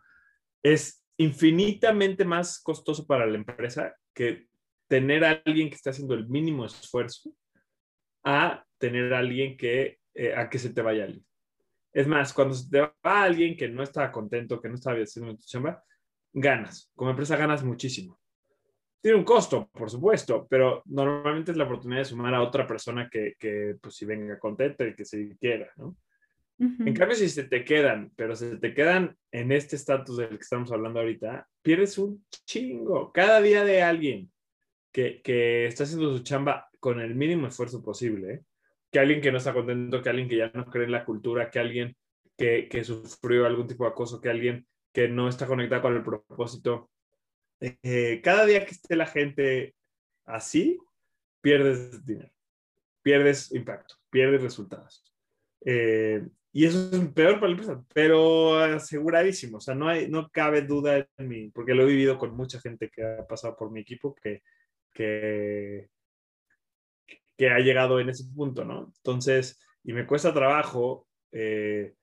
es 0.64 1.06
infinitamente 1.18 2.24
más 2.24 2.62
costoso 2.64 3.06
para 3.06 3.26
la 3.26 3.36
empresa 3.36 3.94
que 4.14 4.48
tener 4.88 5.26
a 5.26 5.42
alguien 5.46 5.70
que 5.70 5.76
esté 5.76 5.90
haciendo 5.90 6.14
el 6.14 6.30
mínimo 6.30 6.66
esfuerzo 6.66 7.34
a 8.24 8.66
tener 8.78 9.14
a 9.14 9.20
alguien 9.20 9.58
que, 9.58 10.00
eh, 10.14 10.34
a 10.34 10.50
que 10.50 10.60
se 10.60 10.70
te 10.70 10.82
vaya 10.82 11.04
alguien. 11.04 11.26
Es 11.92 12.08
más, 12.08 12.34
cuando 12.34 12.54
se 12.54 12.70
te 12.70 12.80
va 12.80 12.94
alguien 13.04 13.58
que 13.58 13.68
no 13.68 13.84
está 13.84 14.10
contento, 14.14 14.62
que 14.62 14.70
no 14.70 14.76
está 14.76 14.92
haciendo 14.92 15.36
tu 15.36 15.44
chamba, 15.46 15.84
ganas. 16.32 16.90
Como 16.96 17.10
empresa 17.12 17.36
ganas 17.36 17.66
muchísimo 17.66 18.21
tiene 19.02 19.18
un 19.18 19.24
costo, 19.24 19.70
por 19.74 19.90
supuesto, 19.90 20.48
pero 20.50 20.84
normalmente 20.86 21.52
es 21.52 21.58
la 21.58 21.64
oportunidad 21.64 22.02
de 22.02 22.06
sumar 22.06 22.36
a 22.36 22.44
otra 22.44 22.68
persona 22.68 23.10
que, 23.10 23.34
que 23.38 23.76
pues, 23.82 23.96
si 23.96 24.06
venga 24.06 24.38
contenta 24.38 24.86
y 24.86 24.94
que 24.94 25.06
se 25.06 25.36
quiera, 25.38 25.72
¿no? 25.78 25.98
En 26.62 26.94
cambio, 26.94 27.16
si 27.16 27.28
se 27.28 27.46
te 27.46 27.66
quedan, 27.66 28.12
pero 28.16 28.36
se 28.36 28.58
te 28.58 28.76
quedan 28.76 29.18
en 29.32 29.52
este 29.52 29.76
estatus 29.76 30.18
del 30.18 30.30
que 30.30 30.36
estamos 30.36 30.72
hablando 30.72 31.00
ahorita, 31.00 31.48
pierdes 31.64 31.98
un 31.98 32.24
chingo. 32.46 33.12
Cada 33.12 33.42
día 33.42 33.66
de 33.66 33.82
alguien 33.82 34.32
que, 34.92 35.24
que 35.24 35.66
está 35.66 35.86
haciendo 35.86 36.16
su 36.16 36.22
chamba 36.22 36.70
con 36.80 37.00
el 37.02 37.16
mínimo 37.16 37.48
esfuerzo 37.48 37.82
posible, 37.82 38.32
¿eh? 38.32 38.44
que 38.92 39.00
alguien 39.00 39.22
que 39.22 39.32
no 39.32 39.40
está 39.40 39.54
contento, 39.54 40.04
que 40.04 40.10
alguien 40.10 40.30
que 40.30 40.38
ya 40.38 40.52
no 40.54 40.68
cree 40.68 40.86
en 40.86 40.92
la 40.92 41.04
cultura, 41.04 41.50
que 41.50 41.58
alguien 41.58 41.96
que, 42.38 42.68
que 42.70 42.84
sufrió 42.84 43.48
algún 43.48 43.66
tipo 43.66 43.86
de 43.86 43.90
acoso, 43.90 44.22
que 44.22 44.30
alguien 44.30 44.68
que 44.94 45.08
no 45.08 45.30
está 45.30 45.48
conectado 45.48 45.82
con 45.82 45.96
el 45.96 46.04
propósito, 46.04 46.91
eh, 47.62 48.22
cada 48.24 48.46
día 48.46 48.66
que 48.66 48.72
esté 48.72 48.96
la 48.96 49.06
gente 49.06 49.76
así, 50.26 50.80
pierdes 51.42 52.04
dinero, 52.06 52.34
pierdes 53.04 53.52
impacto, 53.54 53.96
pierdes 54.10 54.42
resultados. 54.42 55.14
Eh, 55.64 56.28
y 56.54 56.66
eso 56.66 56.90
es 56.92 57.08
peor 57.10 57.36
para 57.36 57.48
la 57.48 57.52
empresa, 57.52 57.84
pero 57.94 58.60
aseguradísimo. 58.60 59.58
O 59.58 59.62
sea, 59.62 59.76
no, 59.76 59.88
hay, 59.88 60.10
no 60.10 60.30
cabe 60.30 60.64
duda 60.64 61.08
en 61.18 61.28
mí, 61.28 61.50
porque 61.50 61.76
lo 61.76 61.84
he 61.84 61.86
vivido 61.86 62.18
con 62.18 62.36
mucha 62.36 62.60
gente 62.60 62.90
que 62.90 63.04
ha 63.04 63.28
pasado 63.28 63.56
por 63.56 63.72
mi 63.72 63.82
equipo 63.82 64.16
que, 64.16 64.42
que, 64.92 65.90
que 67.38 67.50
ha 67.50 67.60
llegado 67.60 68.00
en 68.00 68.10
ese 68.10 68.26
punto, 68.36 68.66
¿no? 68.66 68.92
Entonces, 68.98 69.64
y 69.84 69.94
me 69.94 70.06
cuesta 70.06 70.34
trabajo 70.34 71.08
eh, 71.32 71.94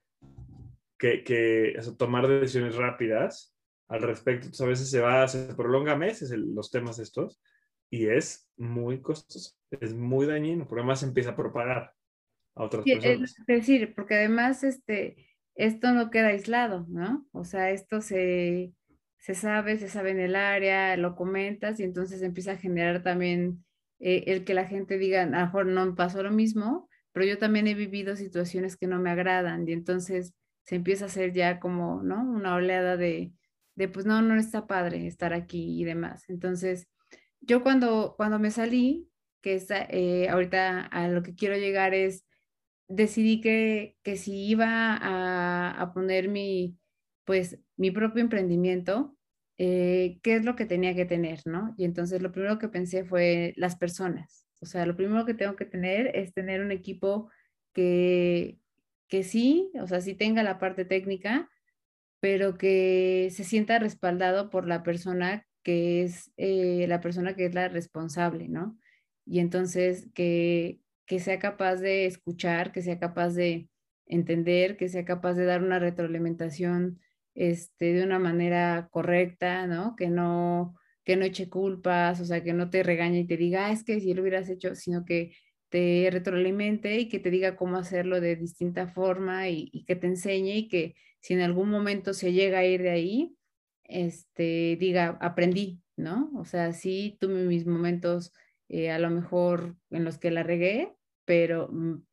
que, 0.96 1.24
que 1.24 1.78
tomar 1.98 2.26
decisiones 2.26 2.76
rápidas 2.76 3.57
al 3.89 4.03
respecto. 4.03 4.47
Entonces, 4.47 4.61
a 4.61 4.68
veces 4.68 4.91
se 4.91 5.01
va, 5.01 5.26
se 5.26 5.55
prolonga 5.55 5.97
meses 5.97 6.30
los 6.30 6.70
temas 6.70 6.99
estos 6.99 7.41
y 7.91 8.07
es 8.07 8.49
muy 8.57 9.01
costoso, 9.01 9.57
es 9.70 9.95
muy 9.95 10.26
dañino, 10.26 10.66
porque 10.66 10.80
además 10.80 11.03
empieza 11.03 11.30
a 11.30 11.36
propagar 11.36 11.95
a 12.55 12.64
otras 12.64 12.84
personas. 12.84 13.34
Es 13.39 13.47
decir, 13.47 13.95
porque 13.95 14.16
además 14.16 14.62
este, 14.62 15.28
esto 15.55 15.93
no 15.93 16.11
queda 16.11 16.28
aislado, 16.28 16.86
¿no? 16.89 17.26
O 17.32 17.45
sea, 17.45 17.70
esto 17.70 18.01
se, 18.03 18.74
se 19.18 19.34
sabe, 19.34 19.78
se 19.78 19.89
sabe 19.89 20.11
en 20.11 20.20
el 20.20 20.36
área, 20.36 20.97
lo 20.97 21.16
comentas 21.16 21.80
y 21.80 21.84
entonces 21.84 22.22
empieza 22.22 22.53
a 22.53 22.59
generar 22.59 23.03
también 23.03 23.64
eh, 24.01 24.24
el 24.26 24.45
que 24.45 24.55
la 24.55 24.66
gente 24.66 24.99
diga, 24.99 25.22
a 25.22 25.26
lo 25.26 25.30
mejor 25.30 25.66
no 25.66 25.86
me 25.86 25.95
pasó 25.95 26.22
lo 26.22 26.30
mismo, 26.30 26.89
pero 27.12 27.24
yo 27.24 27.39
también 27.39 27.66
he 27.66 27.74
vivido 27.74 28.16
situaciones 28.16 28.76
que 28.76 28.86
no 28.86 29.01
me 29.01 29.11
agradan 29.11 29.66
y 29.66 29.72
entonces 29.72 30.34
se 30.62 30.76
empieza 30.76 31.07
a 31.07 31.09
hacer 31.09 31.32
ya 31.32 31.59
como, 31.59 32.03
¿no? 32.03 32.22
Una 32.22 32.55
oleada 32.55 32.99
de, 32.99 33.32
de 33.78 33.88
pues 33.88 34.06
no, 34.06 34.20
no 34.22 34.34
está 34.34 34.66
padre 34.66 35.06
estar 35.06 35.32
aquí 35.32 35.80
y 35.80 35.84
demás. 35.84 36.24
Entonces, 36.28 36.88
yo 37.40 37.62
cuando, 37.62 38.14
cuando 38.16 38.40
me 38.40 38.50
salí, 38.50 39.08
que 39.40 39.54
está, 39.54 39.86
eh, 39.88 40.28
ahorita 40.28 40.80
a 40.86 41.06
lo 41.06 41.22
que 41.22 41.36
quiero 41.36 41.56
llegar 41.56 41.94
es, 41.94 42.26
decidí 42.88 43.40
que, 43.40 43.96
que 44.02 44.16
si 44.16 44.48
iba 44.48 44.96
a, 44.96 45.80
a, 45.80 45.92
poner 45.94 46.28
mi, 46.28 46.76
pues, 47.24 47.60
mi 47.76 47.92
propio 47.92 48.20
emprendimiento, 48.20 49.16
eh, 49.58 50.18
qué 50.24 50.34
es 50.34 50.44
lo 50.44 50.56
que 50.56 50.66
tenía 50.66 50.96
que 50.96 51.04
tener, 51.04 51.42
¿no? 51.46 51.74
Y 51.78 51.84
entonces 51.84 52.20
lo 52.20 52.32
primero 52.32 52.58
que 52.58 52.68
pensé 52.68 53.04
fue 53.04 53.54
las 53.56 53.76
personas. 53.76 54.44
O 54.60 54.66
sea, 54.66 54.86
lo 54.86 54.96
primero 54.96 55.24
que 55.24 55.34
tengo 55.34 55.54
que 55.54 55.66
tener 55.66 56.16
es 56.16 56.34
tener 56.34 56.62
un 56.62 56.72
equipo 56.72 57.30
que, 57.72 58.58
que 59.06 59.22
sí, 59.22 59.70
o 59.80 59.86
sea, 59.86 60.00
sí 60.00 60.14
tenga 60.14 60.42
la 60.42 60.58
parte 60.58 60.84
técnica, 60.84 61.48
pero 62.20 62.58
que 62.58 63.28
se 63.32 63.44
sienta 63.44 63.78
respaldado 63.78 64.50
por 64.50 64.66
la 64.66 64.82
persona 64.82 65.46
que 65.62 66.02
es 66.02 66.32
eh, 66.36 66.86
la 66.88 67.00
persona 67.00 67.34
que 67.36 67.46
es 67.46 67.54
la 67.54 67.68
responsable, 67.68 68.48
¿no? 68.48 68.78
Y 69.26 69.40
entonces 69.40 70.08
que, 70.14 70.80
que 71.06 71.20
sea 71.20 71.38
capaz 71.38 71.76
de 71.76 72.06
escuchar, 72.06 72.72
que 72.72 72.82
sea 72.82 72.98
capaz 72.98 73.34
de 73.34 73.68
entender, 74.06 74.76
que 74.76 74.88
sea 74.88 75.04
capaz 75.04 75.34
de 75.34 75.44
dar 75.44 75.62
una 75.62 75.78
retroalimentación 75.78 77.00
este, 77.34 77.92
de 77.92 78.04
una 78.04 78.18
manera 78.18 78.88
correcta, 78.90 79.66
¿no? 79.66 79.94
Que 79.96 80.08
no 80.08 80.74
que 81.04 81.16
no 81.16 81.24
eche 81.24 81.48
culpas, 81.48 82.20
o 82.20 82.26
sea, 82.26 82.44
que 82.44 82.52
no 82.52 82.68
te 82.68 82.82
regañe 82.82 83.20
y 83.20 83.26
te 83.26 83.38
diga, 83.38 83.66
ah, 83.66 83.72
es 83.72 83.82
que 83.82 83.98
si 83.98 84.12
lo 84.12 84.20
hubieras 84.20 84.50
hecho, 84.50 84.74
sino 84.74 85.06
que 85.06 85.34
te 85.70 86.08
retroalimente 86.12 86.98
y 86.98 87.08
que 87.08 87.18
te 87.18 87.30
diga 87.30 87.56
cómo 87.56 87.78
hacerlo 87.78 88.20
de 88.20 88.36
distinta 88.36 88.88
forma 88.88 89.48
y, 89.48 89.70
y 89.72 89.84
que 89.86 89.96
te 89.96 90.06
enseñe 90.06 90.56
y 90.56 90.68
que 90.68 90.96
si 91.20 91.34
en 91.34 91.40
algún 91.40 91.70
momento 91.70 92.14
se 92.14 92.32
llega 92.32 92.58
a 92.58 92.64
ir 92.64 92.82
de 92.82 92.90
ahí, 92.90 93.36
este, 93.84 94.76
diga, 94.78 95.18
aprendí, 95.20 95.80
¿no? 95.96 96.30
O 96.36 96.44
sea, 96.44 96.72
sí 96.72 97.16
tuve 97.20 97.44
mis 97.44 97.66
momentos 97.66 98.32
eh, 98.68 98.90
a 98.90 98.98
lo 98.98 99.10
mejor 99.10 99.76
en 99.90 100.04
los 100.04 100.18
que 100.18 100.30
la 100.30 100.42
regué, 100.42 100.94
pero 101.24 101.70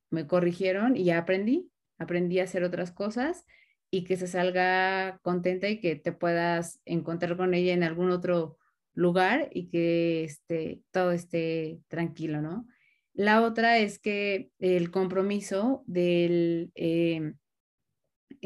me 0.09 0.27
corrigieron 0.27 0.95
y 0.95 1.05
ya 1.05 1.17
aprendí, 1.19 1.69
aprendí 1.97 2.39
a 2.39 2.43
hacer 2.43 2.63
otras 2.63 2.91
cosas 2.91 3.45
y 3.91 4.03
que 4.03 4.17
se 4.17 4.27
salga 4.27 5.19
contenta 5.21 5.69
y 5.69 5.79
que 5.79 5.95
te 5.95 6.11
puedas 6.11 6.81
encontrar 6.85 7.37
con 7.37 7.53
ella 7.53 7.73
en 7.73 7.83
algún 7.83 8.11
otro 8.11 8.57
lugar 8.93 9.49
y 9.53 9.67
que 9.69 10.23
este, 10.23 10.81
todo 10.91 11.11
esté 11.11 11.79
tranquilo, 11.87 12.41
¿no? 12.41 12.67
La 13.13 13.43
otra 13.43 13.77
es 13.77 13.99
que 13.99 14.49
el 14.59 14.91
compromiso 14.91 15.83
del, 15.87 16.71
eh, 16.75 17.33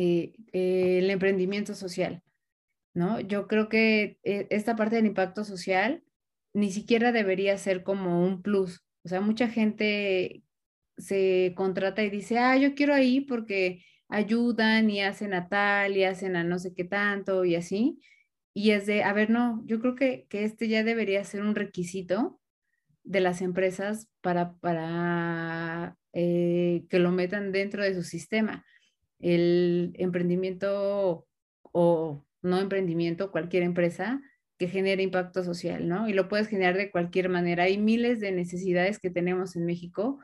eh, 0.02 0.34
el 0.54 1.10
emprendimiento 1.10 1.76
social, 1.76 2.24
¿no? 2.94 3.20
Yo 3.20 3.48
creo 3.48 3.68
que 3.68 4.18
eh, 4.24 4.48
esta 4.50 4.78
parte 4.78 4.96
del 4.96 5.08
impacto 5.08 5.44
social 5.44 6.04
ni 6.54 6.72
siquiera 6.72 7.12
debería 7.12 7.58
ser 7.58 7.84
como 7.84 8.24
un 8.26 8.42
plus. 8.42 8.82
O 9.04 9.10
sea, 9.10 9.20
mucha 9.20 9.50
gente 9.50 10.44
se 10.98 11.54
contrata 11.58 12.02
y 12.04 12.10
dice, 12.10 12.40
ah, 12.40 12.56
yo 12.56 12.76
quiero 12.76 12.94
ahí 12.94 13.20
porque 13.20 13.84
ayudan 14.08 14.90
y 14.90 15.02
hacen 15.02 15.34
a 15.34 15.50
tal 15.50 15.98
y 15.98 16.06
hacen 16.06 16.38
a 16.38 16.46
no 16.46 16.60
sé 16.60 16.74
qué 16.74 16.86
tanto 16.86 17.44
y 17.44 17.56
así. 17.56 18.00
Y 18.54 18.72
es 18.72 18.86
de, 18.86 19.04
a 19.04 19.12
ver, 19.12 19.30
no, 19.30 19.62
yo 19.66 19.82
creo 19.82 19.96
que, 19.96 20.28
que 20.30 20.46
este 20.46 20.70
ya 20.70 20.84
debería 20.86 21.26
ser 21.26 21.42
un 21.42 21.56
requisito 21.56 22.40
de 23.04 23.20
las 23.20 23.42
empresas 23.42 24.10
para, 24.22 24.54
para 24.60 25.98
eh, 26.14 26.86
que 26.90 27.00
lo 27.00 27.12
metan 27.12 27.52
dentro 27.52 27.84
de 27.84 27.96
su 27.96 28.04
sistema 28.04 28.66
el 29.20 29.94
emprendimiento 29.96 31.28
o 31.72 32.26
no 32.42 32.60
emprendimiento, 32.60 33.32
cualquier 33.32 33.64
empresa 33.64 34.22
que 34.58 34.68
genere 34.68 35.04
impacto 35.04 35.44
social, 35.44 35.88
¿no? 35.88 36.10
Y 36.10 36.14
lo 36.14 36.28
puedes 36.28 36.48
generar 36.48 36.76
de 36.76 36.92
cualquier 36.92 37.30
manera. 37.30 37.64
Hay 37.64 37.78
miles 37.78 38.20
de 38.20 38.32
necesidades 38.32 39.00
que 39.00 39.10
tenemos 39.10 39.56
en 39.56 39.66
México 39.66 40.20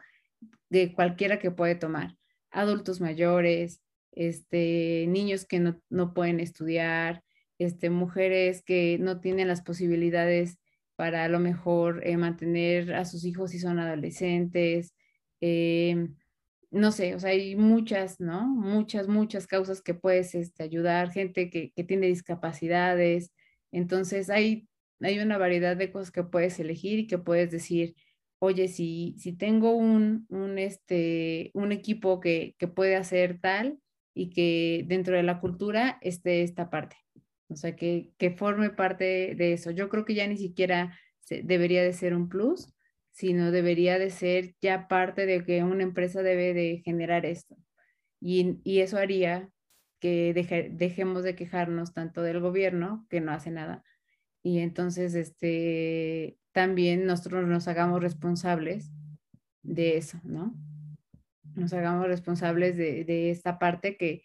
de 0.69 0.93
cualquiera 0.93 1.39
que 1.39 1.51
puede 1.51 1.75
tomar. 1.75 2.15
Adultos 2.51 2.99
mayores, 2.99 3.81
este, 4.11 5.05
niños 5.07 5.45
que 5.45 5.59
no, 5.89 6.13
pueden 6.13 6.39
estudiar, 6.41 7.23
este, 7.59 7.89
mujeres 7.89 8.61
que 8.63 8.97
no 8.99 9.21
tienen 9.21 9.47
las 9.47 9.61
posibilidades 9.61 10.57
para 10.97 11.23
a 11.23 11.29
lo 11.29 11.39
mejor 11.39 12.01
eh, 12.05 12.17
mantener 12.17 12.93
a 12.93 13.05
sus 13.05 13.25
hijos 13.25 13.51
si 13.51 13.59
son 13.59 13.79
adolescentes, 13.79 14.93
eh, 15.39 16.09
no 16.71 16.91
sé, 16.91 17.15
o 17.15 17.19
sea, 17.19 17.31
hay 17.31 17.55
muchas, 17.55 18.19
¿no? 18.19 18.47
Muchas, 18.47 19.07
muchas 19.07 19.47
causas 19.47 19.81
que 19.81 19.93
puedes 19.93 20.35
este, 20.35 20.63
ayudar, 20.63 21.11
gente 21.11 21.49
que, 21.49 21.71
tiene 21.85 22.07
discapacidades. 22.07 23.31
Entonces, 23.71 24.29
hay, 24.29 24.67
hay 25.01 25.19
una 25.19 25.37
variedad 25.37 25.77
de 25.77 25.91
cosas 25.91 26.11
que 26.11 26.23
puedes 26.23 26.59
elegir 26.59 26.99
y 26.99 27.07
que 27.07 27.17
puedes 27.17 27.51
decir, 27.51 27.95
oye, 28.39 28.67
si, 28.67 29.15
si 29.19 29.33
tengo 29.33 29.75
un, 29.75 30.25
un, 30.29 30.57
este, 30.59 31.51
un 31.53 31.71
equipo 31.71 32.19
que, 32.19 32.55
que 32.59 32.67
puede 32.67 32.95
hacer 32.95 33.39
tal, 33.39 33.79
y 34.15 34.29
que 34.29 34.85
dentro 34.87 35.15
de 35.15 35.23
la 35.23 35.39
cultura 35.39 35.99
esté 36.01 36.41
esta 36.41 36.69
parte. 36.71 36.95
O 37.49 37.55
sea, 37.55 37.75
que, 37.75 38.11
que 38.17 38.31
forme 38.31 38.71
parte 38.71 39.35
de 39.35 39.53
eso. 39.53 39.69
Yo 39.69 39.89
creo 39.89 40.05
que 40.05 40.15
ya 40.15 40.25
ni 40.25 40.37
siquiera 40.37 40.97
debería 41.29 41.83
de 41.83 41.93
ser 41.93 42.15
un 42.15 42.29
plus, 42.29 42.73
sino 43.15 43.51
debería 43.51 43.97
de 43.97 44.09
ser 44.09 44.55
ya 44.61 44.89
parte 44.89 45.25
de 45.25 45.45
que 45.45 45.63
una 45.63 45.83
empresa 45.83 46.21
debe 46.21 46.53
de 46.53 46.81
generar 46.83 47.25
esto. 47.25 47.55
Y, 48.19 48.59
y 48.65 48.81
eso 48.81 48.97
haría 48.97 49.49
que 50.01 50.33
dejemos 50.73 51.23
de 51.23 51.33
quejarnos 51.33 51.93
tanto 51.93 52.21
del 52.21 52.41
gobierno, 52.41 53.07
que 53.09 53.21
no 53.21 53.31
hace 53.31 53.51
nada, 53.51 53.85
y 54.43 54.59
entonces 54.59 55.15
este, 55.15 56.37
también 56.51 57.05
nosotros 57.05 57.47
nos 57.47 57.69
hagamos 57.69 58.03
responsables 58.03 58.91
de 59.63 59.95
eso, 59.95 60.19
¿no? 60.23 60.53
Nos 61.55 61.71
hagamos 61.71 62.07
responsables 62.07 62.75
de, 62.75 63.05
de 63.05 63.31
esta 63.31 63.57
parte 63.57 63.95
que, 63.95 64.23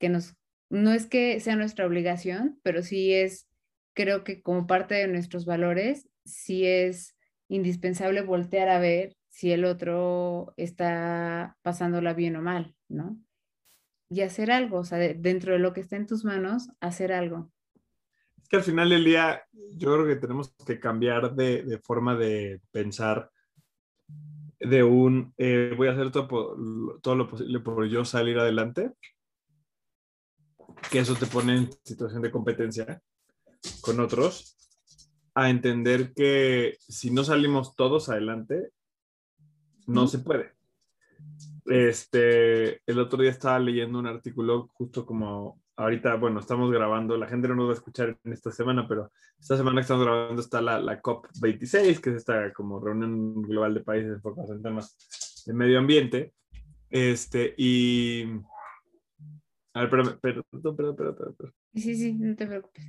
que 0.00 0.08
nos, 0.08 0.34
no 0.70 0.90
es 0.92 1.06
que 1.06 1.38
sea 1.38 1.54
nuestra 1.54 1.86
obligación, 1.86 2.58
pero 2.62 2.82
sí 2.82 3.12
es, 3.12 3.46
creo 3.94 4.24
que 4.24 4.40
como 4.40 4.66
parte 4.66 4.94
de 4.94 5.06
nuestros 5.06 5.44
valores, 5.44 6.08
sí 6.24 6.64
es 6.64 7.14
indispensable 7.52 8.22
voltear 8.22 8.68
a 8.68 8.78
ver 8.78 9.14
si 9.28 9.52
el 9.52 9.64
otro 9.64 10.54
está 10.56 11.56
pasándola 11.62 12.14
bien 12.14 12.36
o 12.36 12.42
mal, 12.42 12.74
¿no? 12.88 13.18
Y 14.08 14.22
hacer 14.22 14.50
algo, 14.50 14.78
o 14.78 14.84
sea, 14.84 14.98
dentro 14.98 15.52
de 15.52 15.58
lo 15.58 15.72
que 15.72 15.80
está 15.80 15.96
en 15.96 16.06
tus 16.06 16.24
manos, 16.24 16.70
hacer 16.80 17.12
algo. 17.12 17.50
Es 18.42 18.48
que 18.48 18.56
al 18.56 18.62
final 18.62 18.90
del 18.90 19.04
día, 19.04 19.42
yo 19.52 19.92
creo 19.94 20.06
que 20.06 20.16
tenemos 20.16 20.54
que 20.66 20.80
cambiar 20.80 21.34
de, 21.34 21.62
de 21.62 21.78
forma 21.78 22.16
de 22.16 22.60
pensar 22.70 23.30
de 24.58 24.82
un 24.82 25.34
eh, 25.38 25.74
voy 25.76 25.88
a 25.88 25.92
hacer 25.92 26.10
todo, 26.10 26.98
todo 27.02 27.14
lo 27.16 27.28
posible 27.28 27.60
por 27.60 27.86
yo 27.86 28.04
salir 28.04 28.38
adelante, 28.38 28.92
que 30.90 31.00
eso 31.00 31.14
te 31.14 31.26
pone 31.26 31.56
en 31.56 31.70
situación 31.84 32.22
de 32.22 32.30
competencia 32.30 33.02
con 33.80 34.00
otros, 34.00 34.61
a 35.34 35.50
entender 35.50 36.12
que 36.14 36.76
si 36.78 37.10
no 37.10 37.24
salimos 37.24 37.74
todos 37.74 38.08
adelante, 38.08 38.70
no 39.86 40.06
se 40.06 40.18
puede. 40.18 40.52
Este, 41.66 42.80
el 42.86 42.98
otro 42.98 43.22
día 43.22 43.30
estaba 43.30 43.58
leyendo 43.58 43.98
un 43.98 44.06
artículo 44.06 44.68
justo 44.74 45.06
como 45.06 45.60
ahorita, 45.76 46.16
bueno, 46.16 46.40
estamos 46.40 46.70
grabando, 46.70 47.16
la 47.16 47.28
gente 47.28 47.48
no 47.48 47.54
nos 47.54 47.68
va 47.68 47.70
a 47.70 47.76
escuchar 47.76 48.18
en 48.24 48.32
esta 48.32 48.52
semana, 48.52 48.86
pero 48.86 49.10
esta 49.40 49.56
semana 49.56 49.76
que 49.76 49.82
estamos 49.82 50.04
grabando 50.04 50.40
está 50.40 50.60
la, 50.60 50.78
la 50.80 51.00
COP26, 51.00 52.00
que 52.00 52.10
es 52.10 52.16
esta 52.16 52.52
como 52.52 52.78
reunión 52.78 53.42
global 53.42 53.74
de 53.74 53.80
países 53.80 54.12
enfocados 54.12 54.50
en 54.50 54.62
temas 54.62 55.44
de 55.46 55.54
medio 55.54 55.78
ambiente. 55.78 56.34
Este, 56.90 57.54
y... 57.56 58.24
A 59.74 59.80
ver, 59.80 59.90
perdón, 59.90 60.18
perdón, 60.20 60.44
perdón, 60.50 60.96
perdón, 60.96 61.16
perdón. 61.16 61.54
Sí, 61.74 61.94
sí, 61.94 62.12
no 62.12 62.36
te 62.36 62.46
preocupes 62.46 62.84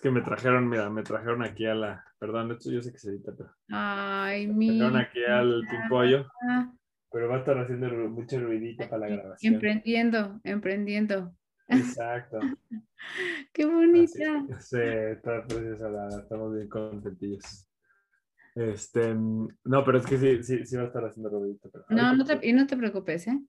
que 0.00 0.10
me 0.10 0.22
trajeron, 0.22 0.68
mira, 0.68 0.90
me 0.90 1.02
trajeron 1.02 1.42
aquí 1.42 1.66
a 1.66 1.74
la. 1.74 2.04
Perdón, 2.18 2.52
esto 2.52 2.70
yo 2.70 2.82
sé 2.82 2.92
que 2.92 2.98
se 2.98 3.10
edita, 3.10 3.32
pero. 3.36 3.50
Ay, 3.70 4.46
mi. 4.46 4.70
Me 4.70 4.78
trajeron 4.78 4.96
aquí 5.00 5.24
al 5.24 5.62
pimpollo. 5.70 6.26
Pero 7.12 7.28
va 7.28 7.36
a 7.36 7.38
estar 7.40 7.58
haciendo 7.58 7.88
mucho 8.08 8.38
ruidito 8.40 8.88
para 8.88 9.08
la 9.08 9.16
grabación. 9.16 9.54
Emprendiendo, 9.54 10.40
emprendiendo. 10.44 11.34
Exacto. 11.68 12.38
Qué 13.52 13.64
bonita. 13.64 14.46
sí, 14.60 14.78
está 14.78 15.44
preciosa, 15.46 15.88
la, 15.88 16.08
estamos 16.20 16.54
bien 16.54 16.68
contentillos. 16.68 17.66
Este, 18.54 19.14
no, 19.14 19.84
pero 19.84 19.98
es 19.98 20.06
que 20.06 20.18
sí, 20.18 20.42
sí, 20.42 20.66
sí 20.66 20.76
va 20.76 20.82
a 20.82 20.86
estar 20.86 21.04
haciendo 21.04 21.30
ruidito. 21.30 21.70
no, 21.88 22.14
no 22.14 22.24
te, 22.24 22.38
y 22.46 22.52
no 22.52 22.66
te 22.66 22.76
preocupes, 22.76 23.26
¿eh? 23.28 23.40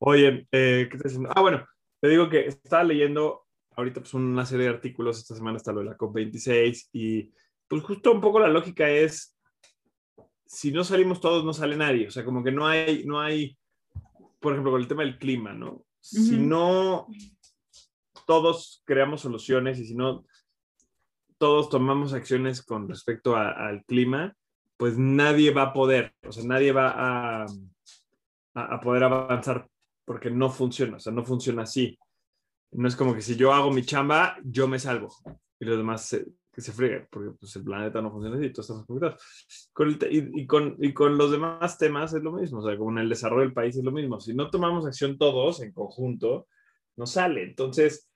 Oye, 0.00 0.46
eh, 0.52 0.86
¿qué 0.88 0.96
estás 0.96 1.12
haciendo? 1.12 1.30
Ah, 1.34 1.40
bueno, 1.40 1.66
te 2.00 2.08
digo 2.08 2.28
que 2.30 2.46
estaba 2.46 2.84
leyendo 2.84 3.47
ahorita 3.78 4.00
pues 4.00 4.12
una 4.14 4.44
serie 4.44 4.66
de 4.66 4.74
artículos, 4.74 5.18
esta 5.18 5.36
semana 5.36 5.56
está 5.56 5.72
lo 5.72 5.78
de 5.78 5.86
la 5.86 5.96
COP26 5.96 6.88
y 6.92 7.30
pues 7.68 7.82
justo 7.84 8.10
un 8.10 8.20
poco 8.20 8.40
la 8.40 8.48
lógica 8.48 8.90
es, 8.90 9.38
si 10.44 10.72
no 10.72 10.82
salimos 10.82 11.20
todos, 11.20 11.44
no 11.44 11.52
sale 11.52 11.76
nadie, 11.76 12.08
o 12.08 12.10
sea, 12.10 12.24
como 12.24 12.42
que 12.42 12.50
no 12.50 12.66
hay, 12.66 13.04
no 13.04 13.20
hay, 13.20 13.56
por 14.40 14.52
ejemplo, 14.52 14.72
con 14.72 14.80
el 14.80 14.88
tema 14.88 15.04
del 15.04 15.16
clima, 15.18 15.52
¿no? 15.52 15.84
Si 16.00 16.38
no 16.38 17.06
todos 18.26 18.82
creamos 18.84 19.20
soluciones 19.20 19.78
y 19.78 19.84
si 19.84 19.94
no 19.94 20.24
todos 21.38 21.68
tomamos 21.68 22.14
acciones 22.14 22.62
con 22.62 22.88
respecto 22.88 23.36
al 23.36 23.84
clima, 23.84 24.34
pues 24.76 24.98
nadie 24.98 25.52
va 25.52 25.62
a 25.62 25.72
poder, 25.72 26.14
o 26.26 26.32
sea, 26.32 26.42
nadie 26.42 26.72
va 26.72 26.90
a, 26.90 27.46
a, 28.54 28.74
a 28.74 28.80
poder 28.80 29.04
avanzar 29.04 29.68
porque 30.04 30.32
no 30.32 30.50
funciona, 30.50 30.96
o 30.96 31.00
sea, 31.00 31.12
no 31.12 31.24
funciona 31.24 31.62
así. 31.62 31.96
No 32.72 32.88
es 32.88 32.96
como 32.96 33.14
que 33.14 33.22
si 33.22 33.36
yo 33.36 33.52
hago 33.52 33.70
mi 33.70 33.82
chamba, 33.82 34.36
yo 34.44 34.68
me 34.68 34.78
salvo 34.78 35.14
y 35.60 35.64
los 35.64 35.76
demás 35.76 36.16
que 36.52 36.60
se 36.60 36.72
freguen, 36.72 37.06
porque 37.10 37.30
pues, 37.38 37.54
el 37.56 37.64
planeta 37.64 38.02
no 38.02 38.10
funciona 38.10 38.36
así, 38.36 38.50
todos 38.50 38.66
estamos 38.66 38.86
conectados. 38.86 39.22
Con 39.72 39.98
y, 40.10 40.46
con, 40.46 40.76
y 40.80 40.92
con 40.92 41.16
los 41.16 41.30
demás 41.30 41.78
temas 41.78 42.12
es 42.14 42.22
lo 42.22 42.32
mismo, 42.32 42.58
o 42.58 42.66
sea, 42.66 42.76
con 42.76 42.98
el 42.98 43.08
desarrollo 43.08 43.42
del 43.42 43.52
país 43.52 43.76
es 43.76 43.84
lo 43.84 43.92
mismo. 43.92 44.20
Si 44.20 44.34
no 44.34 44.50
tomamos 44.50 44.86
acción 44.86 45.18
todos 45.18 45.62
en 45.62 45.72
conjunto, 45.72 46.48
no 46.96 47.06
sale. 47.06 47.44
Entonces, 47.44 48.10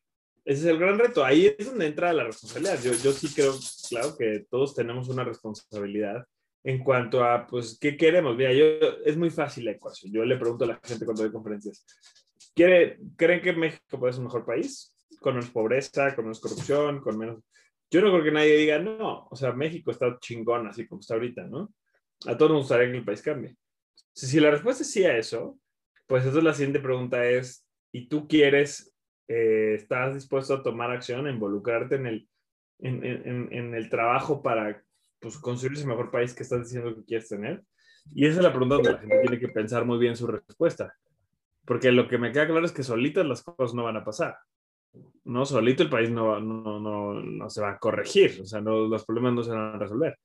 ese 0.44 0.60
es 0.60 0.66
el 0.66 0.78
gran 0.78 0.98
reto. 0.98 1.24
Ahí 1.24 1.54
es 1.56 1.66
donde 1.66 1.86
entra 1.86 2.12
la 2.12 2.24
responsabilidad. 2.24 2.82
Yo, 2.82 2.92
yo 2.92 3.12
sí 3.12 3.28
creo, 3.32 3.54
claro, 3.88 4.16
que 4.16 4.44
todos 4.50 4.74
tenemos 4.74 5.08
una 5.08 5.24
responsabilidad 5.24 6.26
en 6.64 6.82
cuanto 6.82 7.24
a, 7.24 7.46
pues, 7.46 7.78
¿qué 7.80 7.96
queremos? 7.96 8.36
Mira, 8.36 8.52
yo, 8.52 8.64
es 9.04 9.16
muy 9.16 9.30
fácil 9.30 9.64
la 9.66 9.72
ecuación. 9.72 10.12
Yo 10.12 10.24
le 10.24 10.36
pregunto 10.36 10.64
a 10.64 10.68
la 10.68 10.80
gente 10.82 11.04
cuando 11.04 11.22
doy 11.22 11.32
conferencias, 11.32 11.84
¿Quiere, 12.54 12.98
¿Creen 13.16 13.40
que 13.40 13.52
México 13.52 13.98
puede 13.98 14.12
ser 14.12 14.20
un 14.20 14.26
mejor 14.26 14.44
país? 14.44 14.94
Con 15.20 15.34
menos 15.34 15.50
pobreza, 15.50 16.14
con 16.14 16.24
menos 16.26 16.40
corrupción, 16.40 17.00
con 17.00 17.18
menos... 17.18 17.42
Yo 17.90 18.00
no 18.00 18.10
creo 18.10 18.24
que 18.24 18.32
nadie 18.32 18.56
diga, 18.56 18.78
no, 18.78 19.28
o 19.30 19.36
sea, 19.36 19.52
México 19.52 19.90
está 19.90 20.18
chingón 20.18 20.66
así 20.66 20.86
como 20.86 21.00
está 21.00 21.14
ahorita, 21.14 21.44
¿no? 21.44 21.72
A 22.26 22.36
todos 22.36 22.52
nos 22.52 22.60
gustaría 22.60 22.90
que 22.90 22.98
el 22.98 23.04
país 23.04 23.22
cambie. 23.22 23.56
Si, 24.14 24.40
la 24.40 24.50
respuesta 24.50 24.82
es 24.82 24.90
sí 24.90 25.04
a 25.04 25.16
eso, 25.16 25.58
pues 26.06 26.22
entonces 26.22 26.44
la 26.44 26.54
siguiente 26.54 26.80
pregunta 26.80 27.24
es, 27.24 27.66
¿y 27.92 28.08
tú 28.08 28.28
quieres, 28.28 28.94
eh, 29.28 29.74
estás 29.74 30.14
dispuesto 30.14 30.54
a 30.54 30.62
tomar 30.62 30.90
acción, 30.90 31.26
a 31.26 31.30
involucrarte 31.30 31.96
en 31.96 32.06
el, 32.06 32.28
en, 32.78 33.04
en, 33.04 33.48
en 33.52 33.74
el 33.74 33.88
trabajo 33.88 34.42
para 34.42 34.82
pues, 35.20 35.38
construir 35.38 35.76
ese 35.76 35.86
mejor 35.86 36.10
país 36.10 36.34
que 36.34 36.42
estás 36.42 36.64
diciendo 36.64 36.94
que 36.94 37.04
quieres 37.04 37.28
tener? 37.28 37.62
Y 38.14 38.26
esa 38.26 38.38
es 38.38 38.42
la 38.42 38.50
pregunta 38.50 38.76
donde 38.76 38.92
la 38.92 38.98
gente 38.98 39.20
tiene 39.20 39.38
que 39.38 39.48
pensar 39.48 39.84
muy 39.84 39.98
bien 39.98 40.16
su 40.16 40.26
respuesta. 40.26 40.94
Porque 41.64 41.92
lo 41.92 42.08
que 42.08 42.18
me 42.18 42.32
queda 42.32 42.46
claro 42.46 42.66
es 42.66 42.72
que 42.72 42.82
solitas 42.82 43.26
las 43.26 43.42
cosas 43.42 43.74
no 43.74 43.84
van 43.84 43.96
a 43.96 44.04
pasar. 44.04 44.36
No, 45.24 45.46
solito 45.46 45.82
el 45.82 45.90
país 45.90 46.10
no, 46.10 46.40
no, 46.40 46.80
no, 46.80 47.14
no 47.14 47.50
se 47.50 47.62
va 47.62 47.72
a 47.72 47.78
corregir, 47.78 48.40
o 48.42 48.44
sea, 48.44 48.60
no, 48.60 48.88
los 48.88 49.04
problemas 49.04 49.32
no 49.32 49.42
se 49.42 49.52
van 49.52 49.74
a 49.74 49.78
resolver. 49.78 50.18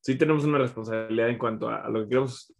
Sí 0.00 0.16
tenemos 0.16 0.44
una 0.44 0.58
responsabilidad 0.58 1.30
en 1.30 1.38
cuanto 1.38 1.68
a, 1.68 1.88
lo 1.88 2.02
que 2.02 2.08
queremos 2.08 2.54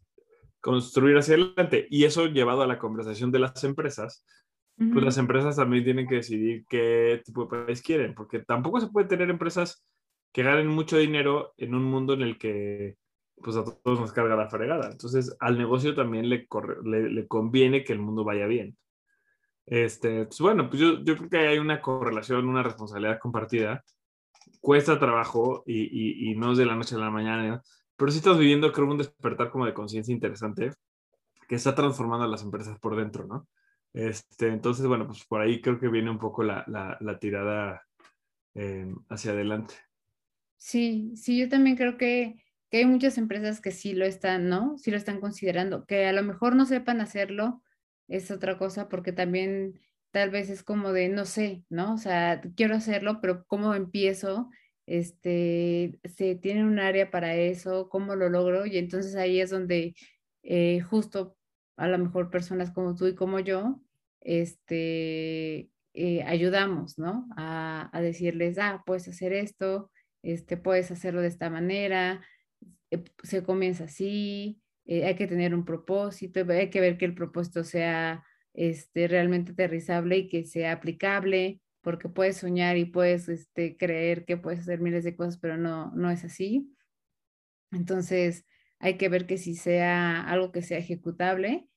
construir 0.60 1.16
hacia 1.16 1.34
adelante. 1.34 1.86
Y 1.90 2.04
eso 2.04 2.26
llevado 2.26 2.62
a 2.62 2.66
la 2.66 2.78
conversación 2.78 3.30
de 3.30 3.40
las 3.40 3.62
empresas, 3.64 4.24
pues 4.76 5.04
las 5.04 5.18
empresas 5.18 5.56
también 5.56 5.84
tienen 5.84 6.08
que 6.08 6.16
decidir 6.16 6.64
qué 6.68 7.20
tipo 7.24 7.44
de 7.44 7.64
país 7.64 7.82
quieren, 7.82 8.14
porque 8.14 8.40
tampoco 8.40 8.80
se 8.80 8.88
puede 8.88 9.06
tener 9.06 9.30
empresas 9.30 9.84
que 10.32 10.42
ganen 10.42 10.66
mucho 10.66 10.96
dinero 10.96 11.52
en 11.58 11.74
un 11.74 11.84
mundo 11.84 12.14
en 12.14 12.22
el 12.22 12.38
que 12.38 12.96
pues 13.36 13.56
a 13.56 13.64
todos 13.64 14.00
nos 14.00 14.12
carga 14.12 14.36
la 14.36 14.48
fregada. 14.48 14.90
Entonces, 14.90 15.36
al 15.40 15.58
negocio 15.58 15.94
también 15.94 16.28
le, 16.28 16.46
le, 16.84 17.26
conviene 17.26 17.84
que 17.84 17.92
el 17.92 17.98
mundo 17.98 18.24
vaya 18.24 18.46
bien. 18.46 18.76
Este, 19.66 20.26
pues 20.26 20.40
bueno, 20.40 20.68
pues 20.68 20.80
yo, 20.80 21.02
yo, 21.04 21.16
creo 21.16 21.28
que 21.28 21.38
hay 21.38 21.58
una 21.58 21.80
correlación, 21.80 22.48
una 22.48 22.62
responsabilidad 22.62 23.18
compartida. 23.18 23.84
Cuesta 24.60 24.98
trabajo 24.98 25.62
y, 25.66 26.30
y, 26.30 26.36
no 26.36 26.52
es 26.52 26.58
de 26.58 26.66
la 26.66 26.76
noche 26.76 26.94
a 26.94 26.98
la 26.98 27.10
mañana, 27.10 27.62
pero 27.96 28.10
sí 28.10 28.18
estás 28.18 28.38
viviendo, 28.38 28.72
creo, 28.72 28.90
un 28.90 28.98
despertar 28.98 29.50
como 29.50 29.66
de 29.66 29.74
conciencia 29.74 30.12
interesante 30.12 30.72
que 31.48 31.56
está 31.56 31.74
transformando 31.74 32.24
a 32.24 32.28
las 32.28 32.42
empresas 32.42 32.78
por 32.78 32.96
dentro, 32.96 33.26
¿no? 33.26 33.48
Este, 33.92 34.48
entonces, 34.48 34.86
bueno, 34.86 35.06
pues 35.06 35.24
por 35.24 35.40
ahí 35.40 35.60
creo 35.60 35.78
que 35.78 35.88
viene 35.88 36.10
un 36.10 36.18
poco 36.18 36.42
la, 36.42 36.64
la, 36.66 36.96
la 37.00 37.18
tirada 37.18 37.82
eh, 38.54 38.92
hacia 39.08 39.32
adelante. 39.32 39.74
Sí, 40.56 41.12
sí, 41.16 41.38
yo 41.38 41.48
también 41.48 41.76
creo 41.76 41.96
que 41.98 42.36
que 42.72 42.78
hay 42.78 42.86
muchas 42.86 43.18
empresas 43.18 43.60
que 43.60 43.70
sí 43.70 43.92
lo 43.92 44.06
están, 44.06 44.48
¿no? 44.48 44.78
Sí 44.78 44.90
lo 44.90 44.96
están 44.96 45.20
considerando, 45.20 45.84
que 45.84 46.06
a 46.06 46.12
lo 46.12 46.22
mejor 46.22 46.56
no 46.56 46.64
sepan 46.64 47.02
hacerlo, 47.02 47.62
es 48.08 48.30
otra 48.30 48.56
cosa, 48.56 48.88
porque 48.88 49.12
también 49.12 49.78
tal 50.10 50.30
vez 50.30 50.48
es 50.48 50.62
como 50.62 50.90
de, 50.92 51.10
no 51.10 51.26
sé, 51.26 51.64
¿no? 51.68 51.92
O 51.92 51.98
sea, 51.98 52.40
quiero 52.56 52.74
hacerlo, 52.74 53.20
pero 53.20 53.44
¿cómo 53.46 53.74
empiezo? 53.74 54.48
Este, 54.86 56.00
se 56.04 56.34
tiene 56.36 56.64
un 56.64 56.78
área 56.78 57.10
para 57.10 57.36
eso, 57.36 57.90
¿cómo 57.90 58.16
lo 58.16 58.30
logro? 58.30 58.64
Y 58.64 58.78
entonces 58.78 59.16
ahí 59.16 59.38
es 59.38 59.50
donde 59.50 59.94
eh, 60.42 60.80
justo 60.80 61.36
a 61.76 61.88
lo 61.88 61.98
mejor 61.98 62.30
personas 62.30 62.70
como 62.70 62.94
tú 62.94 63.06
y 63.06 63.14
como 63.14 63.38
yo, 63.38 63.82
este, 64.20 65.68
eh, 65.92 66.22
ayudamos, 66.24 66.98
¿no? 66.98 67.28
A, 67.36 67.90
a, 67.92 68.00
decirles, 68.00 68.56
ah, 68.58 68.82
puedes 68.86 69.08
hacer 69.08 69.34
esto, 69.34 69.90
este, 70.22 70.56
puedes 70.56 70.90
hacerlo 70.90 71.20
de 71.20 71.28
esta 71.28 71.50
manera, 71.50 72.22
eh, 72.92 73.04
se 73.22 73.42
comienza 73.42 73.84
así, 73.84 74.60
eh, 74.84 75.04
hay 75.06 75.16
que 75.16 75.26
tener 75.26 75.54
un 75.54 75.64
propósito, 75.64 76.44
hay 76.50 76.70
que 76.70 76.80
ver 76.80 76.98
que 76.98 77.04
el 77.06 77.14
propósito 77.14 77.64
sea 77.64 78.24
este, 78.54 79.08
realmente 79.08 79.52
aterrizable 79.52 80.18
y 80.18 80.28
que 80.28 80.44
sea 80.44 80.72
aplicable, 80.72 81.60
porque 81.80 82.08
puedes 82.08 82.36
soñar 82.36 82.76
y 82.76 82.84
puedes 82.84 83.28
este, 83.28 83.76
creer 83.76 84.24
que 84.24 84.36
puedes 84.36 84.60
hacer 84.60 84.80
miles 84.80 85.04
de 85.04 85.16
cosas, 85.16 85.38
pero 85.38 85.56
no, 85.56 85.90
no 85.94 86.10
es 86.10 86.24
así. 86.24 86.72
Entonces, 87.72 88.44
hay 88.78 88.96
que 88.98 89.08
ver 89.08 89.26
que 89.26 89.38
si 89.38 89.54
sea 89.54 90.22
algo 90.28 90.52
que 90.52 90.62
sea 90.62 90.78
ejecutable 90.78 91.68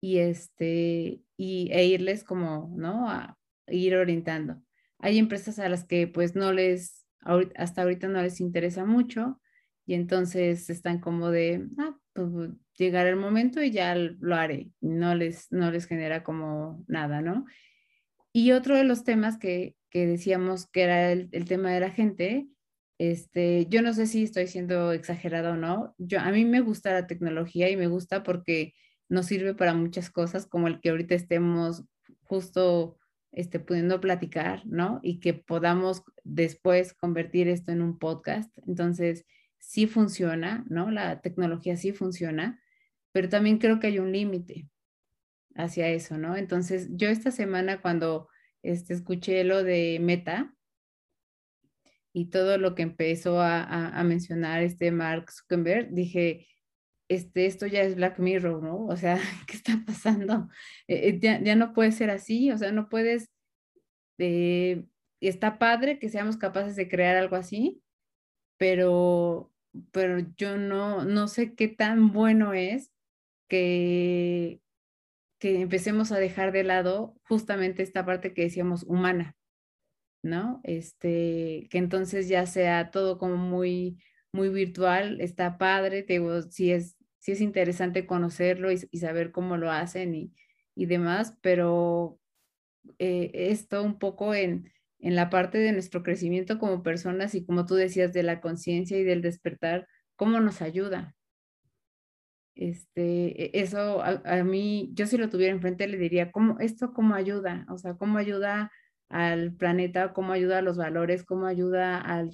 y 0.00 0.18
este 0.18 1.22
y 1.36 1.70
e 1.72 1.86
irles 1.86 2.24
como, 2.24 2.72
¿no? 2.76 3.10
A 3.10 3.38
ir 3.66 3.96
orientando. 3.96 4.62
Hay 4.98 5.18
empresas 5.18 5.58
a 5.58 5.68
las 5.68 5.84
que 5.84 6.06
pues 6.06 6.36
no 6.36 6.52
les 6.52 7.06
hasta 7.56 7.82
ahorita 7.82 8.08
no 8.08 8.22
les 8.22 8.40
interesa 8.40 8.84
mucho 8.84 9.40
y 9.86 9.94
entonces 9.94 10.70
están 10.70 11.00
como 11.00 11.30
de, 11.30 11.66
ah, 11.78 11.96
pues 12.12 12.50
llegar 12.76 13.06
el 13.06 13.16
momento 13.16 13.62
y 13.62 13.70
ya 13.70 13.94
lo 13.94 14.34
haré. 14.34 14.70
No 14.80 15.14
les 15.14 15.50
no 15.52 15.70
les 15.70 15.86
genera 15.86 16.24
como 16.24 16.84
nada, 16.88 17.20
¿no? 17.20 17.44
Y 18.32 18.52
otro 18.52 18.76
de 18.76 18.84
los 18.84 19.04
temas 19.04 19.38
que, 19.38 19.76
que 19.90 20.06
decíamos 20.06 20.66
que 20.66 20.82
era 20.82 21.12
el, 21.12 21.28
el 21.32 21.44
tema 21.44 21.72
de 21.72 21.80
la 21.80 21.90
gente, 21.90 22.48
este, 22.98 23.66
yo 23.66 23.82
no 23.82 23.92
sé 23.92 24.06
si 24.06 24.24
estoy 24.24 24.46
siendo 24.46 24.92
exagerada 24.92 25.52
o 25.52 25.56
no. 25.56 25.94
Yo, 25.98 26.20
a 26.20 26.30
mí 26.30 26.44
me 26.44 26.60
gusta 26.60 26.92
la 26.92 27.06
tecnología 27.06 27.70
y 27.70 27.76
me 27.76 27.86
gusta 27.86 28.22
porque 28.22 28.74
nos 29.08 29.26
sirve 29.26 29.54
para 29.54 29.74
muchas 29.74 30.10
cosas, 30.10 30.46
como 30.46 30.68
el 30.68 30.80
que 30.80 30.90
ahorita 30.90 31.14
estemos 31.14 31.84
justo 32.22 32.98
este, 33.32 33.60
pudiendo 33.60 34.00
platicar, 34.00 34.64
¿no? 34.66 35.00
Y 35.02 35.20
que 35.20 35.34
podamos 35.34 36.02
después 36.22 36.94
convertir 36.94 37.48
esto 37.48 37.72
en 37.72 37.82
un 37.82 37.98
podcast. 37.98 38.50
Entonces, 38.66 39.26
sí 39.66 39.86
funciona, 39.86 40.64
¿no? 40.68 40.90
La 40.90 41.20
tecnología 41.20 41.76
sí 41.76 41.92
funciona, 41.92 42.62
pero 43.12 43.28
también 43.28 43.58
creo 43.58 43.80
que 43.80 43.88
hay 43.88 43.98
un 43.98 44.12
límite 44.12 44.68
hacia 45.54 45.88
eso, 45.88 46.18
¿no? 46.18 46.36
Entonces, 46.36 46.88
yo 46.90 47.08
esta 47.08 47.30
semana 47.30 47.80
cuando 47.80 48.28
este, 48.62 48.94
escuché 48.94 49.44
lo 49.44 49.62
de 49.62 49.98
Meta, 50.00 50.54
y 52.16 52.26
todo 52.26 52.58
lo 52.58 52.76
que 52.76 52.82
empezó 52.82 53.40
a, 53.40 54.02
mencionar 54.04 54.62
este 54.62 54.92
Mark 54.92 55.32
Zuckerberg, 55.32 55.90
dije, 55.90 56.46
este, 57.08 57.46
esto 57.46 57.66
ya 57.66 57.82
es 57.82 57.96
Black 57.96 58.20
Mirror, 58.20 58.62
¿no? 58.62 58.86
O 58.86 58.96
sea, 58.96 59.18
¿qué 59.48 59.56
está 59.56 59.82
pasando? 59.84 60.48
Eh, 60.86 61.08
eh, 61.08 61.18
ya, 61.20 61.56
no 61.56 61.74
puede 61.74 61.90
ser 61.90 62.10
así, 62.10 62.52
o 62.52 62.56
sea, 62.56 62.70
no 62.70 62.88
puedes, 62.88 63.32
eh, 64.18 64.84
está 65.20 65.58
padre 65.58 65.98
que 65.98 66.08
seamos 66.08 66.36
capaces 66.36 66.76
de 66.76 66.88
crear 66.88 67.16
algo 67.16 67.34
así, 67.34 67.82
pero, 68.58 69.52
pero 69.92 70.18
yo 70.36 70.56
no, 70.56 71.04
no 71.04 71.28
sé 71.28 71.54
qué 71.54 71.68
tan 71.68 72.12
bueno 72.12 72.54
es 72.54 72.92
que, 73.48 74.60
que 75.38 75.60
empecemos 75.60 76.12
a 76.12 76.18
dejar 76.18 76.52
de 76.52 76.64
lado 76.64 77.16
justamente 77.24 77.82
esta 77.82 78.04
parte 78.06 78.34
que 78.34 78.42
decíamos 78.42 78.84
humana. 78.84 79.36
¿no? 80.24 80.60
Este, 80.64 81.68
que 81.70 81.78
entonces 81.78 82.28
ya 82.28 82.46
sea 82.46 82.90
todo 82.90 83.18
como 83.18 83.36
muy, 83.36 83.98
muy 84.32 84.48
virtual, 84.48 85.20
está 85.20 85.58
padre, 85.58 86.02
te 86.02 86.14
digo, 86.14 86.42
sí 86.42 86.72
es, 86.72 86.96
sí 87.18 87.32
es 87.32 87.40
interesante 87.40 88.06
conocerlo 88.06 88.72
y, 88.72 88.78
saber 88.98 89.32
cómo 89.32 89.58
lo 89.58 89.70
hacen 89.70 90.14
y, 90.14 90.32
y 90.74 90.86
demás, 90.86 91.36
pero 91.42 92.18
eh, 92.98 93.30
esto 93.34 93.82
un 93.82 93.98
poco 93.98 94.34
en, 94.34 94.72
en 95.04 95.16
la 95.16 95.28
parte 95.28 95.58
de 95.58 95.72
nuestro 95.72 96.02
crecimiento 96.02 96.58
como 96.58 96.82
personas 96.82 97.34
y 97.34 97.44
como 97.44 97.66
tú 97.66 97.74
decías, 97.74 98.14
de 98.14 98.22
la 98.22 98.40
conciencia 98.40 98.98
y 98.98 99.04
del 99.04 99.20
despertar, 99.20 99.86
¿cómo 100.16 100.40
nos 100.40 100.62
ayuda? 100.62 101.14
Este, 102.54 103.44
e, 103.44 103.50
eso 103.60 104.02
a, 104.02 104.44
mí, 104.44 104.90
yo 104.94 105.06
si 105.06 105.18
lo 105.18 105.28
tuviera 105.28 105.52
enfrente 105.52 105.88
le 105.88 105.98
diría, 105.98 106.32
¿cómo, 106.32 106.58
esto 106.58 106.94
cómo 106.94 107.14
ayuda? 107.14 107.66
O 107.68 107.76
sea, 107.76 107.94
¿cómo 107.98 108.16
ayuda 108.16 108.72
al 109.10 109.52
planeta, 109.52 110.14
cómo 110.14 110.32
ayuda 110.32 110.58
a 110.58 110.62
los 110.62 110.78
valores, 110.78 111.22
cómo 111.22 111.46
ayuda 111.46 112.00
al, 112.00 112.30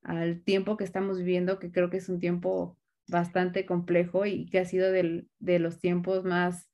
al 0.00 0.42
tiempo 0.42 0.78
que 0.78 0.84
estamos 0.84 1.18
viviendo, 1.18 1.58
que 1.58 1.70
creo 1.70 1.90
que 1.90 1.98
es 1.98 2.08
un 2.08 2.18
tiempo 2.18 2.78
bastante 3.08 3.66
complejo 3.66 4.24
y 4.24 4.46
que 4.46 4.60
ha 4.60 4.64
sido 4.64 4.90
del, 4.90 5.28
de 5.38 5.58
los 5.58 5.80
tiempos 5.80 6.24
más, 6.24 6.70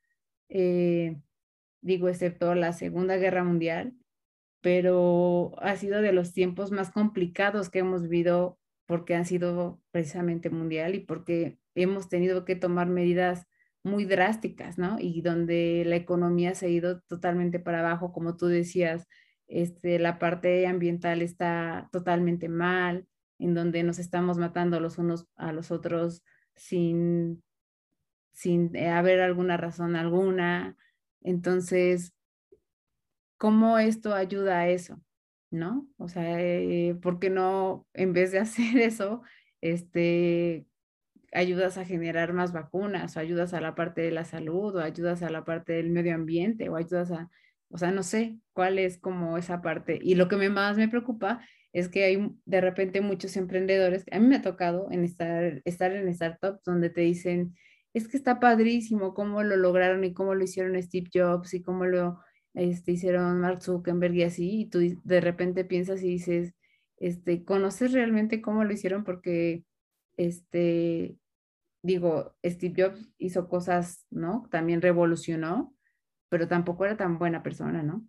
eh, 0.49 1.21
digo, 1.81 2.09
excepto 2.09 2.55
la 2.55 2.73
Segunda 2.73 3.17
Guerra 3.17 3.43
Mundial, 3.43 3.95
pero 4.63 5.53
ha 5.59 5.77
sido 5.77 6.01
de 6.01 6.13
los 6.13 6.33
tiempos 6.33 6.71
más 6.71 6.91
complicados 6.91 7.69
que 7.69 7.81
hemos 7.81 8.03
vivido 8.05 8.59
porque 8.87 9.15
han 9.15 9.27
sido 9.27 9.81
precisamente 9.91 10.51
mundial 10.51 10.95
y 10.95 11.01
porque 11.01 11.59
hemos 11.75 12.09
tenido 12.09 12.45
que 12.45 12.57
tomar 12.57 12.89
medidas 12.89 13.47
muy 13.83 14.05
drásticas, 14.05 14.79
¿no? 14.79 14.97
Y 15.01 15.23
donde 15.23 15.83
la 15.87 15.97
economía 15.97 16.55
se 16.55 16.67
ha 16.67 16.69
ido 16.69 17.01
totalmente 17.03 17.59
para 17.59 17.81
abajo, 17.81 18.13
como 18.13 18.37
tú 18.37 18.47
decías, 18.47 19.09
este, 19.49 19.99
la 19.99 20.19
parte 20.19 20.67
ambiental 20.67 21.23
está 21.23 21.89
totalmente 21.93 22.49
mal, 22.49 23.07
en 23.39 23.55
donde 23.55 23.83
nos 23.83 23.99
estamos 23.99 24.39
matando 24.39 24.79
los 24.79 24.99
unos 24.99 25.27
a 25.35 25.53
los 25.53 25.73
otros 25.73 26.23
sin, 26.55 27.43
sin 28.33 28.75
eh, 28.77 28.91
haber 28.91 29.21
alguna 29.21 29.57
razón 29.57 29.97
alguna. 29.97 30.77
Entonces, 31.23 32.15
¿cómo 33.43 33.79
esto 33.79 34.15
ayuda 34.15 34.61
a 34.61 34.69
eso? 34.69 35.03
¿No? 35.51 35.89
O 35.99 36.09
sea, 36.09 36.41
eh, 36.41 36.95
¿por 37.03 37.19
qué 37.19 37.29
no, 37.29 37.89
en 37.93 38.13
vez 38.13 38.31
de 38.31 38.39
hacer 38.39 38.79
eso, 38.79 39.23
este, 39.61 40.67
ayudas 41.33 41.77
a 41.77 41.85
generar 41.85 42.35
más 42.35 42.53
vacunas, 42.53 43.17
o 43.17 43.21
ayudas 43.21 43.53
a 43.53 43.61
la 43.61 43.75
parte 43.75 44.03
de 44.03 44.13
la 44.13 44.25
salud, 44.25 44.77
o 44.77 44.81
ayudas 44.81 45.25
a 45.25 45.31
la 45.31 45.45
parte 45.45 45.73
del 45.73 45.91
medio 45.91 46.15
ambiente, 46.15 46.69
o 46.69 46.77
ayudas 46.77 47.11
a 47.11 47.31
o 47.73 47.79
sea, 47.79 47.91
no 47.91 48.05
sé 48.05 48.39
cuál 48.53 48.79
es 48.79 48.99
como 48.99 49.39
esa 49.39 49.63
parte. 49.63 49.99
Y 50.01 50.15
lo 50.15 50.29
que 50.29 50.37
más 50.37 50.77
me 50.77 50.89
preocupa 50.89 51.45
es 51.73 51.89
que 51.89 52.05
hay 52.05 52.31
de 52.45 52.61
repente 52.61 53.01
muchos 53.01 53.37
emprendedores, 53.37 54.05
a 54.13 54.21
mí 54.21 54.29
me 54.29 54.37
ha 54.37 54.43
tocado 54.43 54.89
en 54.93 55.05
estar, 55.05 55.63
estar 55.65 55.91
en 55.93 56.15
startups 56.15 56.63
donde 56.65 56.91
te 56.91 57.01
dicen, 57.01 57.57
es 57.95 58.07
que 58.09 58.19
está 58.19 58.39
padrísimo 58.41 59.15
cómo 59.15 59.43
lo 59.43 59.57
lograron 59.57 60.05
y 60.05 60.13
cómo 60.15 60.35
lo 60.35 60.45
hicieron 60.45 60.81
Steve 60.83 61.11
Jobs 61.13 61.55
y 61.55 61.63
cómo 61.63 61.87
lo 61.87 62.21
este, 62.55 62.93
hicieron 62.93 63.41
Mark 63.41 63.63
Zuckerberg 63.63 64.15
y 64.15 64.23
así, 64.25 64.61
y 64.61 64.67
tú 64.67 64.81
de 65.05 65.21
repente 65.21 65.65
piensas 65.65 66.03
y 66.03 66.09
dices, 66.09 66.55
este, 66.99 67.45
¿conoces 67.45 67.93
realmente 67.93 68.43
cómo 68.43 68.65
lo 68.65 68.73
hicieron? 68.73 69.05
Porque, 69.05 69.65
este, 70.17 71.17
digo, 71.83 72.37
Steve 72.45 72.75
Jobs 72.85 73.11
hizo 73.19 73.49
cosas, 73.49 74.07
¿no? 74.11 74.49
También 74.51 74.83
revolucionó, 74.83 75.75
pero 76.29 76.49
tampoco 76.49 76.85
era 76.85 76.97
tan 76.97 77.19
buena 77.19 77.43
persona, 77.43 77.83
¿no? 77.83 78.07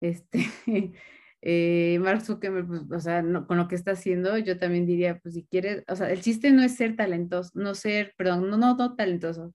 Este, 0.00 0.40
eh, 1.42 1.98
Mark 2.00 2.22
Zuckerberg, 2.22 2.66
pues, 2.66 2.82
o 2.90 3.00
sea, 3.00 3.22
con 3.46 3.56
lo 3.58 3.68
que 3.68 3.74
está 3.74 3.92
haciendo, 3.92 4.38
yo 4.38 4.58
también 4.58 4.86
diría, 4.86 5.18
pues 5.20 5.34
si 5.34 5.44
quieres, 5.46 5.84
o 5.88 5.96
sea, 5.96 6.10
el 6.10 6.20
chiste 6.20 6.50
no 6.50 6.62
es 6.62 6.76
ser 6.76 6.96
talentoso, 6.96 7.50
no 7.54 7.74
ser, 7.74 8.14
perdón, 8.16 8.50
no, 8.50 8.56
no, 8.56 8.76
no 8.76 8.96
talentoso, 8.96 9.54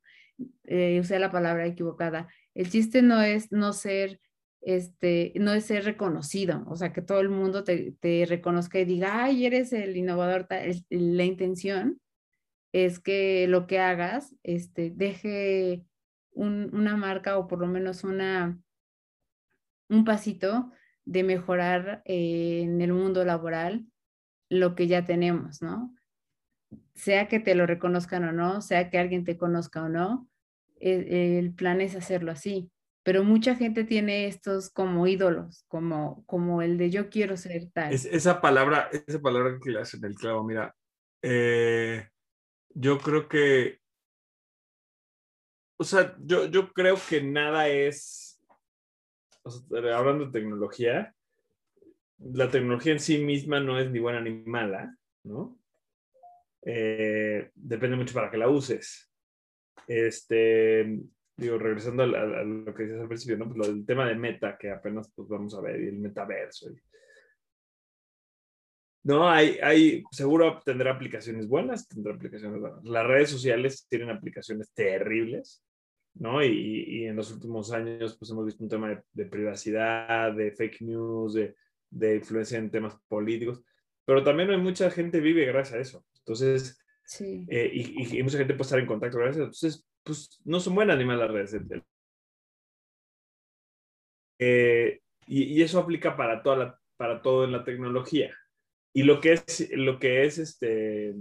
eh, 0.64 1.00
usé 1.00 1.20
la 1.20 1.32
palabra 1.32 1.66
equivocada. 1.66 2.28
El 2.56 2.70
chiste 2.70 3.02
no 3.02 3.22
es 3.22 3.52
no 3.52 3.74
ser, 3.74 4.20
este, 4.62 5.34
no 5.36 5.54
es 5.54 5.66
ser 5.66 5.86
reconocido, 5.86 6.64
o 6.68 6.76
sea, 6.76 6.94
que 6.94 7.02
todo 7.02 7.20
el 7.20 7.30
mundo 7.30 7.64
te, 7.64 8.26
reconozca 8.28 8.80
y 8.80 8.86
diga, 8.86 9.24
ay, 9.24 9.46
eres 9.46 9.74
el 9.74 9.98
innovador, 9.98 10.48
la 10.90 11.24
intención 11.24 12.00
es 12.72 13.00
que 13.00 13.48
lo 13.48 13.68
que 13.68 13.80
hagas, 13.80 14.36
este, 14.44 14.92
deje 14.92 15.86
una 16.32 16.98
marca 16.98 17.38
o 17.38 17.48
por 17.48 17.60
lo 17.60 17.68
menos 17.68 18.04
una, 18.04 18.60
un 19.90 20.04
pasito 20.04 20.72
de 21.06 21.24
mejorar 21.24 22.02
eh, 22.06 22.62
en 22.64 22.82
el 22.82 22.94
mundo 22.94 23.24
laboral 23.26 23.86
lo 24.50 24.76
que 24.76 24.88
ya 24.88 25.06
tenemos, 25.06 25.62
¿no? 25.62 25.94
Sea 26.96 27.28
que 27.28 27.40
te 27.40 27.56
lo 27.56 27.66
reconozcan 27.66 28.24
o 28.24 28.32
no, 28.32 28.62
sea 28.62 28.90
que 28.90 28.98
alguien 28.98 29.24
te 29.24 29.38
conozca 29.38 29.84
o 29.84 29.90
no, 29.90 30.28
el, 30.84 31.54
plan 31.54 31.82
es 31.82 31.96
hacerlo 31.96 32.32
así. 32.32 32.70
Pero 33.04 33.24
mucha 33.24 33.56
gente 33.56 33.84
tiene 33.84 34.28
estos 34.28 34.70
como 34.70 35.08
ídolos, 35.08 35.66
como, 35.68 36.24
como 36.26 36.62
el 36.62 36.78
de 36.78 36.90
yo 36.90 37.10
quiero 37.10 37.36
ser 37.36 37.70
tal. 37.74 37.92
esa 37.92 38.40
palabra, 38.40 38.90
esa 38.92 39.20
palabra 39.20 39.60
que 39.62 39.72
le 39.72 39.82
hacen 39.82 40.06
el 40.06 40.16
clavo, 40.16 40.44
mira, 40.46 40.74
eh, 41.22 42.08
yo 42.74 42.98
creo 43.00 43.28
que 43.28 43.80
o 45.84 45.86
sea, 45.86 46.16
yo, 46.20 46.46
yo 46.46 46.72
creo 46.72 46.96
que 47.10 47.22
nada 47.22 47.68
es, 47.68 48.42
hablando 49.94 50.28
de 50.28 50.32
tecnología, 50.32 51.14
la 52.20 52.50
tecnología 52.50 52.94
en 52.94 53.02
sí 53.02 53.18
misma 53.18 53.60
no 53.60 53.78
es 53.78 53.92
ni 53.92 54.00
buena 54.00 54.22
ni 54.22 54.32
mala, 54.32 54.96
¿no? 55.24 55.60
Eh, 56.62 57.52
depende 57.54 57.98
mucho 57.98 58.14
para 58.14 58.32
que 58.32 58.38
la 58.38 58.48
uses. 58.48 59.12
Este, 59.88 61.00
digo, 61.36 61.58
regresando 61.58 62.04
a, 62.04 62.08
lo 62.08 62.74
que 62.74 62.84
decías 62.84 63.02
al 63.02 63.08
principio, 63.08 63.38
¿no? 63.38 63.52
Pues 63.52 63.68
lo 63.68 63.86
tema 63.86 64.08
de 64.08 64.16
meta, 64.16 64.58
que 64.58 64.72
apenas 64.72 65.12
pues, 65.16 65.28
vamos 65.28 65.54
a 65.56 65.62
ver, 65.62 65.82
y 65.82 65.88
el 65.88 66.00
metaverso. 66.00 66.70
No, 69.04 69.30
hay, 69.30 69.58
hay, 69.62 70.04
seguro 70.12 70.62
tendrá 70.64 70.92
aplicaciones 70.92 71.48
buenas, 71.48 71.88
tendrá 71.88 72.14
aplicaciones 72.14 72.62
buenas. 72.62 72.84
Las 72.86 73.06
redes 73.06 73.30
sociales 73.30 73.86
tienen 73.90 74.10
aplicaciones 74.10 74.72
terribles, 74.74 75.62
¿no? 76.14 76.42
Y, 76.44 76.86
y 76.88 77.06
en 77.06 77.16
los 77.18 77.32
últimos 77.32 77.74
años, 77.74 78.16
pues 78.18 78.32
hemos 78.32 78.46
visto 78.46 78.64
un 78.64 78.70
tema 78.70 78.90
de, 78.90 79.04
de 79.12 79.26
privacidad, 79.26 80.34
de 80.34 80.52
fake 80.54 80.82
news, 80.82 81.34
de, 81.34 81.56
de, 81.90 82.16
influencia 82.16 82.58
en 82.58 82.72
temas 82.72 82.96
políticos, 83.10 83.62
pero 84.06 84.24
también 84.24 84.52
hay 84.52 84.58
mucha 84.58 84.90
gente 84.90 85.20
vive 85.20 85.46
gracias 85.46 85.78
a 85.78 85.82
eso. 85.82 86.06
Entonces, 86.20 86.83
Sí. 87.06 87.46
eh, 87.50 87.70
y, 87.74 88.18
y, 88.18 88.24
mucha 88.24 88.38
gente 88.38 88.54
puede 88.54 88.64
estar 88.64 88.80
en 88.80 88.86
contacto 88.86 89.20
a 89.20 89.30
eso. 89.30 89.40
Entonces, 89.40 89.86
pues 90.04 90.40
no 90.46 90.60
son 90.60 90.76
buenas 90.76 90.98
ni 90.98 91.06
malas 91.06 91.32
redes. 91.32 91.56
Eh, 94.40 95.02
y, 95.28 95.44
y, 95.44 95.62
eso 95.62 95.80
aplica 95.80 96.16
para, 96.16 96.44
toda 96.44 96.56
la, 96.58 96.80
para 96.98 97.22
todo 97.22 97.46
en 97.46 97.52
la 97.52 97.64
tecnología. 97.64 98.36
Y 98.94 99.04
lo 99.04 99.20
que 99.20 99.34
es, 99.34 99.70
lo 99.72 100.00
que 100.00 100.26
es 100.26 100.38
este, 100.38 101.16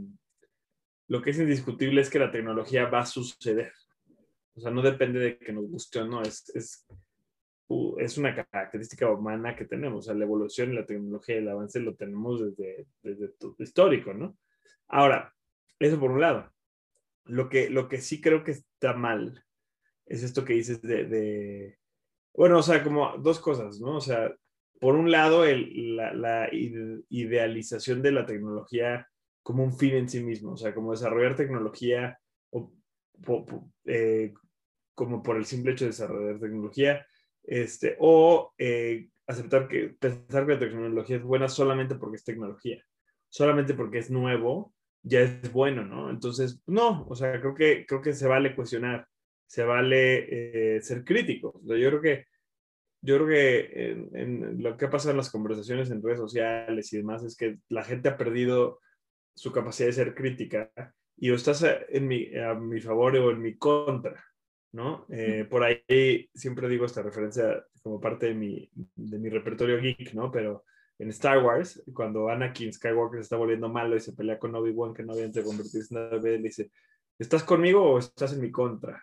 lo 1.09 1.23
que 1.23 1.31
es 1.31 1.39
indiscutible 1.39 2.01
es 2.01 2.11
que 2.11 2.19
la 2.19 2.31
tecnología 2.31 2.87
va 2.87 3.01
a 3.01 3.07
suceder. 3.07 3.73
O 4.55 4.61
sea, 4.61 4.71
no 4.71 4.83
depende 4.83 5.19
de 5.19 5.39
que 5.39 5.53
nos 5.53 5.67
guste 5.69 6.01
o 6.01 6.07
no, 6.07 6.23
es, 6.23 6.51
es, 6.55 6.87
es 7.99 8.19
una 8.19 8.35
característica 8.35 9.11
humana 9.11 9.57
que 9.57 9.65
tenemos. 9.65 10.01
O 10.01 10.03
sea, 10.03 10.15
la 10.15 10.25
evolución 10.25 10.75
la 10.75 10.85
tecnología 10.85 11.37
y 11.37 11.39
el 11.39 11.49
avance 11.49 11.81
lo 11.81 11.95
tenemos 11.95 12.43
desde, 12.43 12.87
desde 13.03 13.29
todo 13.29 13.55
histórico, 13.59 14.13
¿no? 14.13 14.37
Ahora, 14.89 15.35
eso 15.79 15.99
por 15.99 16.11
un 16.11 16.21
lado. 16.21 16.53
Lo 17.25 17.49
que, 17.49 17.71
lo 17.71 17.89
que 17.89 17.99
sí 17.99 18.21
creo 18.21 18.43
que 18.45 18.53
está 18.53 18.95
mal 18.95 19.45
es 20.07 20.23
esto 20.23 20.45
que 20.45 20.55
dices 20.55 20.83
de, 20.83 21.79
bueno, 22.35 22.59
o 22.59 22.63
sea, 22.63 22.83
como 22.83 23.17
dos 23.19 23.39
cosas, 23.39 23.81
¿no? 23.81 23.97
O 23.97 24.01
sea, 24.01 24.35
por 24.81 24.97
un 24.97 25.11
lado, 25.11 25.45
el, 25.45 25.97
la, 25.97 26.49
idealización 26.51 28.03
de 28.03 28.13
la 28.13 28.27
tecnología 28.27 29.07
como 29.43 29.65
un 29.65 29.77
fin 29.77 29.95
en 29.95 30.09
sí 30.09 30.23
mismo, 30.23 30.53
o 30.53 30.57
sea, 30.57 30.75
como 30.75 30.93
desarrollar 30.93 31.37
tecnología 31.37 32.19
o, 32.51 32.73
eh, 33.85 34.35
como 34.95 35.23
por 35.23 35.37
el 35.37 35.45
simple 35.45 35.73
hecho 35.73 35.85
de 35.85 35.91
desarrollar 35.91 36.41
tecnología, 36.41 37.07
este, 37.45 37.97
o 37.99 38.53
eh, 38.59 39.09
aceptar 39.27 39.69
que 39.69 39.95
pensar 39.99 40.47
que 40.47 40.55
la 40.55 40.59
tecnología 40.59 41.17
es 41.17 41.23
buena 41.23 41.49
solamente 41.49 41.95
porque 41.97 42.17
es 42.17 42.25
tecnología, 42.25 42.85
solamente 43.29 43.75
porque 43.75 43.99
es 43.99 44.11
nuevo, 44.11 44.75
ya 45.03 45.21
es 45.21 45.53
bueno, 45.53 45.85
¿no? 45.85 46.11
Entonces, 46.11 46.61
no, 46.67 47.07
o 47.09 47.15
sea, 47.15 47.41
creo 47.41 47.55
que, 47.55 47.87
creo 47.87 48.03
que 48.03 48.13
se 48.13 48.29
vale 48.29 48.55
cuestionar, 48.55 49.07
se 49.47 49.65
vale 49.65 50.77
eh, 50.77 50.83
ser 50.83 51.05
crítico. 51.05 51.61
O 51.63 51.67
sea, 51.67 51.77
yo 51.77 51.89
creo 51.91 52.01
que 52.01 52.27
yo 53.05 53.17
creo 53.17 53.29
que 53.29 53.91
en, 53.91 54.17
en, 54.17 54.63
lo 54.63 54.77
que 54.77 54.85
ha 54.85 54.91
pasado 54.91 55.11
en 55.11 55.17
las 55.17 55.31
conversaciones 55.31 55.91
en 55.91 56.03
redes 56.03 56.21
sociales 56.21 56.93
y 56.93 56.99
demás 56.99 57.25
es 57.25 57.37
que 57.37 57.59
la 57.69 57.83
gente 57.83 58.09
ha 58.09 58.17
perdido 58.17 58.79
su 59.35 59.51
capacidad 59.51 59.89
de 59.89 59.93
ser 59.93 60.15
crítica 60.15 60.71
y 61.17 61.31
o 61.31 61.35
estás 61.35 61.65
en 61.89 62.07
mi, 62.07 62.35
a 62.37 62.55
mi 62.55 62.81
favor 62.81 63.17
o 63.17 63.31
en 63.31 63.43
mi 63.43 63.57
contra, 63.57 64.25
¿no? 64.73 65.07
Eh, 65.11 65.47
por 65.49 65.65
ahí 65.65 66.29
siempre 66.35 66.69
digo 66.69 66.87
esta 66.87 67.03
referencia 67.03 67.65
como 67.83 68.01
parte 68.01 68.27
de 68.27 68.35
mi, 68.35 68.71
de 68.75 69.19
mi 69.19 69.29
repertorio 69.29 69.81
geek, 69.81 70.15
¿no? 70.15 70.31
Pero 70.31 70.65
en 70.99 71.09
Star 71.11 71.43
Wars, 71.43 71.83
cuando 71.95 72.29
Anakin 72.29 72.73
Skywalker 72.73 73.19
se 73.19 73.25
está 73.25 73.37
volviendo 73.37 73.69
malo 73.69 73.97
y 73.97 74.01
se 74.01 74.13
pelea 74.13 74.39
con 74.39 74.55
Obi-Wan, 74.55 74.95
que 74.95 75.03
no 75.03 75.13
había 75.13 75.29
de 75.29 75.43
convertirse 75.43 75.95
en 75.95 76.11
Darth 76.11 76.23
Vader, 76.23 76.41
le 76.41 76.49
dice, 76.49 76.71
¿estás 77.19 77.43
conmigo 77.43 77.83
o 77.83 77.99
estás 77.99 78.33
en 78.33 78.41
mi 78.41 78.51
contra? 78.51 79.03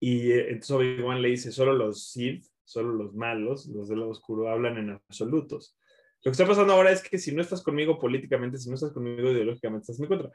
Y 0.00 0.30
eh, 0.30 0.50
entonces 0.50 0.70
Obi-Wan 0.70 1.20
le 1.20 1.28
dice, 1.28 1.50
solo 1.50 1.72
los 1.72 2.10
Sith 2.10 2.46
solo 2.68 2.92
los 2.92 3.14
malos, 3.14 3.66
los 3.66 3.88
del 3.88 4.00
lado 4.00 4.10
oscuro, 4.10 4.50
hablan 4.50 4.76
en 4.76 4.90
absolutos. 4.90 5.78
Lo 6.22 6.30
que 6.30 6.32
está 6.32 6.46
pasando 6.46 6.74
ahora 6.74 6.90
es 6.90 7.02
que 7.02 7.16
si 7.16 7.34
no 7.34 7.40
estás 7.40 7.62
conmigo 7.62 7.98
políticamente, 7.98 8.58
si 8.58 8.68
no 8.68 8.74
estás 8.74 8.92
conmigo 8.92 9.30
ideológicamente, 9.30 9.84
estás 9.84 9.98
en 9.98 10.02
mi 10.02 10.08
contra. 10.08 10.30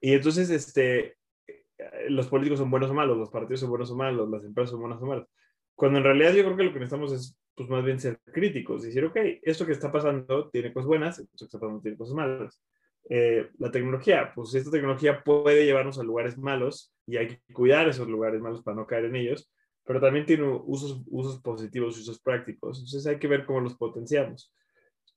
Y 0.00 0.14
entonces, 0.14 0.48
este, 0.48 1.18
los 2.08 2.26
políticos 2.28 2.58
son 2.58 2.70
buenos 2.70 2.90
o 2.90 2.94
malos, 2.94 3.18
los 3.18 3.28
partidos 3.28 3.60
son 3.60 3.68
buenos 3.68 3.90
o 3.90 3.96
malos, 3.96 4.30
las 4.30 4.44
empresas 4.44 4.70
son 4.70 4.80
buenas 4.80 5.02
o 5.02 5.06
malas. 5.06 5.28
Cuando 5.82 5.98
en 5.98 6.04
realidad 6.04 6.32
yo 6.32 6.44
creo 6.44 6.56
que 6.56 6.62
lo 6.62 6.72
que 6.72 6.78
necesitamos 6.78 7.12
es, 7.12 7.36
pues 7.56 7.68
más 7.68 7.84
bien 7.84 7.98
ser 7.98 8.20
críticos 8.32 8.84
y 8.84 8.86
decir, 8.86 9.04
ok, 9.04 9.16
esto 9.42 9.66
que 9.66 9.72
está 9.72 9.90
pasando 9.90 10.48
tiene 10.48 10.72
cosas 10.72 10.86
buenas, 10.86 11.18
esto 11.18 11.32
que 11.36 11.44
está 11.46 11.58
pasando 11.58 11.80
tiene 11.80 11.96
cosas 11.96 12.14
malas. 12.14 12.62
Eh, 13.10 13.48
la 13.58 13.72
tecnología, 13.72 14.30
pues 14.32 14.54
esta 14.54 14.70
tecnología 14.70 15.24
puede 15.24 15.64
llevarnos 15.64 15.98
a 15.98 16.04
lugares 16.04 16.38
malos 16.38 16.94
y 17.04 17.16
hay 17.16 17.26
que 17.26 17.40
cuidar 17.52 17.88
esos 17.88 18.06
lugares 18.06 18.40
malos 18.40 18.62
para 18.62 18.76
no 18.76 18.86
caer 18.86 19.06
en 19.06 19.16
ellos 19.16 19.50
pero 19.84 20.00
también 20.00 20.24
tiene 20.24 20.44
usos, 20.44 21.02
usos 21.08 21.42
positivos 21.42 21.98
y 21.98 22.02
usos 22.02 22.20
prácticos. 22.20 22.78
Entonces 22.78 23.04
hay 23.04 23.18
que 23.18 23.26
ver 23.26 23.44
cómo 23.44 23.58
los 23.58 23.74
potenciamos. 23.74 24.54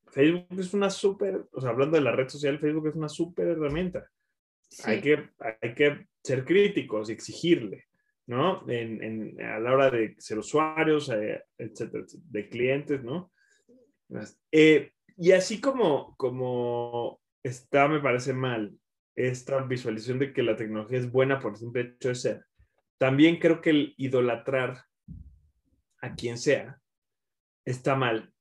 Facebook 0.07 0.47
es 0.59 0.73
una 0.73 0.89
súper, 0.89 1.45
o 1.51 1.61
sea, 1.61 1.69
hablando 1.69 1.97
de 1.97 2.03
la 2.03 2.11
red 2.11 2.27
social, 2.27 2.57
Facebook 2.57 2.87
es 2.87 2.95
una 2.95 3.07
súper 3.07 3.49
herramienta. 3.49 4.09
Sí. 4.67 4.81
Hay, 4.85 5.01
que, 5.01 5.29
hay 5.61 5.75
que 5.75 6.07
ser 6.23 6.43
críticos 6.43 7.09
y 7.09 7.13
exigirle, 7.13 7.84
¿no? 8.27 8.67
En, 8.69 9.03
en, 9.03 9.41
a 9.41 9.59
la 9.59 9.73
hora 9.73 9.91
de 9.91 10.15
ser 10.17 10.39
usuarios, 10.39 11.09
eh, 11.09 11.43
etcétera, 11.57 12.05
de 12.07 12.49
clientes, 12.49 13.03
¿no? 13.03 13.31
Eh, 14.51 14.91
y 15.17 15.31
así 15.31 15.61
como, 15.61 16.15
como 16.17 17.21
está, 17.43 17.87
me 17.87 17.99
parece 17.99 18.33
mal, 18.33 18.73
esta 19.15 19.61
visualización 19.61 20.19
de 20.19 20.33
que 20.33 20.43
la 20.43 20.55
tecnología 20.55 20.99
es 20.99 21.11
buena 21.11 21.39
por 21.39 21.53
el 21.53 21.57
simple 21.57 21.81
hecho 21.81 22.09
de 22.09 22.15
ser 22.15 22.45
también 22.97 23.39
creo 23.39 23.61
que 23.61 23.69
el 23.71 23.93
idolatrar 23.97 24.83
a 26.01 26.15
quien 26.15 26.37
sea 26.37 26.79
está 27.65 27.95
mal 27.95 28.33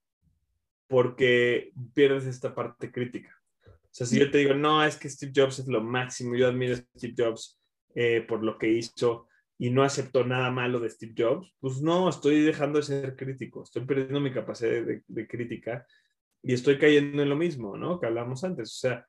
porque 0.86 1.72
pierdes 1.94 2.26
esta 2.26 2.54
parte 2.54 2.92
crítica. 2.92 3.34
O 3.64 3.96
sea, 3.96 4.06
si 4.06 4.18
yo 4.18 4.30
te 4.30 4.38
digo, 4.38 4.54
no, 4.54 4.84
es 4.84 4.96
que 4.96 5.08
Steve 5.08 5.32
Jobs 5.34 5.60
es 5.60 5.66
lo 5.66 5.82
máximo, 5.82 6.34
yo 6.36 6.48
admiro 6.48 6.74
a 6.74 6.98
Steve 6.98 7.14
Jobs 7.16 7.60
eh, 7.94 8.20
por 8.22 8.42
lo 8.42 8.58
que 8.58 8.68
hizo 8.68 9.28
y 9.58 9.70
no 9.70 9.82
acepto 9.82 10.24
nada 10.24 10.50
malo 10.50 10.80
de 10.80 10.90
Steve 10.90 11.14
Jobs, 11.16 11.54
pues 11.60 11.80
no, 11.80 12.08
estoy 12.08 12.42
dejando 12.42 12.78
de 12.78 12.84
ser 12.84 13.16
crítico, 13.16 13.62
estoy 13.62 13.84
perdiendo 13.84 14.20
mi 14.20 14.32
capacidad 14.32 14.82
de, 15.06 15.28
crítica 15.28 15.86
y 16.42 16.54
estoy 16.54 16.78
cayendo 16.78 17.22
en 17.22 17.28
lo 17.28 17.36
mismo, 17.36 17.76
¿no? 17.76 18.00
Que 18.00 18.06
hablamos 18.06 18.44
antes. 18.44 18.70
O 18.70 18.78
sea, 18.78 19.06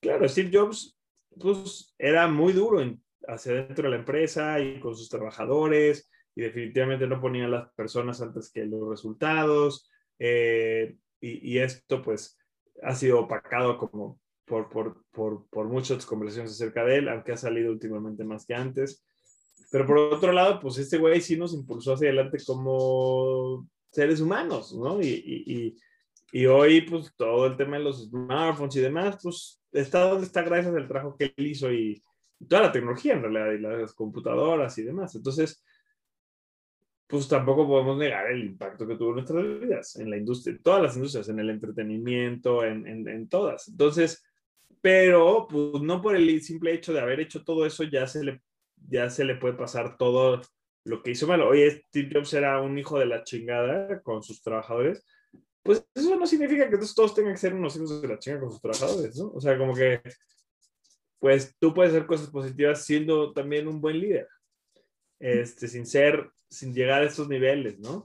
claro, 0.00 0.28
Steve 0.28 0.50
Jobs, 0.52 0.98
pues 1.38 1.94
era 1.98 2.28
muy 2.28 2.52
duro 2.52 2.80
hacia 3.26 3.54
dentro 3.54 3.84
de 3.84 3.90
la 3.90 3.96
empresa 3.96 4.60
y 4.60 4.78
con 4.78 4.94
sus 4.94 5.08
trabajadores 5.08 6.10
y 6.34 6.42
definitivamente 6.42 7.06
no 7.06 7.20
ponía 7.20 7.46
a 7.46 7.48
las 7.48 7.72
personas 7.74 8.20
antes 8.20 8.50
que 8.52 8.64
los 8.66 8.88
resultados 8.88 9.90
eh, 10.18 10.96
y, 11.20 11.54
y, 11.54 11.58
esto 11.58 12.02
pues 12.02 12.38
ha 12.82 12.94
sido 12.94 13.20
opacado 13.20 13.78
como 13.78 14.20
por, 14.46 14.68
por, 14.68 15.04
por, 15.10 15.46
por, 15.48 15.66
muchas 15.66 16.06
conversaciones 16.06 16.52
acerca 16.52 16.84
de 16.84 16.96
él, 16.96 17.08
aunque 17.08 17.32
ha 17.32 17.36
salido 17.36 17.72
últimamente 17.72 18.24
más 18.24 18.46
que 18.46 18.54
antes. 18.54 19.04
Pero 19.70 19.86
por 19.86 19.98
otro 19.98 20.32
lado, 20.32 20.60
pues 20.60 20.78
este 20.78 20.98
güey 20.98 21.20
sí 21.20 21.36
nos 21.36 21.54
impulsó 21.54 21.94
hacia 21.94 22.08
adelante 22.08 22.38
como 22.46 23.68
seres 23.90 24.20
humanos, 24.20 24.74
¿no? 24.74 25.00
Y, 25.00 25.08
y, 25.08 25.76
y, 26.32 26.46
hoy 26.46 26.82
pues 26.82 27.12
todo 27.16 27.46
el 27.46 27.56
tema 27.56 27.78
de 27.78 27.84
los 27.84 28.04
smartphones 28.08 28.76
y 28.76 28.80
demás, 28.80 29.18
pues 29.22 29.62
está 29.72 30.10
donde 30.10 30.26
está 30.26 30.42
gracias 30.42 30.74
al 30.74 30.86
trabajo 30.86 31.16
que 31.16 31.32
él 31.36 31.46
hizo 31.46 31.72
y, 31.72 32.02
toda 32.48 32.62
la 32.62 32.72
tecnología 32.72 33.14
en 33.14 33.22
realidad 33.22 33.52
y 33.52 33.78
las 33.82 33.94
computadoras 33.94 34.76
y 34.78 34.82
demás. 34.82 35.14
Entonces, 35.14 35.64
pues 37.06 37.28
tampoco 37.28 37.66
podemos 37.66 37.96
negar 37.96 38.30
el 38.30 38.44
impacto 38.44 38.86
que 38.86 38.96
tuvo 38.96 39.10
en 39.10 39.14
nuestras 39.16 39.60
vidas, 39.60 39.96
en 39.96 40.10
la 40.10 40.16
industria, 40.16 40.56
en 40.56 40.62
todas 40.62 40.82
las 40.82 40.96
industrias, 40.96 41.28
en 41.28 41.38
el 41.38 41.50
entretenimiento, 41.50 42.64
en, 42.64 42.86
en, 42.86 43.08
en, 43.08 43.28
todas. 43.28 43.68
Entonces, 43.68 44.24
pero 44.80 45.46
pues 45.48 45.82
no 45.82 46.02
por 46.02 46.16
el 46.16 46.42
simple 46.42 46.74
hecho 46.74 46.92
de 46.92 47.00
haber 47.00 47.20
hecho 47.20 47.44
todo 47.44 47.64
eso 47.64 47.84
ya 47.84 48.06
se 48.06 48.24
le, 48.24 48.42
ya 48.88 49.10
se 49.10 49.24
le 49.24 49.36
puede 49.36 49.54
pasar 49.54 49.96
todo 49.96 50.40
lo 50.84 51.02
que 51.02 51.10
hizo 51.10 51.26
malo. 51.26 51.48
Oye, 51.48 51.82
Steve 51.88 52.10
Jobs 52.12 52.32
era 52.34 52.60
un 52.60 52.78
hijo 52.78 52.98
de 52.98 53.06
la 53.06 53.24
chingada 53.24 54.00
con 54.02 54.22
sus 54.22 54.42
trabajadores. 54.42 55.04
Pues 55.62 55.84
eso 55.94 56.16
no 56.16 56.26
significa 56.26 56.70
que 56.70 56.78
todos 56.94 57.14
tengan 57.14 57.32
que 57.32 57.40
ser 57.40 57.54
unos 57.54 57.74
hijos 57.76 58.00
de 58.00 58.08
la 58.08 58.18
chingada 58.18 58.42
con 58.42 58.52
sus 58.52 58.60
trabajadores, 58.60 59.16
¿no? 59.16 59.32
O 59.34 59.40
sea, 59.40 59.58
como 59.58 59.74
que 59.74 60.00
pues 61.18 61.56
tú 61.58 61.74
puedes 61.74 61.92
hacer 61.92 62.06
cosas 62.06 62.28
positivas 62.30 62.84
siendo 62.84 63.32
también 63.32 63.66
un 63.66 63.80
buen 63.80 63.98
líder, 63.98 64.28
este, 65.18 65.66
sin 65.66 65.86
ser, 65.86 66.30
sin 66.48 66.74
llegar 66.74 67.02
a 67.02 67.06
estos 67.06 67.28
niveles, 67.28 67.78
¿no? 67.78 68.04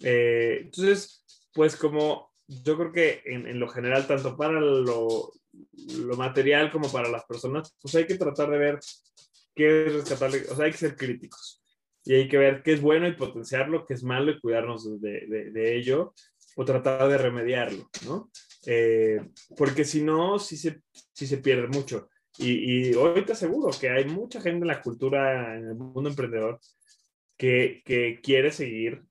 Eh, 0.00 0.60
entonces, 0.62 1.26
pues 1.52 1.76
como 1.76 2.32
yo 2.46 2.76
creo 2.76 2.92
que 2.92 3.22
en, 3.26 3.46
en, 3.46 3.58
lo 3.58 3.68
general, 3.68 4.06
tanto 4.06 4.36
para 4.36 4.60
lo, 4.60 5.32
lo 5.98 6.16
material 6.16 6.70
como 6.70 6.90
para 6.90 7.08
las 7.08 7.24
personas, 7.24 7.76
pues 7.80 7.94
hay 7.96 8.06
que 8.06 8.16
tratar 8.16 8.50
de 8.50 8.58
ver 8.58 8.78
qué 9.54 9.86
es 9.86 10.10
o 10.10 10.16
sea, 10.16 10.28
hay 10.64 10.70
que 10.72 10.78
ser 10.78 10.96
críticos 10.96 11.62
y 12.04 12.14
hay 12.14 12.28
que 12.28 12.38
ver 12.38 12.62
qué 12.62 12.74
es 12.74 12.80
bueno 12.80 13.08
y 13.08 13.16
potenciarlo, 13.16 13.86
qué 13.86 13.94
es 13.94 14.02
malo 14.02 14.30
y 14.30 14.40
cuidarnos 14.40 15.00
de, 15.00 15.26
de, 15.26 15.50
de 15.50 15.76
ello 15.76 16.14
o 16.56 16.64
tratar 16.64 17.08
de 17.08 17.18
remediarlo, 17.18 17.88
¿no? 18.04 18.30
Eh, 18.66 19.20
porque 19.56 19.84
si 19.84 20.02
no, 20.02 20.38
sí 20.38 20.56
se, 20.56 20.82
sí 21.12 21.26
se 21.26 21.38
pierde 21.38 21.68
mucho. 21.68 22.08
Y, 22.38 22.88
y, 22.90 22.94
hoy 22.94 23.24
te 23.24 23.32
aseguro 23.32 23.70
que 23.78 23.90
hay 23.90 24.04
mucha 24.04 24.40
gente 24.40 24.62
en 24.62 24.68
la 24.68 24.82
cultura, 24.82 25.56
en 25.56 25.68
el 25.68 25.74
mundo 25.74 26.10
emprendedor, 26.10 26.60
que, 27.36 27.82
que 27.84 28.20
quiere 28.22 28.52
seguir 28.52 29.02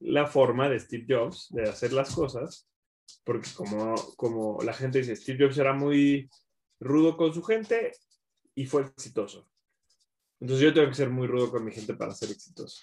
la 0.00 0.26
forma 0.26 0.68
de 0.68 0.80
Steve 0.80 1.06
Jobs 1.08 1.48
de 1.50 1.62
hacer 1.62 1.92
las 1.92 2.14
cosas 2.14 2.68
porque 3.24 3.48
como, 3.54 3.94
como 4.16 4.62
la 4.62 4.72
gente 4.72 4.98
dice, 4.98 5.16
Steve 5.16 5.44
Jobs 5.44 5.58
era 5.58 5.72
muy 5.72 6.28
rudo 6.80 7.16
con 7.16 7.32
su 7.32 7.42
gente 7.42 7.92
y 8.54 8.66
fue 8.66 8.82
exitoso. 8.82 9.48
Entonces 10.42 10.64
yo 10.64 10.74
tengo 10.74 10.88
que 10.88 10.96
ser 10.96 11.08
muy 11.08 11.28
rudo 11.28 11.52
con 11.52 11.64
mi 11.64 11.70
gente 11.70 11.94
para 11.94 12.12
ser 12.12 12.32
exitoso. 12.32 12.82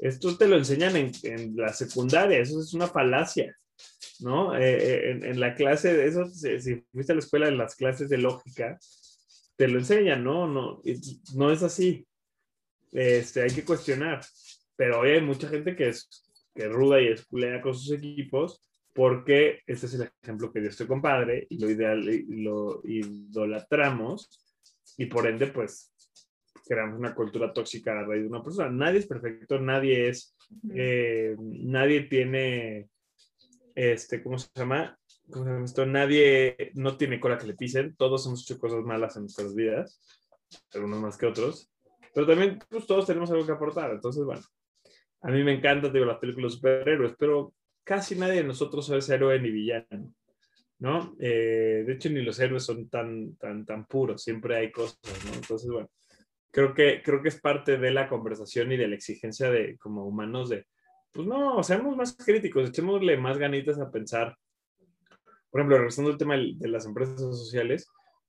Esto 0.00 0.36
te 0.36 0.48
lo 0.48 0.56
enseñan 0.56 0.96
en, 0.96 1.12
en 1.22 1.56
la 1.56 1.72
secundaria, 1.72 2.40
eso 2.40 2.60
es 2.60 2.74
una 2.74 2.88
falacia, 2.88 3.56
¿no? 4.18 4.56
Eh, 4.56 4.76
eh, 4.76 5.10
en, 5.12 5.24
en, 5.24 5.38
la 5.38 5.54
clase 5.54 5.96
de 5.96 6.08
eso, 6.08 6.26
si, 6.26 6.60
si, 6.60 6.84
fuiste 6.92 7.12
a 7.12 7.14
la 7.14 7.20
escuela 7.20 7.46
en 7.46 7.58
las 7.58 7.76
clases 7.76 8.08
de 8.08 8.18
lógica, 8.18 8.76
te 9.54 9.68
lo 9.68 9.78
enseñan, 9.78 10.24
¿no? 10.24 10.48
No, 10.48 10.82
no 11.36 11.52
es 11.52 11.62
así. 11.62 12.04
Este, 12.90 13.42
hay 13.42 13.50
que 13.50 13.64
cuestionar. 13.64 14.20
Pero 14.74 14.98
hoy 14.98 15.10
hay 15.10 15.20
mucha 15.20 15.48
gente 15.48 15.76
que 15.76 15.90
es, 15.90 16.08
que 16.56 16.66
ruda 16.66 17.00
y 17.00 17.06
esculea 17.06 17.60
con 17.60 17.72
sus 17.72 17.96
equipos 17.96 18.68
porque 18.92 19.60
este 19.64 19.86
es 19.86 19.94
el 19.94 20.10
ejemplo 20.24 20.52
que 20.52 20.60
dio 20.60 20.70
este 20.70 20.88
compadre 20.88 21.46
y 21.50 21.58
lo 21.58 21.70
ideal 21.70 22.08
y 22.08 22.42
lo 22.42 22.80
idolatramos 22.82 24.42
y 24.96 25.06
por 25.06 25.28
ende 25.28 25.46
pues 25.46 25.92
creamos 26.66 26.98
una 26.98 27.14
cultura 27.14 27.52
tóxica 27.52 27.92
a 27.92 28.04
raíz 28.04 28.22
de 28.22 28.28
una 28.28 28.42
persona. 28.42 28.68
Nadie 28.70 28.98
es 28.98 29.06
perfecto, 29.06 29.60
nadie 29.60 30.08
es, 30.08 30.36
eh, 30.74 31.36
nadie 31.38 32.02
tiene, 32.02 32.88
este, 33.74 34.22
¿cómo 34.22 34.38
se 34.38 34.48
llama? 34.54 34.98
¿Cómo 35.30 35.44
se 35.44 35.50
llama 35.50 35.64
esto? 35.64 35.86
Nadie, 35.86 36.72
no 36.74 36.96
tiene 36.96 37.20
cola 37.20 37.38
que 37.38 37.46
le 37.46 37.54
pisen, 37.54 37.94
todos 37.96 38.26
hemos 38.26 38.42
hecho 38.42 38.58
cosas 38.58 38.84
malas 38.84 39.16
en 39.16 39.22
nuestras 39.22 39.54
vidas, 39.54 40.00
algunos 40.74 41.00
más 41.00 41.16
que 41.16 41.26
otros, 41.26 41.70
pero 42.14 42.26
también 42.26 42.58
pues 42.68 42.86
todos 42.86 43.06
tenemos 43.06 43.30
algo 43.30 43.46
que 43.46 43.52
aportar, 43.52 43.92
entonces 43.92 44.24
bueno, 44.24 44.42
a 45.22 45.30
mí 45.30 45.42
me 45.44 45.54
encanta, 45.54 45.88
digo, 45.88 46.04
las 46.04 46.18
películas 46.18 46.52
de 46.52 46.56
superhéroes, 46.56 47.14
pero 47.18 47.54
casi 47.84 48.16
nadie 48.16 48.36
de 48.36 48.44
nosotros 48.44 48.90
es 48.90 49.08
héroe 49.08 49.40
ni 49.40 49.50
villano. 49.50 50.12
¿no? 50.78 51.16
Eh, 51.18 51.84
de 51.86 51.92
hecho, 51.94 52.10
ni 52.10 52.20
los 52.22 52.38
héroes 52.38 52.64
son 52.64 52.88
tan, 52.90 53.34
tan, 53.36 53.64
tan 53.64 53.86
puros, 53.86 54.22
siempre 54.22 54.56
hay 54.56 54.70
cosas, 54.70 54.98
¿no? 55.24 55.32
Entonces, 55.32 55.70
bueno, 55.70 55.88
creo 56.50 56.74
que, 56.74 57.02
creo 57.02 57.22
que 57.22 57.28
es 57.28 57.40
parte 57.40 57.78
de 57.78 57.90
la 57.90 58.08
conversación 58.08 58.72
y 58.72 58.76
de 58.76 58.88
la 58.88 58.94
exigencia 58.94 59.50
de 59.50 59.76
como 59.78 60.06
humanos 60.06 60.48
de, 60.48 60.66
pues 61.12 61.26
no, 61.26 61.62
seamos 61.62 61.96
más 61.96 62.16
críticos, 62.16 62.68
echémosle 62.68 63.16
más 63.16 63.38
ganitas 63.38 63.78
a 63.78 63.90
pensar. 63.90 64.36
Por 65.50 65.60
ejemplo, 65.60 65.78
regresando 65.78 66.10
al 66.10 66.18
tema 66.18 66.36
de 66.36 66.68
las 66.68 66.84
empresas 66.84 67.18
sociales, 67.18 67.88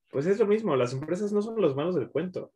pues 0.10 0.26
es 0.26 0.40
lo 0.40 0.48
mismo, 0.48 0.76
las 0.76 0.94
empresas 0.94 1.32
no 1.34 1.42
son 1.42 1.60
los 1.60 1.76
malos 1.76 1.96
del 1.96 2.10
cuento, 2.10 2.54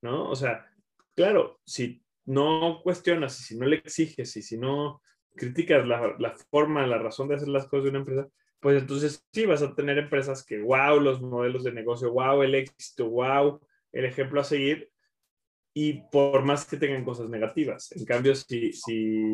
¿no? 0.00 0.30
O 0.30 0.36
sea, 0.36 0.66
claro, 1.14 1.60
si 1.66 2.02
no 2.24 2.80
cuestionas 2.82 3.38
y 3.40 3.42
si 3.42 3.58
no 3.58 3.66
le 3.66 3.76
exiges 3.76 4.36
y 4.36 4.42
si 4.42 4.56
no 4.56 5.02
criticas 5.36 5.86
la, 5.86 6.14
la 6.18 6.34
forma, 6.50 6.86
la 6.86 6.98
razón 6.98 7.28
de 7.28 7.34
hacer 7.34 7.48
las 7.48 7.68
cosas 7.68 7.84
de 7.84 7.90
una 7.90 7.98
empresa, 7.98 8.28
pues 8.60 8.80
entonces 8.80 9.22
sí 9.32 9.44
vas 9.44 9.60
a 9.60 9.74
tener 9.74 9.98
empresas 9.98 10.44
que, 10.44 10.62
wow, 10.62 10.98
los 10.98 11.20
modelos 11.20 11.64
de 11.64 11.72
negocio, 11.72 12.10
wow, 12.10 12.42
el 12.42 12.54
éxito, 12.54 13.10
wow, 13.10 13.60
el 13.92 14.06
ejemplo 14.06 14.40
a 14.40 14.44
seguir, 14.44 14.90
y 15.74 15.94
por 16.10 16.44
más 16.44 16.64
que 16.64 16.76
tengan 16.76 17.04
cosas 17.04 17.28
negativas. 17.28 17.90
En 17.92 18.04
cambio, 18.04 18.34
si, 18.36 18.72
si 18.72 19.24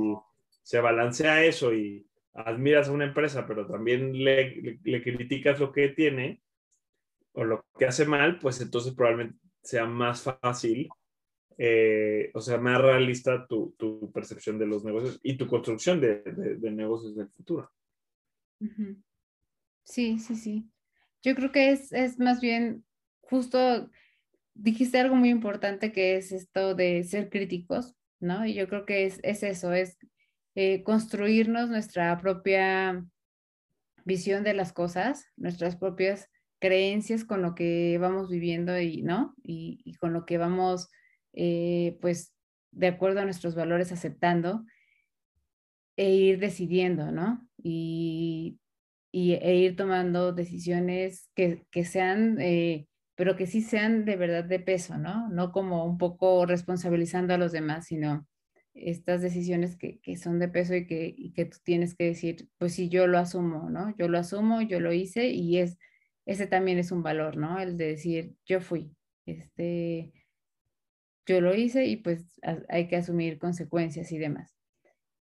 se 0.62 0.80
balancea 0.80 1.45
eso 1.45 1.74
y 1.74 2.07
admiras 2.32 2.88
a 2.88 2.93
una 2.93 3.05
empresa, 3.05 3.47
pero 3.47 3.66
también 3.66 4.24
le, 4.24 4.78
le, 4.82 5.03
criticas 5.03 5.61
lo 5.61 5.70
que 5.70 5.91
tiene 5.91 6.41
o 7.32 7.45
lo 7.45 7.66
que 7.78 7.84
hace 7.84 8.07
mal, 8.07 8.38
pues 8.38 8.61
entonces 8.61 8.95
probablemente 8.95 9.38
sea 9.62 9.84
más 9.84 10.22
fácil, 10.22 10.88
eh, 11.59 12.30
o 12.32 12.41
sea, 12.41 12.57
más 12.57 12.80
realista 12.80 13.47
tu, 13.47 13.74
tu, 13.76 14.11
percepción 14.11 14.59
de 14.59 14.66
los 14.66 14.82
negocios 14.82 15.20
y 15.22 15.36
tu 15.36 15.47
construcción 15.47 16.01
de, 16.01 16.22
de, 16.22 16.55
de 16.57 16.70
negocios 16.70 17.14
del 17.14 17.28
futuro. 17.28 17.70
Sí, 19.84 20.18
sí, 20.18 20.36
sí. 20.36 20.70
Yo 21.22 21.34
creo 21.34 21.53
que 21.53 21.72
es, 21.72 21.93
es 21.93 22.18
más 22.18 22.41
bien 22.41 22.84
justo 23.20 23.91
dijiste 24.61 25.00
algo 25.00 25.16
muy 25.16 25.30
importante 25.30 25.90
que 25.90 26.16
es 26.16 26.32
esto 26.32 26.74
de 26.74 27.02
ser 27.04 27.30
críticos, 27.30 27.94
¿no? 28.20 28.44
Y 28.44 28.54
yo 28.54 28.68
creo 28.68 28.84
que 28.84 29.06
es, 29.06 29.18
es 29.22 29.42
eso, 29.42 29.72
es 29.72 29.96
eh, 30.54 30.82
construirnos 30.82 31.70
nuestra 31.70 32.16
propia 32.20 33.04
visión 34.04 34.44
de 34.44 34.54
las 34.54 34.72
cosas, 34.72 35.26
nuestras 35.36 35.76
propias 35.76 36.28
creencias 36.58 37.24
con 37.24 37.40
lo 37.40 37.54
que 37.54 37.96
vamos 37.98 38.28
viviendo 38.28 38.78
y, 38.78 39.02
¿no? 39.02 39.34
Y, 39.42 39.80
y 39.84 39.94
con 39.94 40.12
lo 40.12 40.26
que 40.26 40.36
vamos, 40.36 40.88
eh, 41.32 41.96
pues, 42.02 42.34
de 42.70 42.88
acuerdo 42.88 43.20
a 43.20 43.24
nuestros 43.24 43.54
valores 43.54 43.92
aceptando 43.92 44.64
e 45.96 46.11
ir 46.11 46.38
decidiendo, 46.38 47.12
¿no? 47.12 47.48
Y, 47.56 48.58
y 49.11 49.32
e 49.32 49.54
ir 49.56 49.74
tomando 49.74 50.32
decisiones 50.32 51.30
que, 51.34 51.64
que 51.70 51.86
sean... 51.86 52.38
Eh, 52.40 52.86
pero 53.20 53.36
que 53.36 53.46
sí 53.46 53.60
sean 53.60 54.06
de 54.06 54.16
verdad 54.16 54.44
de 54.44 54.60
peso, 54.60 54.96
¿no? 54.96 55.28
No 55.28 55.52
como 55.52 55.84
un 55.84 55.98
poco 55.98 56.46
responsabilizando 56.46 57.34
a 57.34 57.36
los 57.36 57.52
demás, 57.52 57.84
sino 57.84 58.26
estas 58.72 59.20
decisiones 59.20 59.76
que, 59.76 60.00
que 60.00 60.16
son 60.16 60.38
de 60.38 60.48
peso 60.48 60.74
y 60.74 60.86
que, 60.86 61.14
y 61.14 61.34
que 61.34 61.44
tú 61.44 61.58
tienes 61.62 61.94
que 61.94 62.04
decir, 62.04 62.48
pues 62.56 62.72
sí, 62.72 62.88
yo 62.88 63.06
lo 63.06 63.18
asumo, 63.18 63.68
¿no? 63.68 63.94
Yo 63.98 64.08
lo 64.08 64.16
asumo, 64.16 64.62
yo 64.62 64.80
lo 64.80 64.94
hice 64.94 65.28
y 65.28 65.58
es, 65.58 65.76
ese 66.24 66.46
también 66.46 66.78
es 66.78 66.92
un 66.92 67.02
valor, 67.02 67.36
¿no? 67.36 67.60
El 67.60 67.76
de 67.76 67.88
decir, 67.88 68.36
yo 68.46 68.62
fui, 68.62 68.96
este, 69.26 70.14
yo 71.26 71.42
lo 71.42 71.54
hice 71.54 71.84
y 71.84 71.96
pues 71.96 72.40
hay 72.70 72.88
que 72.88 72.96
asumir 72.96 73.38
consecuencias 73.38 74.12
y 74.12 74.16
demás. 74.16 74.56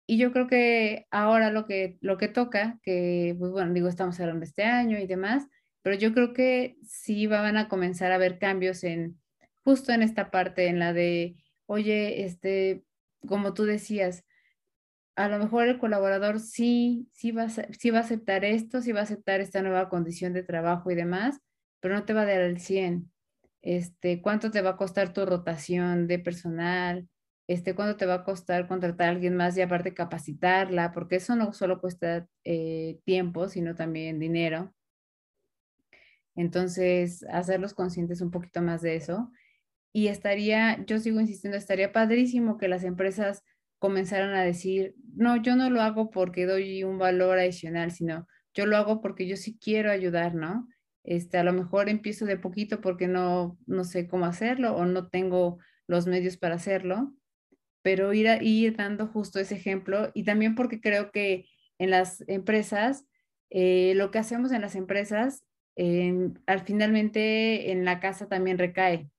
Y 0.05 0.19
yo 0.19 0.31
creo 0.31 0.45
que 0.45 1.07
ahora 1.09 1.49
lo 1.49 1.65
que, 1.65 1.97
lo 2.01 2.19
que 2.19 2.27
toca, 2.27 2.77
que, 2.83 3.35
pues 3.39 3.51
bueno, 3.51 3.73
digo, 3.73 3.87
estamos 3.87 4.19
hablando 4.19 4.41
de 4.41 4.45
este 4.45 4.65
año 4.65 4.99
y 4.99 5.07
demás, 5.07 5.47
pero 5.81 5.95
yo 5.95 6.13
creo 6.13 6.33
que 6.33 6.77
sí 6.83 7.27
van 7.27 7.57
a 7.57 7.67
comenzar 7.69 8.11
a 8.11 8.15
haber 8.15 8.39
cambios 8.39 8.83
en 8.83 9.19
justo 9.63 9.91
en 9.91 10.01
esta 10.01 10.31
parte, 10.31 10.67
en 10.67 10.79
la 10.79 10.93
de, 10.93 11.35
oye, 11.65 12.23
este, 12.23 12.85
como 13.27 13.53
tú 13.53 13.65
decías, 13.65 14.23
a 15.17 15.27
lo 15.29 15.39
mejor 15.39 15.67
el 15.67 15.79
colaborador 15.79 16.39
sí, 16.39 17.09
sí 17.11 17.31
va, 17.31 17.49
sí 17.49 17.89
va 17.89 17.99
a 17.99 18.01
aceptar 18.01 18.45
esto, 18.45 18.81
sí 18.81 18.91
va 18.91 19.01
a 19.01 19.03
aceptar 19.03 19.41
esta 19.41 19.61
nueva 19.61 19.89
condición 19.89 20.31
de 20.33 20.43
trabajo 20.43 20.91
y 20.91 20.95
demás, 20.95 21.41
pero 21.79 21.95
no 21.95 22.05
te 22.05 22.13
va 22.13 22.21
a 22.21 22.25
dar 22.25 22.41
el 22.41 22.59
100. 22.59 23.11
Este, 23.61 24.21
¿cuánto 24.21 24.51
te 24.51 24.61
va 24.61 24.71
a 24.71 24.77
costar 24.77 25.11
tu 25.11 25.25
rotación 25.25 26.07
de 26.07 26.19
personal? 26.19 27.09
Este, 27.47 27.75
¿cuánto 27.75 27.97
te 27.97 28.05
va 28.05 28.15
a 28.15 28.23
costar 28.23 28.67
contratar 28.67 29.07
a 29.07 29.11
alguien 29.11 29.35
más 29.35 29.57
y 29.57 29.61
aparte 29.61 29.93
capacitarla? 29.93 30.91
Porque 30.91 31.17
eso 31.17 31.35
no 31.35 31.51
solo 31.51 31.81
cuesta 31.81 32.27
eh, 32.43 32.99
tiempo, 33.03 33.49
sino 33.49 33.75
también 33.75 34.19
dinero. 34.19 34.73
Entonces, 36.37 37.25
hacerlos 37.29 37.73
conscientes 37.73 38.21
un 38.21 38.31
poquito 38.31 38.61
más 38.61 38.81
de 38.81 38.95
eso. 38.95 39.31
Y 39.91 40.07
estaría, 40.07 40.85
yo 40.85 40.99
sigo 40.99 41.19
insistiendo, 41.19 41.57
estaría 41.57 41.91
padrísimo 41.91 42.57
que 42.57 42.67
las 42.67 42.83
empresas 42.83 43.43
comenzaran 43.79 44.33
a 44.35 44.43
decir, 44.43 44.95
no, 45.15 45.41
yo 45.41 45.55
no 45.55 45.69
lo 45.69 45.81
hago 45.81 46.11
porque 46.11 46.45
doy 46.45 46.83
un 46.83 46.99
valor 46.99 47.39
adicional, 47.39 47.91
sino 47.91 48.27
yo 48.53 48.67
lo 48.67 48.77
hago 48.77 49.01
porque 49.01 49.27
yo 49.27 49.35
sí 49.35 49.57
quiero 49.59 49.91
ayudar, 49.91 50.35
¿no? 50.35 50.67
Este, 51.03 51.37
a 51.37 51.43
lo 51.43 51.53
mejor 51.53 51.89
empiezo 51.89 52.25
de 52.25 52.37
poquito 52.37 52.81
porque 52.81 53.07
no, 53.07 53.57
no 53.65 53.83
sé 53.83 54.07
cómo 54.07 54.25
hacerlo 54.25 54.75
o 54.75 54.85
no 54.85 55.09
tengo 55.09 55.57
los 55.87 56.05
medios 56.05 56.37
para 56.37 56.55
hacerlo, 56.55 57.15
pero 57.81 58.13
ir, 58.13 58.27
a, 58.27 58.43
ir 58.43 58.75
dando 58.75 59.07
justo 59.07 59.39
ese 59.39 59.55
ejemplo 59.55 60.11
y 60.13 60.23
también 60.23 60.53
porque 60.53 60.81
creo 60.81 61.11
que 61.11 61.47
en 61.79 61.89
las 61.89 62.23
empresas, 62.27 63.05
eh, 63.49 63.93
lo 63.95 64.11
que 64.11 64.19
hacemos 64.19 64.51
en 64.51 64.61
las 64.61 64.75
empresas 64.75 65.43
al 65.77 66.61
finalmente 66.65 67.71
en 67.71 67.85
la 67.85 67.99
casa 67.99 68.27
también 68.27 68.57
recae. 68.57 69.09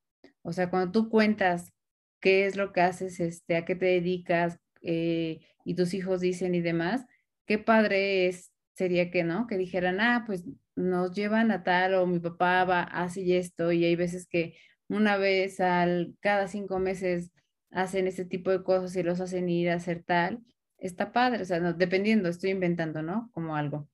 O 0.43 0.53
sea, 0.53 0.71
cuando 0.71 0.93
tú 0.93 1.09
cuentas 1.09 1.73
qué 2.21 2.47
es 2.47 2.57
lo 2.57 2.73
que 2.73 2.81
haces, 2.81 3.21
este, 3.21 3.57
a 3.57 3.65
qué 3.65 3.77
te 3.77 3.87
dedicas 3.87 4.59
eh, 4.83 5.41
y 5.65 5.75
tus 5.75 5.95
hijos 5.95 6.21
dicen 6.21 6.55
y 6.55 6.61
demás, 6.61 7.07
qué 7.47 7.59
padre 7.59 8.27
es, 8.27 8.53
sería 8.75 9.11
que, 9.11 9.25
¿no? 9.25 9.47
Que 9.47 9.57
dijeran, 9.57 10.01
ah, 10.01 10.25
pues 10.27 10.45
nos 10.77 11.15
llevan 11.15 11.51
a 11.51 11.63
tal 11.65 11.95
o 11.95 12.07
mi 12.07 12.21
papá 12.21 12.65
va, 12.65 12.83
hace 12.83 13.39
esto 13.39 13.73
y 13.73 13.85
hay 13.85 13.97
veces 13.97 14.27
que 14.29 14.57
una 14.89 15.17
vez 15.17 15.61
al, 15.61 16.17
cada 16.21 16.49
cinco 16.49 16.79
meses 16.79 17.33
hacen 17.71 18.07
este 18.07 18.25
tipo 18.25 18.51
de 18.51 18.63
cosas 18.63 18.97
y 18.97 19.03
los 19.03 19.21
hacen 19.21 19.49
ir 19.49 19.71
a 19.71 19.75
hacer 19.75 20.03
tal, 20.05 20.41
está 20.79 21.13
padre, 21.13 21.43
o 21.43 21.45
sea, 21.45 21.61
dependiendo, 21.73 22.29
estoy 22.29 22.51
inventando, 22.51 23.03
¿no? 23.03 23.31
Como 23.33 23.57
algo. 23.57 23.89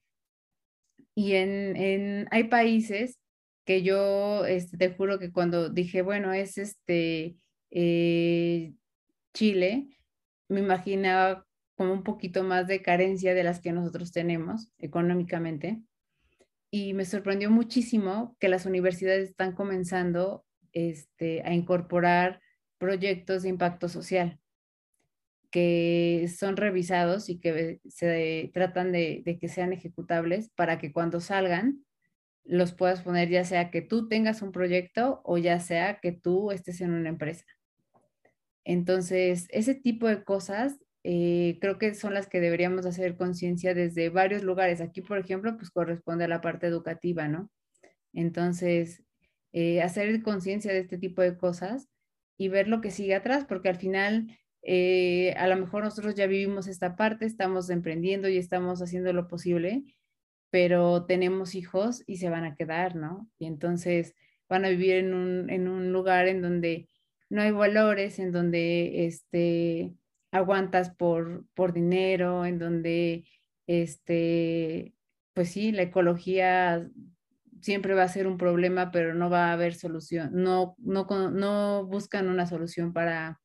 Y 1.15 1.35
en, 1.35 1.77
en, 1.77 2.29
hay 2.31 2.45
países 2.45 3.21
que 3.65 3.83
yo 3.83 4.45
este, 4.47 4.77
te 4.77 4.91
juro 4.91 5.19
que 5.19 5.33
cuando 5.33 5.69
dije, 5.71 6.03
bueno, 6.03 6.33
es 6.33 6.59
este 6.59 7.37
eh, 7.71 8.75
Chile, 9.33 9.89
me 10.49 10.61
imaginaba 10.61 11.47
como 11.77 11.93
un 11.93 12.05
poquito 12.05 12.45
más 12.45 12.67
de 12.67 12.83
carencia 12.83 13.35
de 13.35 13.45
las 13.45 13.61
que 13.61 13.73
nosotros 13.73 14.13
tenemos 14.13 14.71
económicamente. 14.79 15.83
Y 16.71 16.95
me 16.95 17.05
sorprendió 17.05 17.51
muchísimo 17.51 18.37
que 18.41 18.49
las 18.49 18.67
universidades 18.67 19.31
están 19.31 19.55
comenzando 19.55 20.45
este, 20.73 21.43
a 21.43 21.55
incorporar 21.55 22.41
proyectos 22.79 23.43
de 23.43 23.49
impacto 23.49 23.89
social 23.89 24.41
que 25.55 26.29
son 26.37 26.57
revisados 26.57 27.29
y 27.29 27.39
que 27.39 27.81
se 27.89 28.51
tratan 28.53 28.91
de, 28.91 29.39
que 29.41 29.47
sean 29.47 29.73
ejecutables 29.73 30.51
para 30.57 30.79
que 30.79 30.93
cuando 30.93 31.21
salgan 31.21 31.85
los 32.43 32.73
puedas 32.73 33.03
poner 33.03 33.29
ya 33.29 33.45
sea 33.45 33.71
que 33.71 33.81
tú 33.81 34.09
tengas 34.09 34.43
un 34.43 34.51
proyecto 34.51 35.21
o 35.23 35.39
ya 35.39 35.61
sea 35.61 36.01
que 36.01 36.11
tú 36.11 36.51
estés 36.51 36.81
en 36.81 36.91
una 36.91 37.09
empresa. 37.09 37.45
Entonces, 38.65 39.47
ese 39.51 39.77
tipo 39.77 40.09
de 40.09 40.25
cosas 40.25 40.77
eh, 41.05 41.59
creo 41.61 41.79
que 41.79 41.95
son 41.95 42.15
las 42.15 42.27
que 42.27 42.41
deberíamos 42.41 42.85
hacer 42.85 43.17
conciencia 43.17 43.75
desde 43.75 44.09
varios 44.09 44.43
lugares. 44.43 44.81
Aquí, 44.81 45.03
por 45.03 45.19
ejemplo, 45.19 45.57
pues 45.57 45.71
corresponde 45.71 46.25
a 46.25 46.29
la 46.29 46.41
parte 46.41 46.67
educativa, 46.67 47.29
¿no? 47.29 47.49
Entonces, 48.13 49.05
eh, 49.53 49.83
hacer 49.83 50.21
conciencia 50.25 50.73
de 50.73 50.81
este 50.81 50.99
tipo 50.99 51.23
de 51.23 51.39
cosas 51.39 51.89
y 52.37 52.49
ver 52.49 52.67
lo 52.67 52.81
que 52.81 52.91
sigue 52.91 53.15
atrás, 53.15 53.45
porque 53.45 53.69
al 53.69 53.77
final, 53.77 54.37
eh, 54.67 55.35
a 55.37 55.47
lo 55.47 55.57
mejor 55.57 55.85
nosotros 55.85 56.15
ya 56.15 56.27
vivimos 56.27 56.67
esta 56.67 56.97
parte, 56.97 57.27
estamos 57.27 57.69
emprendiendo 57.69 58.29
y 58.29 58.39
estamos 58.39 58.81
haciendo 58.81 59.13
lo 59.13 59.29
posible, 59.29 59.85
pero 60.51 61.05
tenemos 61.05 61.55
hijos 61.55 62.03
y 62.07 62.17
se 62.17 62.31
van 62.31 62.45
a 62.45 62.55
quedar, 62.55 62.97
¿no? 62.97 63.29
Y 63.39 63.47
entonces 63.47 64.15
van 64.49 64.65
a 64.65 64.71
vivir 64.71 64.97
en 64.97 65.13
un, 65.15 65.51
en 65.51 65.69
un 65.69 65.93
lugar 65.93 66.29
en 66.29 66.41
donde 66.41 66.89
no 67.29 67.43
hay 67.43 67.51
valores, 67.51 68.19
en 68.19 68.33
donde 68.33 69.07
este, 69.07 69.93
aguantas 70.33 70.91
por, 70.91 71.45
por 71.55 71.75
dinero, 71.75 72.47
en 72.47 72.59
donde, 72.59 73.25
este, 73.67 74.95
pues 75.35 75.51
sí, 75.51 75.73
la 75.73 75.83
ecología 75.83 76.89
siempre 77.61 77.95
va 77.95 78.05
a 78.05 78.09
ser 78.09 78.27
un 78.27 78.39
problema, 78.39 78.91
pero 78.91 79.15
no 79.15 79.29
va 79.29 79.49
a 79.49 79.53
haber 79.53 79.75
solución, 79.75 80.31
no, 80.33 80.75
no, 80.79 81.07
no 81.31 81.87
buscan 81.87 82.29
una 82.29 82.47
solución 82.47 82.93
para, 82.93 83.41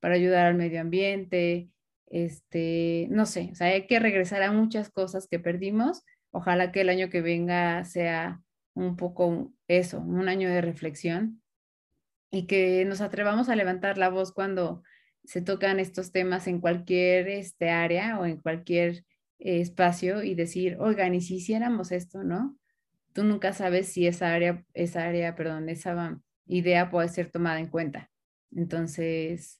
para 0.00 0.14
ayudar 0.14 0.46
al 0.46 0.54
medio 0.56 0.80
ambiente, 0.80 1.70
este, 2.06 3.06
no 3.10 3.24
sé, 3.26 3.50
o 3.52 3.54
sea, 3.54 3.68
hay 3.68 3.86
que 3.86 4.00
regresar 4.00 4.42
a 4.42 4.52
muchas 4.52 4.90
cosas 4.90 5.28
que 5.28 5.38
perdimos. 5.38 6.02
Ojalá 6.32 6.72
que 6.72 6.80
el 6.80 6.88
año 6.88 7.10
que 7.10 7.20
venga 7.20 7.84
sea 7.84 8.40
un 8.74 8.96
poco 8.96 9.52
eso, 9.68 10.00
un 10.00 10.28
año 10.28 10.48
de 10.48 10.60
reflexión 10.60 11.40
y 12.30 12.46
que 12.46 12.84
nos 12.84 13.00
atrevamos 13.00 13.48
a 13.48 13.56
levantar 13.56 13.98
la 13.98 14.08
voz 14.08 14.32
cuando 14.32 14.82
se 15.24 15.42
tocan 15.42 15.80
estos 15.80 16.12
temas 16.12 16.46
en 16.46 16.60
cualquier 16.60 17.28
este, 17.28 17.70
área 17.70 18.18
o 18.18 18.26
en 18.26 18.38
cualquier 18.38 19.04
eh, 19.38 19.60
espacio 19.60 20.22
y 20.22 20.34
decir, 20.34 20.76
oigan, 20.80 21.14
¿y 21.14 21.20
si 21.20 21.36
hiciéramos 21.36 21.92
esto, 21.92 22.24
no? 22.24 22.56
Tú 23.12 23.24
nunca 23.24 23.52
sabes 23.52 23.88
si 23.88 24.06
esa 24.06 24.32
área, 24.32 24.64
esa 24.72 25.04
área, 25.06 25.34
perdón, 25.34 25.68
esa 25.68 26.20
idea 26.46 26.90
puede 26.90 27.08
ser 27.08 27.30
tomada 27.30 27.58
en 27.58 27.68
cuenta. 27.68 28.10
Entonces, 28.52 29.59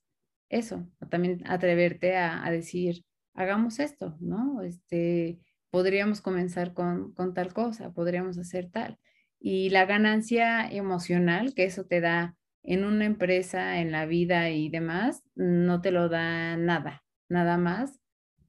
eso, 0.50 0.86
también 1.08 1.42
atreverte 1.46 2.16
a, 2.16 2.44
a 2.44 2.50
decir, 2.50 3.04
hagamos 3.34 3.78
esto, 3.78 4.16
¿no? 4.20 4.62
Este, 4.62 5.38
podríamos 5.70 6.20
comenzar 6.20 6.74
con, 6.74 7.12
con 7.14 7.32
tal 7.32 7.54
cosa, 7.54 7.92
podríamos 7.92 8.36
hacer 8.38 8.70
tal. 8.70 8.98
Y 9.38 9.70
la 9.70 9.86
ganancia 9.86 10.68
emocional 10.70 11.54
que 11.54 11.64
eso 11.64 11.84
te 11.86 12.00
da 12.00 12.36
en 12.62 12.84
una 12.84 13.06
empresa, 13.06 13.80
en 13.80 13.90
la 13.90 14.04
vida 14.04 14.50
y 14.50 14.68
demás, 14.68 15.22
no 15.34 15.80
te 15.80 15.92
lo 15.92 16.08
da 16.08 16.56
nada, 16.56 17.02
nada 17.28 17.56
más 17.56 17.98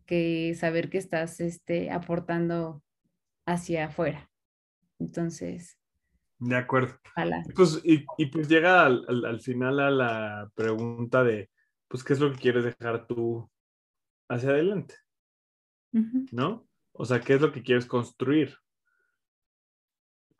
que 0.05 0.53
saber 0.55 0.89
que 0.89 0.97
estás 0.97 1.39
este, 1.39 1.91
aportando 1.91 2.83
hacia 3.45 3.85
afuera. 3.85 4.29
Entonces. 4.99 5.77
De 6.39 6.57
acuerdo. 6.57 6.99
Pues, 7.55 7.79
y, 7.85 8.03
y, 8.17 8.25
pues 8.25 8.49
llega 8.49 8.85
al, 8.85 9.25
al, 9.25 9.39
final 9.39 9.79
a 9.79 9.91
la 9.91 10.51
pregunta 10.55 11.23
de, 11.23 11.49
pues, 11.91 12.05
¿qué 12.05 12.13
es 12.13 12.21
lo 12.21 12.31
que 12.31 12.39
quieres 12.39 12.63
dejar 12.63 13.05
tú 13.05 13.51
hacia 14.29 14.51
adelante? 14.51 14.95
¿No? 16.31 16.65
O 16.93 17.03
sea, 17.03 17.19
¿qué 17.19 17.33
es 17.33 17.41
lo 17.41 17.51
que 17.51 17.61
quieres 17.61 17.85
construir? 17.85 18.55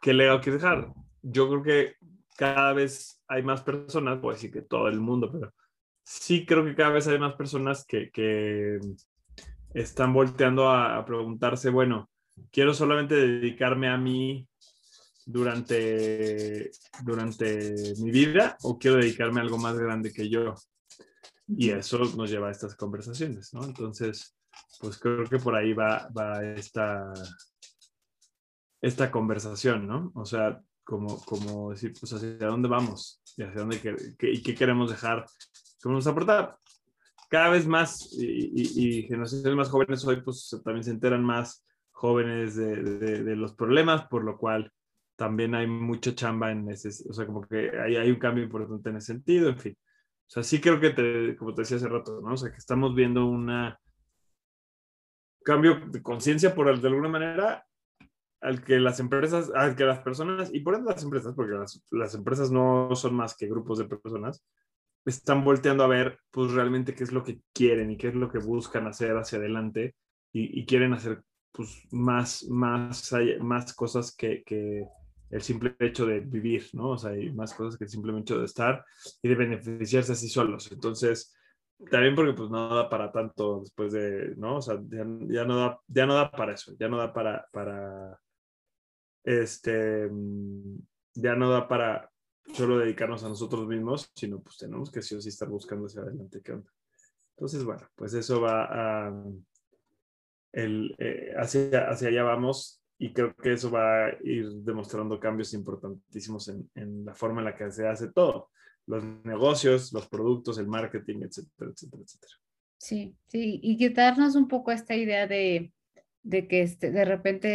¿Qué 0.02 0.14
legado 0.14 0.40
quieres 0.40 0.62
dejar? 0.62 0.94
Yo 1.22 1.50
creo 1.50 1.62
que 1.62 1.96
cada 2.38 2.72
vez 2.72 3.22
hay 3.28 3.44
más 3.44 3.62
personas, 3.64 4.20
puedo 4.20 4.34
decir 4.34 4.50
que 4.50 4.62
todo 4.62 4.88
el 4.88 5.02
mundo, 5.02 5.30
pero 5.30 5.54
sí 6.04 6.46
creo 6.46 6.64
que 6.64 6.74
cada 6.74 6.92
vez 6.92 7.08
hay 7.08 7.20
más 7.20 7.36
personas 7.36 7.86
que, 7.86 8.10
que 8.12 8.80
están 9.74 10.14
volteando 10.14 10.70
a, 10.70 11.04
preguntarse, 11.06 11.70
bueno, 11.70 12.10
quiero 12.50 12.74
solamente 12.74 13.16
dedicarme 13.16 13.90
a 13.90 13.98
mí 13.98 14.48
durante, 15.26 16.72
durante 17.04 17.94
mi 18.00 18.10
vida 18.10 18.56
o 18.64 18.80
quiero 18.80 18.98
dedicarme 18.98 19.42
a 19.42 19.44
algo 19.44 19.58
más 19.58 19.78
grande 19.78 20.14
que 20.14 20.30
yo. 20.30 20.56
Y 21.58 21.70
eso 21.70 22.00
nos 22.16 22.30
lleva 22.30 22.48
a 22.48 22.52
estas 22.52 22.76
conversaciones, 22.76 23.54
¿no? 23.54 23.64
Entonces, 23.64 24.36
pues 24.80 24.98
creo 24.98 25.26
que 25.26 25.38
por 25.38 25.56
ahí 25.56 25.74
va, 25.74 26.10
va 26.18 26.44
esta, 26.44 27.12
esta 28.82 29.12
conversación, 29.12 29.88
¿no? 29.88 30.12
O 30.16 30.26
sea, 30.26 30.62
como, 30.84 31.22
como 31.26 31.72
decir, 31.72 31.94
pues 32.00 32.14
hacia 32.14 32.48
dónde 32.48 32.68
vamos 32.68 33.22
y 33.38 33.44
hacia 33.44 33.62
dónde 33.62 34.16
y 34.22 34.42
qué 34.42 34.56
queremos 34.56 34.90
dejar, 34.90 35.26
vamos 35.84 36.08
a 36.08 36.10
aportar. 36.10 36.58
Cada 37.30 37.50
vez 37.50 37.66
más 37.66 38.10
y, 38.14 39.00
y, 39.00 39.04
generaciones 39.04 39.56
más 39.56 39.70
jóvenes 39.70 40.04
hoy 40.06 40.22
pues 40.22 40.50
también 40.66 40.84
se 40.84 40.92
enteran 40.92 41.24
más 41.24 41.66
jóvenes 41.92 42.56
de, 42.56 42.76
de, 42.76 43.36
los 43.36 43.54
problemas, 43.54 44.08
por 44.08 44.24
lo 44.24 44.38
cual 44.38 44.72
también 45.16 45.56
hay 45.56 45.68
mucha 45.68 46.14
chamba 46.16 46.52
en 46.52 46.70
ese, 46.70 46.90
o 47.08 47.14
sea, 47.14 47.26
como 47.26 47.42
que 47.42 47.70
hay, 47.80 47.96
hay 47.96 48.10
un 48.10 48.20
cambio 48.20 48.44
importante 48.44 48.90
en 48.90 48.98
ese 48.98 49.14
sentido, 49.14 49.50
en 49.50 49.60
fin. 49.60 49.78
O 50.32 50.34
sea, 50.34 50.44
sí 50.44 50.62
creo 50.62 50.80
que, 50.80 50.92
te, 50.92 51.36
como 51.36 51.54
te 51.54 51.64
decía 51.64 51.76
hace 51.76 51.90
rato, 51.90 52.22
¿no? 52.22 52.36
O 52.36 52.38
sea, 52.38 52.52
que 52.52 52.58
estamos 52.58 52.96
viendo 52.96 53.26
un 53.26 53.52
cambio 55.44 55.82
de 55.88 56.02
conciencia, 56.02 56.56
por 56.56 56.80
de 56.80 56.88
alguna 56.88 57.10
manera, 57.10 57.66
al 58.40 58.64
que 58.64 58.80
las 58.80 59.02
empresas, 59.02 59.52
al 59.54 59.76
que 59.76 59.84
las 59.84 60.00
personas, 60.00 60.50
y 60.54 60.62
por 60.62 60.76
eso 60.76 60.86
las 60.86 61.04
empresas, 61.04 61.34
porque 61.36 61.56
las, 61.56 61.84
las, 61.92 62.16
empresas 62.16 62.50
no 62.50 62.96
son 62.96 63.14
más 63.14 63.36
que 63.36 63.50
grupos 63.50 63.80
de 63.80 63.90
personas, 63.90 64.42
están 65.04 65.44
volteando 65.44 65.84
a 65.84 65.88
ver 65.88 66.18
pues 66.32 66.54
realmente 66.54 66.96
qué 66.96 67.04
es 67.04 67.12
lo 67.12 67.26
que 67.26 67.42
quieren 67.54 67.92
y 67.92 67.98
qué 67.98 68.08
es 68.08 68.16
lo 68.16 68.32
que 68.32 68.40
buscan 68.40 68.88
hacer 68.88 69.18
hacia 69.18 69.38
adelante 69.38 69.96
y, 70.32 70.62
y 70.62 70.66
quieren 70.66 70.94
hacer 70.94 71.24
pues 71.52 71.86
más, 71.92 72.46
más, 72.46 73.14
más 73.42 73.74
cosas 73.74 74.16
que, 74.16 74.44
que, 74.46 74.86
el 75.32 75.42
simple 75.42 75.76
hecho 75.80 76.06
de 76.06 76.20
vivir, 76.20 76.68
¿no? 76.74 76.92
O 76.92 76.98
sea, 76.98 77.12
hay 77.12 77.32
más 77.32 77.54
cosas 77.54 77.78
que 77.78 77.86
el 77.86 77.90
simple 77.90 78.18
hecho 78.20 78.38
de 78.38 78.46
estar 78.46 78.86
y 79.22 79.30
de 79.30 79.36
beneficiarse 79.36 80.12
así 80.12 80.28
solos. 80.28 80.70
Entonces, 80.72 81.34
también 81.90 82.16
porque 82.16 82.34
pues 82.34 82.50
no 82.50 82.76
da 82.76 82.90
para 82.90 83.12
tanto 83.12 83.62
después 83.62 83.94
de, 83.94 84.36
¿no? 84.36 84.58
O 84.58 84.62
sea, 84.62 84.80
ya, 84.90 85.06
no, 85.46 85.56
da, 85.56 85.80
ya 85.88 86.06
no 86.06 86.16
da 86.16 86.30
para 86.30 86.54
eso, 86.54 86.74
ya 86.78 86.90
no 86.90 86.98
da 86.98 87.14
para, 87.14 87.48
para 87.52 88.20
este, 89.24 90.10
mm, 90.10 90.80
ya 91.16 91.36
no 91.36 91.50
da 91.50 91.68
para 91.68 92.12
solo 92.54 92.78
dedicarnos 92.78 93.24
a 93.24 93.30
nosotros 93.30 93.66
mismos, 93.68 94.12
sino 94.14 94.42
pues 94.42 94.58
tenemos 94.58 94.92
que 94.92 95.02
sí 95.02 95.16
o 95.16 95.22
sí 95.22 95.30
estar 95.30 95.48
buscando 95.48 95.86
hacia 95.86 96.02
adelante 96.02 96.42
qué 96.44 96.52
onda. 96.52 96.72
Entonces, 97.38 97.64
bueno, 97.64 97.88
pues 97.96 98.14
eso 98.14 98.42
va 98.42 98.66
a, 98.66 99.14
el, 100.52 100.94
eh, 101.00 101.34
hacia, 101.38 101.90
hacia 101.90 102.10
allá 102.10 102.24
vamos 102.24 102.81
y 103.02 103.12
creo 103.14 103.36
que 103.36 103.54
eso 103.54 103.72
va 103.72 104.06
a 104.06 104.18
ir 104.24 104.48
demostrando 104.62 105.20
cambios 105.20 105.56
importantísimos 105.56 106.48
en, 106.50 106.70
en, 106.76 107.04
la 107.04 107.16
forma 107.16 107.42
en 107.42 107.46
la 107.46 107.56
que 107.56 107.72
se 107.72 107.88
hace 107.88 108.12
todo, 108.12 108.52
los 108.86 109.04
negocios, 109.26 109.92
los 109.92 110.08
productos, 110.08 110.60
el 110.60 110.68
marketing, 110.68 111.24
etcétera, 111.24 111.72
etcétera, 111.72 112.04
etcétera. 112.04 112.34
Sí, 112.78 113.16
sí, 113.26 113.60
y 113.64 113.76
quitarnos 113.78 114.36
un 114.36 114.48
poco 114.48 114.72
esta 114.72 114.96
idea 114.96 115.26
de, 115.26 115.74
de 116.22 116.48
que 116.48 116.62
este, 116.62 116.92
de 116.92 117.04
repente 117.04 117.50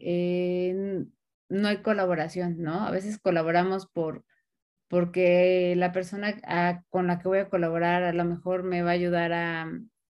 eh, 0.00 1.04
no 1.50 1.68
hay 1.68 1.82
colaboración, 1.82 2.56
¿no? 2.58 2.86
A 2.86 2.90
veces 2.90 3.18
colaboramos 3.18 3.86
por 3.88 4.24
porque 4.88 5.74
la 5.76 5.92
persona 5.92 6.34
con 6.88 7.08
la 7.08 7.18
que 7.18 7.28
voy 7.28 7.38
a 7.40 7.50
colaborar 7.50 8.04
a 8.04 8.14
lo 8.14 8.24
mejor 8.24 8.62
me 8.62 8.80
va 8.80 8.92
a 8.92 8.94
ayudar 8.94 9.34
a, 9.34 9.70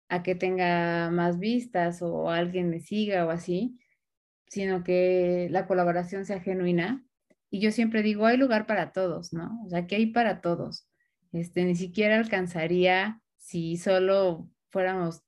a 0.09 0.23
que 0.23 0.33
tenga 0.33 1.11
más 1.11 1.37
vistas 1.37 2.01
o 2.01 2.31
alguien 2.31 2.71
me 2.71 2.79
siga 2.79 3.27
o 3.27 3.29
así, 3.29 3.77
sino 4.53 4.83
que 4.83 5.47
la 5.49 5.65
colaboración 5.65 6.25
sea 6.25 6.39
genuina. 6.39 7.03
Y 7.49 7.59
yo 7.59 7.71
siempre 7.71 8.03
digo, 8.03 8.27
hay 8.27 8.37
lugar 8.37 8.67
para 8.67 8.91
todos, 8.91 9.33
¿no? 9.33 9.59
O 9.65 9.69
sea, 9.69 9.87
que 9.87 9.95
hay 9.95 10.07
para 10.07 10.41
todos. 10.41 10.87
Este, 11.31 11.65
ni 11.65 11.75
siquiera 11.75 12.17
alcanzaría 12.17 13.19
si 13.37 13.77
solo 13.77 14.49
fuéramos 14.69 15.23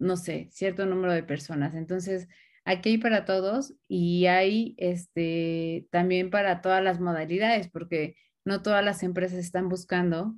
no 0.00 0.16
sé, 0.16 0.48
cierto 0.50 0.86
número 0.86 1.12
de 1.12 1.22
personas. 1.22 1.74
Entonces, 1.74 2.26
aquí 2.64 2.90
hay 2.90 2.98
para 2.98 3.24
todos 3.24 3.74
y 3.86 4.26
hay 4.26 4.74
este, 4.78 5.86
también 5.90 6.30
para 6.30 6.62
todas 6.62 6.82
las 6.82 7.00
modalidades, 7.00 7.68
porque 7.68 8.16
no 8.44 8.62
todas 8.62 8.84
las 8.84 9.02
empresas 9.02 9.38
están 9.38 9.68
buscando 9.68 10.34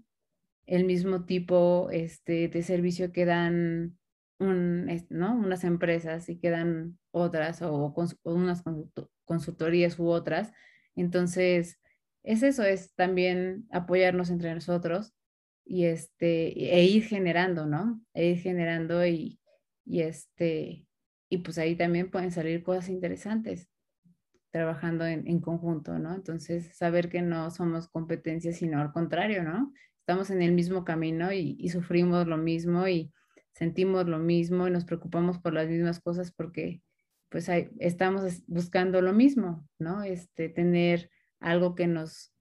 el 0.66 0.84
mismo 0.84 1.24
tipo 1.24 1.90
este, 1.92 2.48
de 2.48 2.62
servicio 2.62 3.12
que 3.12 3.24
dan 3.24 3.98
¿no? 4.42 5.34
unas 5.34 5.64
empresas 5.64 6.28
y 6.28 6.38
que 6.38 6.50
dan 6.50 6.98
otras 7.10 7.62
o, 7.62 7.94
o 7.94 8.34
unas 8.34 8.62
consultorías 9.24 9.98
u 9.98 10.08
otras. 10.08 10.52
Entonces, 10.94 11.80
es 12.22 12.42
eso, 12.42 12.62
es 12.62 12.94
también 12.94 13.66
apoyarnos 13.70 14.30
entre 14.30 14.54
nosotros 14.54 15.12
y 15.64 15.84
este, 15.84 16.74
e 16.74 16.84
ir 16.84 17.04
generando, 17.04 17.66
¿no? 17.66 18.00
E 18.14 18.26
ir 18.30 18.38
generando 18.38 19.06
y, 19.06 19.40
y 19.84 20.02
este, 20.02 20.86
y 21.28 21.38
pues 21.38 21.58
ahí 21.58 21.76
también 21.76 22.10
pueden 22.10 22.30
salir 22.30 22.62
cosas 22.62 22.88
interesantes 22.90 23.68
trabajando 24.52 25.06
en, 25.06 25.40
conjunto, 25.40 25.98
¿no? 25.98 26.14
Entonces, 26.14 26.76
saber 26.76 27.08
que 27.08 27.22
no 27.22 27.50
somos 27.50 27.88
competencias, 27.88 28.56
sino 28.56 28.82
al 28.82 28.92
contrario, 28.92 29.42
¿no? 29.42 29.72
Estamos 30.00 30.28
en 30.28 30.42
el 30.42 30.52
mismo 30.52 30.84
camino 30.84 31.32
y, 31.32 31.66
sufrimos 31.70 32.26
lo 32.26 32.36
mismo 32.36 32.86
y 32.86 33.10
sentimos 33.52 34.06
lo 34.06 34.18
mismo 34.18 34.66
y 34.66 34.70
nos 34.70 34.84
preocupamos 34.84 35.38
por 35.38 35.52
las 35.52 35.68
mismas 35.68 36.00
cosas 36.00 36.32
porque 36.32 36.82
pues 37.28 37.48
estamos 37.78 38.42
buscando 38.46 39.00
lo 39.00 39.14
mismo, 39.14 39.66
¿no? 39.78 40.02
Este, 40.02 40.50
tener 40.50 41.10
algo 41.40 41.74
que 41.74 41.86
nos, 41.86 42.32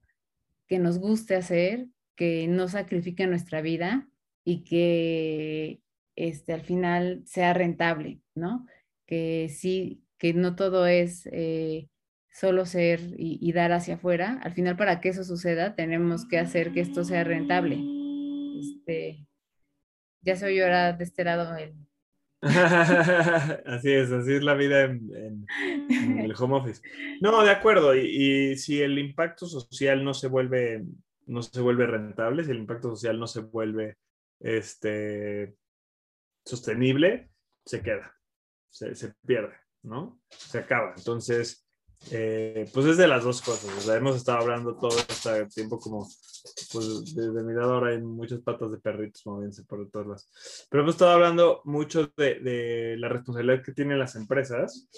que 0.66 0.78
nos 0.78 0.98
guste 0.98 1.34
hacer, 1.34 1.88
que 2.14 2.46
no 2.46 2.68
sacrifique 2.68 3.26
nuestra 3.26 3.62
vida 3.62 4.06
y 4.44 4.64
que 4.64 5.80
este, 6.14 6.52
al 6.52 6.60
final 6.60 7.22
sea 7.24 7.54
rentable, 7.54 8.20
¿no? 8.34 8.66
Que 9.06 9.48
sí, 9.48 10.04
que 10.18 10.34
no 10.34 10.56
todo 10.56 10.86
es 10.86 11.26
eh, 11.32 11.88
solo 12.30 12.66
ser 12.66 13.00
y, 13.16 13.50
dar 13.52 13.72
hacia 13.72 13.94
afuera. 13.94 14.40
Al 14.42 14.52
final, 14.52 14.76
para 14.76 15.00
que 15.00 15.08
eso 15.08 15.24
suceda, 15.24 15.74
tenemos 15.74 16.26
que 16.28 16.38
hacer 16.38 16.72
que 16.72 16.80
esto 16.80 17.04
sea 17.04 17.24
rentable. 17.24 17.78
Este, 18.60 19.26
ya 20.22 20.36
soy 20.36 20.60
ahora 20.60 20.92
de 20.92 21.04
este 21.04 21.24
lado 21.24 21.54
así 22.42 23.92
es, 23.92 24.10
así 24.10 24.34
es 24.34 24.42
la 24.42 24.54
vida 24.54 24.82
en, 24.82 25.46
el 26.18 26.34
home 26.36 26.56
office. 26.56 26.82
No, 27.20 27.44
de 27.44 27.50
acuerdo. 27.52 27.94
Y, 27.94 28.56
si 28.56 28.82
el 28.82 28.98
impacto 28.98 29.46
social 29.46 30.02
no 30.02 30.12
se 30.12 30.26
vuelve, 30.26 30.84
no 31.26 31.42
se 31.42 31.60
vuelve 31.60 31.86
rentable, 31.86 32.42
si 32.42 32.50
el 32.50 32.58
impacto 32.58 32.90
social 32.90 33.18
no 33.20 33.28
se 33.28 33.42
vuelve 33.42 33.96
este, 34.40 35.54
sostenible, 36.44 37.30
se 37.64 37.80
queda, 37.80 38.12
se, 38.70 38.96
se 38.96 39.14
pierde, 39.24 39.54
¿no? 39.84 40.20
Se 40.28 40.58
acaba. 40.58 40.94
Entonces, 40.96 41.64
eh, 42.10 42.68
pues 42.72 42.86
es 42.86 42.96
de 42.96 43.06
las 43.06 43.24
dos 43.24 43.40
cosas. 43.40 43.88
hemos 43.88 44.16
estado 44.16 44.38
hablando 44.38 44.76
todo 44.76 44.96
este 44.96 45.46
tiempo 45.46 45.78
como, 45.78 46.08
pues 46.72 47.14
desde 47.14 47.42
mi 47.42 47.54
lado 47.54 47.74
ahora 47.74 47.90
hay 47.90 48.02
muchas 48.02 48.40
patas 48.40 48.70
de 48.72 48.78
perritos 48.78 49.22
moviéndose 49.24 49.64
por 49.64 49.88
todas 49.90 50.06
las. 50.06 50.66
Pero 50.68 50.82
hemos 50.82 50.94
estado 50.94 51.12
hablando 51.12 51.62
mucho 51.64 52.12
de, 52.16 52.40
de, 52.40 52.96
la 52.98 53.08
responsabilidad 53.08 53.62
que 53.62 53.72
tienen 53.72 53.98
las 53.98 54.16
empresas 54.16 54.88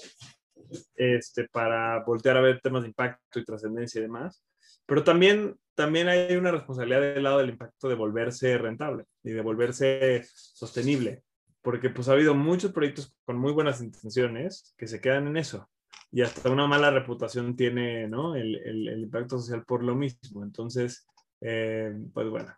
este, 0.96 1.48
para 1.48 2.02
voltear 2.04 2.36
a 2.36 2.40
ver 2.40 2.60
temas 2.60 2.82
de 2.82 2.88
impacto 2.88 3.38
y 3.38 3.44
trascendencia 3.44 3.98
y 3.98 4.02
demás. 4.02 4.42
Pero 4.86 5.04
también, 5.04 5.56
también 5.74 6.08
hay 6.08 6.36
una 6.36 6.50
responsabilidad 6.50 7.00
del 7.00 7.22
lado 7.22 7.38
del 7.38 7.50
impacto 7.50 7.88
de 7.88 7.94
volverse 7.94 8.58
rentable 8.58 9.04
y 9.22 9.30
de 9.30 9.40
volverse 9.40 10.26
sostenible. 10.32 11.22
Porque 11.62 11.90
pues 11.90 12.08
ha 12.08 12.12
habido 12.12 12.34
muchos 12.34 12.72
proyectos 12.72 13.14
con 13.24 13.38
muy 13.38 13.52
buenas 13.52 13.80
intenciones 13.80 14.74
que 14.76 14.86
se 14.86 15.00
quedan 15.00 15.28
en 15.28 15.36
eso 15.38 15.68
y 16.14 16.22
hasta 16.22 16.48
una 16.48 16.68
mala 16.68 16.92
reputación 16.92 17.56
tiene 17.56 18.06
¿no? 18.06 18.36
el, 18.36 18.54
el, 18.64 19.00
impacto 19.00 19.36
social 19.36 19.64
por 19.64 19.82
lo 19.82 19.96
mismo. 19.96 20.44
Entonces, 20.44 21.08
eh, 21.40 21.92
pues 22.12 22.28
bueno, 22.28 22.56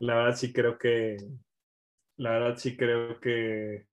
la 0.00 0.16
verdad 0.16 0.36
sí 0.36 0.52
creo 0.52 0.76
que, 0.76 1.16
la 2.16 2.32
verdad 2.32 2.56
sí 2.58 2.76
creo 2.76 3.20
que 3.20 3.86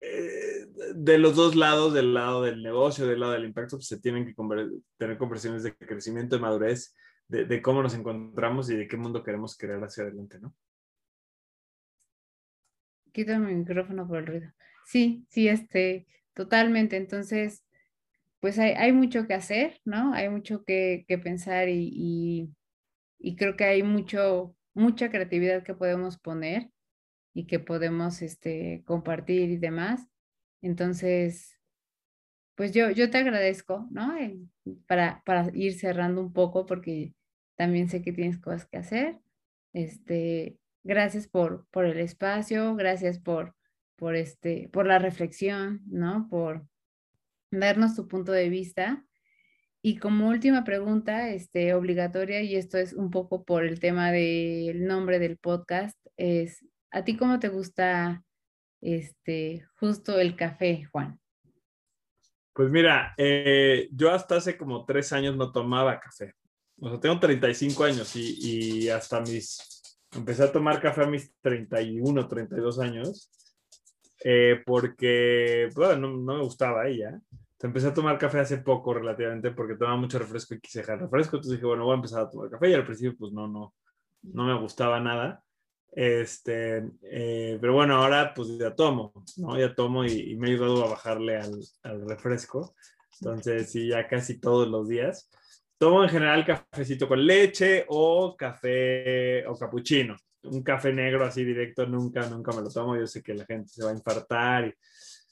eh, 0.00 0.66
de 0.96 1.18
los 1.18 1.36
dos 1.36 1.54
lados, 1.54 1.94
del 1.94 2.14
lado 2.14 2.42
del 2.42 2.64
negocio, 2.64 3.06
del 3.06 3.20
lado 3.20 3.34
del 3.34 3.44
impacto, 3.44 3.76
pues 3.76 3.86
se 3.86 4.00
tienen 4.00 4.26
que 4.26 4.34
tener 4.98 5.18
conversiones 5.18 5.62
de 5.62 5.76
crecimiento, 5.76 6.34
de 6.34 6.42
madurez, 6.42 6.96
de, 7.28 7.44
de, 7.44 7.62
cómo 7.62 7.80
nos 7.80 7.94
encontramos 7.94 8.68
y 8.70 8.76
de 8.76 8.88
qué 8.88 8.96
mundo 8.96 9.22
queremos 9.22 9.56
crear 9.56 9.80
hacia 9.84 10.02
adelante, 10.02 10.40
¿no? 10.40 10.52
Quito 13.12 13.38
mi 13.38 13.54
micrófono 13.54 14.08
por 14.08 14.18
el 14.18 14.26
ruido. 14.26 14.52
Sí, 14.84 15.24
sí, 15.28 15.46
este, 15.46 16.08
Totalmente, 16.34 16.96
entonces, 16.96 17.64
pues 18.40 18.58
hay, 18.58 18.92
mucho 18.92 19.26
que 19.26 19.34
hacer, 19.34 19.80
¿no? 19.84 20.14
Hay 20.14 20.28
mucho 20.28 20.64
que, 20.64 21.04
pensar 21.22 21.68
y, 21.68 22.50
creo 23.36 23.56
que 23.56 23.64
hay 23.64 23.82
mucho, 23.82 24.56
mucha 24.74 25.10
creatividad 25.10 25.62
que 25.62 25.74
podemos 25.74 26.18
poner 26.18 26.70
y 27.34 27.46
que 27.46 27.58
podemos 27.60 28.22
este, 28.22 28.82
compartir 28.86 29.50
y 29.50 29.58
demás. 29.58 30.08
Entonces, 30.62 31.58
pues 32.56 32.72
yo, 32.72 32.90
yo 32.90 33.10
te 33.10 33.18
agradezco, 33.18 33.88
¿no? 33.90 34.14
Para, 34.86 35.22
para 35.24 35.50
ir 35.54 35.74
cerrando 35.74 36.20
un 36.20 36.32
poco 36.32 36.66
porque 36.66 37.14
también 37.56 37.88
sé 37.88 38.02
que 38.02 38.12
tienes 38.12 38.38
cosas 38.38 38.66
que 38.66 38.78
hacer. 38.78 39.20
Este, 39.72 40.58
gracias 40.84 41.28
por, 41.28 41.66
por 41.70 41.84
el 41.84 41.98
espacio, 42.00 42.74
gracias 42.74 43.18
por, 43.18 43.54
por, 44.02 44.16
este, 44.16 44.68
por 44.72 44.84
la 44.84 44.98
reflexión, 44.98 45.80
¿no? 45.86 46.26
Por 46.28 46.66
darnos 47.52 47.94
tu 47.94 48.08
punto 48.08 48.32
de 48.32 48.48
vista. 48.48 49.06
Y 49.80 49.98
como 49.98 50.26
última 50.26 50.64
pregunta, 50.64 51.28
este, 51.28 51.72
obligatoria, 51.72 52.40
y 52.40 52.56
esto 52.56 52.78
es 52.78 52.94
un 52.94 53.12
poco 53.12 53.44
por 53.44 53.64
el 53.64 53.78
tema 53.78 54.10
del 54.10 54.88
nombre 54.88 55.20
del 55.20 55.38
podcast, 55.38 55.96
es, 56.16 56.66
¿a 56.90 57.04
ti 57.04 57.16
cómo 57.16 57.38
te 57.38 57.48
gusta 57.48 58.24
este, 58.80 59.68
justo 59.76 60.18
el 60.18 60.34
café, 60.34 60.82
Juan? 60.90 61.20
Pues 62.54 62.72
mira, 62.72 63.14
eh, 63.16 63.88
yo 63.92 64.10
hasta 64.10 64.34
hace 64.34 64.56
como 64.58 64.84
tres 64.84 65.12
años 65.12 65.36
no 65.36 65.52
tomaba 65.52 66.00
café. 66.00 66.34
O 66.80 66.88
sea, 66.88 66.98
tengo 66.98 67.20
35 67.20 67.84
años 67.84 68.16
y, 68.16 68.36
y 68.40 68.88
hasta 68.88 69.20
mis, 69.20 69.96
empecé 70.10 70.42
a 70.42 70.50
tomar 70.50 70.82
café 70.82 71.04
a 71.04 71.06
mis 71.06 71.32
31, 71.40 72.26
32 72.26 72.80
años 72.80 73.30
eh, 74.24 74.62
porque, 74.64 75.68
bueno, 75.74 76.08
no, 76.10 76.34
me 76.34 76.42
gustaba 76.42 76.86
ella. 76.86 77.20
empecé 77.60 77.88
a 77.88 77.94
tomar 77.94 78.18
café 78.18 78.40
hace 78.40 78.58
poco 78.58 78.94
relativamente 78.94 79.50
porque 79.52 79.74
tomaba 79.76 79.96
mucho 79.96 80.18
refresco 80.18 80.54
y 80.54 80.60
quise 80.60 80.80
dejar 80.80 81.00
refresco. 81.00 81.36
Entonces 81.36 81.58
dije, 81.58 81.66
bueno, 81.66 81.84
voy 81.84 81.92
a 81.92 81.96
empezar 81.96 82.22
a 82.22 82.30
tomar 82.30 82.50
café 82.50 82.70
y 82.70 82.74
al 82.74 82.86
principio 82.86 83.16
pues 83.18 83.32
no, 83.32 83.48
no, 83.48 83.74
no 84.22 84.44
me 84.44 84.58
gustaba 84.58 85.00
nada. 85.00 85.42
Este, 85.90 86.90
eh, 87.02 87.58
pero 87.60 87.74
bueno, 87.74 87.96
ahora 87.96 88.32
pues 88.34 88.56
ya 88.58 88.74
tomo, 88.74 89.12
¿no? 89.36 89.58
Ya 89.58 89.74
tomo 89.74 90.04
y, 90.04 90.36
me 90.36 90.48
ha 90.48 90.50
ayudado 90.52 90.84
a 90.84 90.90
bajarle 90.90 91.36
al, 91.36 91.60
al, 91.82 92.08
refresco. 92.08 92.74
Entonces 93.20 93.70
sí, 93.70 93.88
ya 93.88 94.08
casi 94.08 94.40
todos 94.40 94.68
los 94.68 94.88
días. 94.88 95.30
Tomo 95.78 96.02
en 96.04 96.10
general 96.10 96.44
cafecito 96.44 97.08
con 97.08 97.26
leche 97.26 97.84
o 97.88 98.36
café 98.36 99.46
o 99.46 99.56
capuchino 99.58 100.16
un 100.44 100.62
café 100.62 100.92
negro 100.92 101.24
así 101.24 101.44
directo 101.44 101.86
nunca, 101.86 102.28
nunca 102.28 102.52
me 102.52 102.62
lo 102.62 102.68
tomo. 102.68 102.96
Yo 102.96 103.06
sé 103.06 103.22
que 103.22 103.34
la 103.34 103.44
gente 103.44 103.68
se 103.68 103.84
va 103.84 103.90
a 103.90 103.94
infartar. 103.94 104.74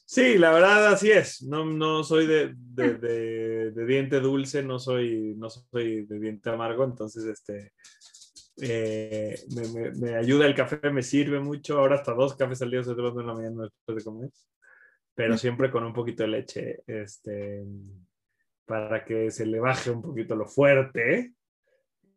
Sí, 0.04 0.38
la 0.38 0.50
verdad 0.52 0.88
así 0.88 1.10
es. 1.10 1.42
No, 1.42 1.64
no 1.64 2.02
soy 2.02 2.26
de, 2.26 2.54
de, 2.56 3.70
de, 3.70 3.86
diente 3.86 4.20
dulce, 4.20 4.62
no 4.62 4.78
soy, 4.78 5.34
no 5.36 5.48
soy 5.50 6.04
de 6.06 6.18
diente 6.18 6.50
amargo, 6.50 6.84
entonces 6.84 7.24
este, 7.24 7.72
eh, 8.60 9.38
me, 9.54 9.92
me, 9.92 10.16
ayuda 10.16 10.46
el 10.46 10.54
café, 10.54 10.90
me 10.90 11.02
sirve 11.02 11.40
mucho. 11.40 11.78
Ahora 11.78 11.96
hasta 11.96 12.12
dos 12.12 12.34
cafés 12.34 12.60
al 12.62 12.70
día 12.70 12.82
se 12.82 12.94
toman 12.94 13.20
en 13.20 13.26
la 13.26 13.34
mañana 13.34 13.62
después 13.62 13.98
de 13.98 14.04
comer, 14.04 14.30
pero 15.14 15.38
siempre 15.38 15.70
con 15.70 15.84
un 15.84 15.92
poquito 15.92 16.24
de 16.24 16.28
leche, 16.28 16.82
este, 16.86 17.64
para 18.64 19.04
que 19.04 19.30
se 19.30 19.46
le 19.46 19.60
baje 19.60 19.90
un 19.90 20.02
poquito 20.02 20.34
lo 20.34 20.46
fuerte. 20.46 21.34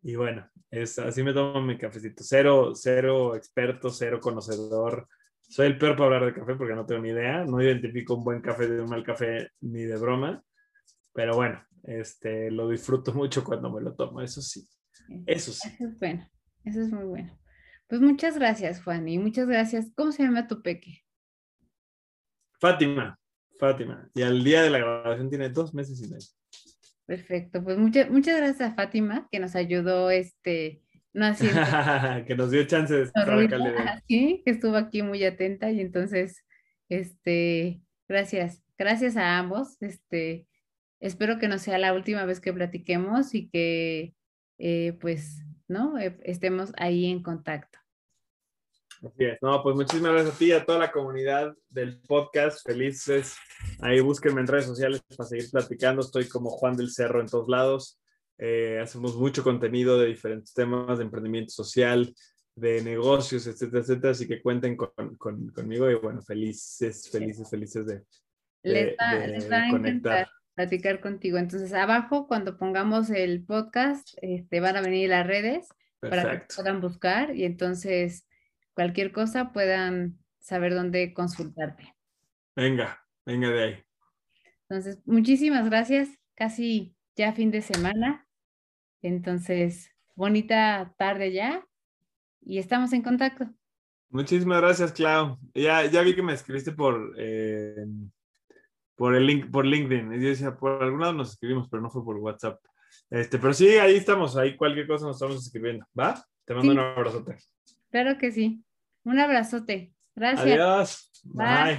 Y 0.03 0.15
bueno, 0.15 0.49
es, 0.69 0.99
así 0.99 1.23
me 1.23 1.33
tomo 1.33 1.61
mi 1.61 1.77
cafecito. 1.77 2.23
Cero, 2.23 2.73
cero 2.75 3.35
experto, 3.35 3.89
cero 3.89 4.19
conocedor. 4.21 5.07
Soy 5.41 5.67
el 5.67 5.77
peor 5.77 5.95
para 5.95 6.05
hablar 6.05 6.25
de 6.25 6.39
café 6.39 6.55
porque 6.55 6.75
no 6.75 6.85
tengo 6.85 7.01
ni 7.01 7.09
idea. 7.09 7.45
No 7.45 7.61
identifico 7.61 8.15
un 8.15 8.23
buen 8.23 8.41
café 8.41 8.67
de 8.67 8.81
un 8.81 8.89
mal 8.89 9.03
café 9.03 9.49
ni 9.61 9.83
de 9.83 9.97
broma. 9.97 10.43
Pero 11.13 11.35
bueno, 11.35 11.63
este, 11.83 12.49
lo 12.51 12.69
disfruto 12.69 13.13
mucho 13.13 13.43
cuando 13.43 13.71
me 13.71 13.81
lo 13.81 13.93
tomo, 13.95 14.21
eso 14.21 14.41
sí. 14.41 14.67
Eso 15.25 15.51
sí. 15.51 15.69
Eso 15.69 15.87
es 15.87 15.99
bueno, 15.99 16.29
eso 16.63 16.81
es 16.81 16.91
muy 16.91 17.05
bueno. 17.05 17.39
Pues 17.87 18.01
muchas 18.01 18.35
gracias, 18.35 18.81
Juan, 18.83 19.07
y 19.07 19.19
muchas 19.19 19.47
gracias. 19.47 19.91
¿Cómo 19.95 20.11
se 20.11 20.23
llama 20.23 20.47
tu 20.47 20.61
peque? 20.61 21.03
Fátima, 22.59 23.19
Fátima. 23.59 24.09
Y 24.15 24.21
al 24.21 24.43
día 24.43 24.63
de 24.63 24.69
la 24.69 24.79
grabación 24.79 25.29
tiene 25.29 25.49
dos 25.49 25.73
meses 25.73 26.01
y 26.01 26.09
medio. 26.09 26.27
Perfecto, 27.05 27.63
pues 27.63 27.77
muchas 27.77 28.09
muchas 28.09 28.37
gracias 28.37 28.61
a 28.61 28.75
Fátima 28.75 29.27
que 29.31 29.39
nos 29.39 29.55
ayudó, 29.55 30.09
este, 30.09 30.81
no 31.13 31.25
así. 31.25 31.47
que 32.27 32.35
nos 32.35 32.51
dio 32.51 32.65
chance 32.65 32.93
de 32.93 33.03
estar 33.03 33.29
acá. 33.39 34.01
Sí, 34.07 34.41
que 34.45 34.51
estuvo 34.51 34.77
aquí 34.77 35.01
muy 35.01 35.23
atenta 35.23 35.69
y 35.71 35.81
entonces, 35.81 36.45
este, 36.89 37.81
gracias, 38.07 38.63
gracias 38.77 39.17
a 39.17 39.37
ambos, 39.37 39.81
este, 39.81 40.47
espero 41.01 41.39
que 41.39 41.49
no 41.49 41.57
sea 41.57 41.77
la 41.77 41.93
última 41.93 42.23
vez 42.25 42.39
que 42.39 42.53
platiquemos 42.53 43.35
y 43.35 43.49
que, 43.49 44.15
eh, 44.57 44.97
pues, 45.01 45.43
¿no? 45.67 45.99
Eh, 45.99 46.17
estemos 46.23 46.71
ahí 46.77 47.11
en 47.11 47.21
contacto. 47.21 47.79
Así 49.05 49.25
es. 49.25 49.37
No, 49.41 49.61
pues 49.61 49.75
muchísimas 49.75 50.13
gracias 50.13 50.35
a 50.35 50.37
ti 50.37 50.45
y 50.45 50.51
a 50.53 50.65
toda 50.65 50.79
la 50.79 50.91
comunidad 50.91 51.53
del 51.69 51.99
podcast. 52.01 52.65
Felices. 52.65 53.35
Ahí 53.81 53.99
búsquenme 53.99 54.39
en 54.39 54.47
redes 54.47 54.65
sociales 54.65 55.01
para 55.17 55.27
seguir 55.27 55.51
platicando. 55.51 56.01
Estoy 56.01 56.29
como 56.29 56.49
Juan 56.49 56.77
del 56.77 56.89
Cerro 56.89 57.19
en 57.19 57.27
todos 57.27 57.49
lados. 57.49 57.99
Eh, 58.37 58.79
hacemos 58.81 59.15
mucho 59.17 59.43
contenido 59.43 59.99
de 59.99 60.07
diferentes 60.07 60.53
temas 60.53 60.97
de 60.97 61.03
emprendimiento 61.03 61.51
social, 61.51 62.15
de 62.55 62.81
negocios, 62.81 63.45
etcétera, 63.45 63.81
etcétera. 63.81 64.11
Así 64.11 64.25
que 64.25 64.41
cuenten 64.41 64.77
con, 64.77 65.15
con, 65.17 65.49
conmigo 65.49 65.91
y 65.91 65.95
bueno, 65.95 66.21
felices, 66.21 67.09
felices, 67.11 67.49
felices 67.49 67.85
de, 67.85 68.03
les 68.63 68.95
va, 68.97 69.27
les 69.27 69.51
va 69.51 69.67
a 69.67 69.69
conectar. 69.69 70.29
platicar 70.55 71.01
contigo. 71.01 71.37
Entonces, 71.37 71.73
abajo, 71.73 72.25
cuando 72.25 72.57
pongamos 72.57 73.09
el 73.09 73.43
podcast, 73.43 74.09
este, 74.21 74.61
van 74.61 74.77
a 74.77 74.81
venir 74.81 75.09
las 75.09 75.27
redes 75.27 75.67
para 75.99 76.39
que 76.39 76.53
puedan 76.55 76.79
buscar 76.79 77.35
y 77.35 77.43
entonces 77.43 78.27
cualquier 78.73 79.11
cosa 79.11 79.51
puedan 79.53 80.17
saber 80.39 80.73
dónde 80.73 81.13
consultarte. 81.13 81.95
Venga, 82.55 83.03
venga 83.25 83.49
de 83.49 83.63
ahí. 83.63 83.83
Entonces, 84.69 84.99
muchísimas 85.05 85.65
gracias. 85.69 86.09
Casi 86.35 86.95
ya 87.15 87.33
fin 87.33 87.51
de 87.51 87.61
semana. 87.61 88.27
Entonces, 89.01 89.91
bonita 90.15 90.93
tarde 90.97 91.31
ya 91.31 91.65
y 92.41 92.57
estamos 92.57 92.93
en 92.93 93.01
contacto. 93.01 93.49
Muchísimas 94.09 94.61
gracias, 94.61 94.91
Clau. 94.91 95.39
Ya, 95.53 95.85
ya 95.85 96.01
vi 96.01 96.15
que 96.15 96.21
me 96.21 96.33
escribiste 96.33 96.71
por, 96.71 97.15
eh, 97.17 97.85
por, 98.95 99.15
el 99.15 99.25
link, 99.25 99.49
por 99.51 99.65
LinkedIn. 99.65 100.13
Y 100.13 100.21
yo 100.21 100.29
decía, 100.29 100.55
por 100.55 100.83
algún 100.83 101.01
lado 101.01 101.13
nos 101.13 101.31
escribimos, 101.31 101.67
pero 101.69 101.81
no 101.81 101.89
fue 101.89 102.03
por 102.03 102.17
WhatsApp. 102.17 102.59
Este, 103.09 103.39
pero 103.39 103.53
sí, 103.53 103.67
ahí 103.69 103.95
estamos, 103.95 104.37
ahí 104.37 104.55
cualquier 104.55 104.87
cosa 104.87 105.07
nos 105.07 105.15
estamos 105.15 105.43
escribiendo. 105.43 105.85
¿Va? 105.99 106.23
Te 106.45 106.53
mando 106.53 106.71
un 106.71 106.79
abrazote. 106.79 107.37
Claro 107.93 108.17
que 108.17 108.31
sí. 108.31 108.65
Un 109.05 109.19
abrazote. 109.19 109.93
Gracias. 110.15 110.47
Adiós. 110.47 111.11
Bye. 111.25 111.77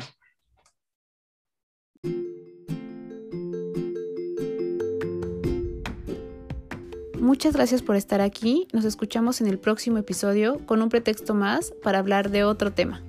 Muchas 7.19 7.55
gracias 7.55 7.83
por 7.83 7.97
estar 7.97 8.21
aquí. 8.21 8.69
Nos 8.73 8.85
escuchamos 8.85 9.41
en 9.41 9.49
el 9.49 9.59
próximo 9.59 9.99
episodio 9.99 10.65
con 10.67 10.83
un 10.83 10.89
pretexto 10.89 11.35
más 11.35 11.73
para 11.83 11.99
hablar 11.99 12.31
de 12.31 12.45
otro 12.45 12.73
tema. 12.73 13.03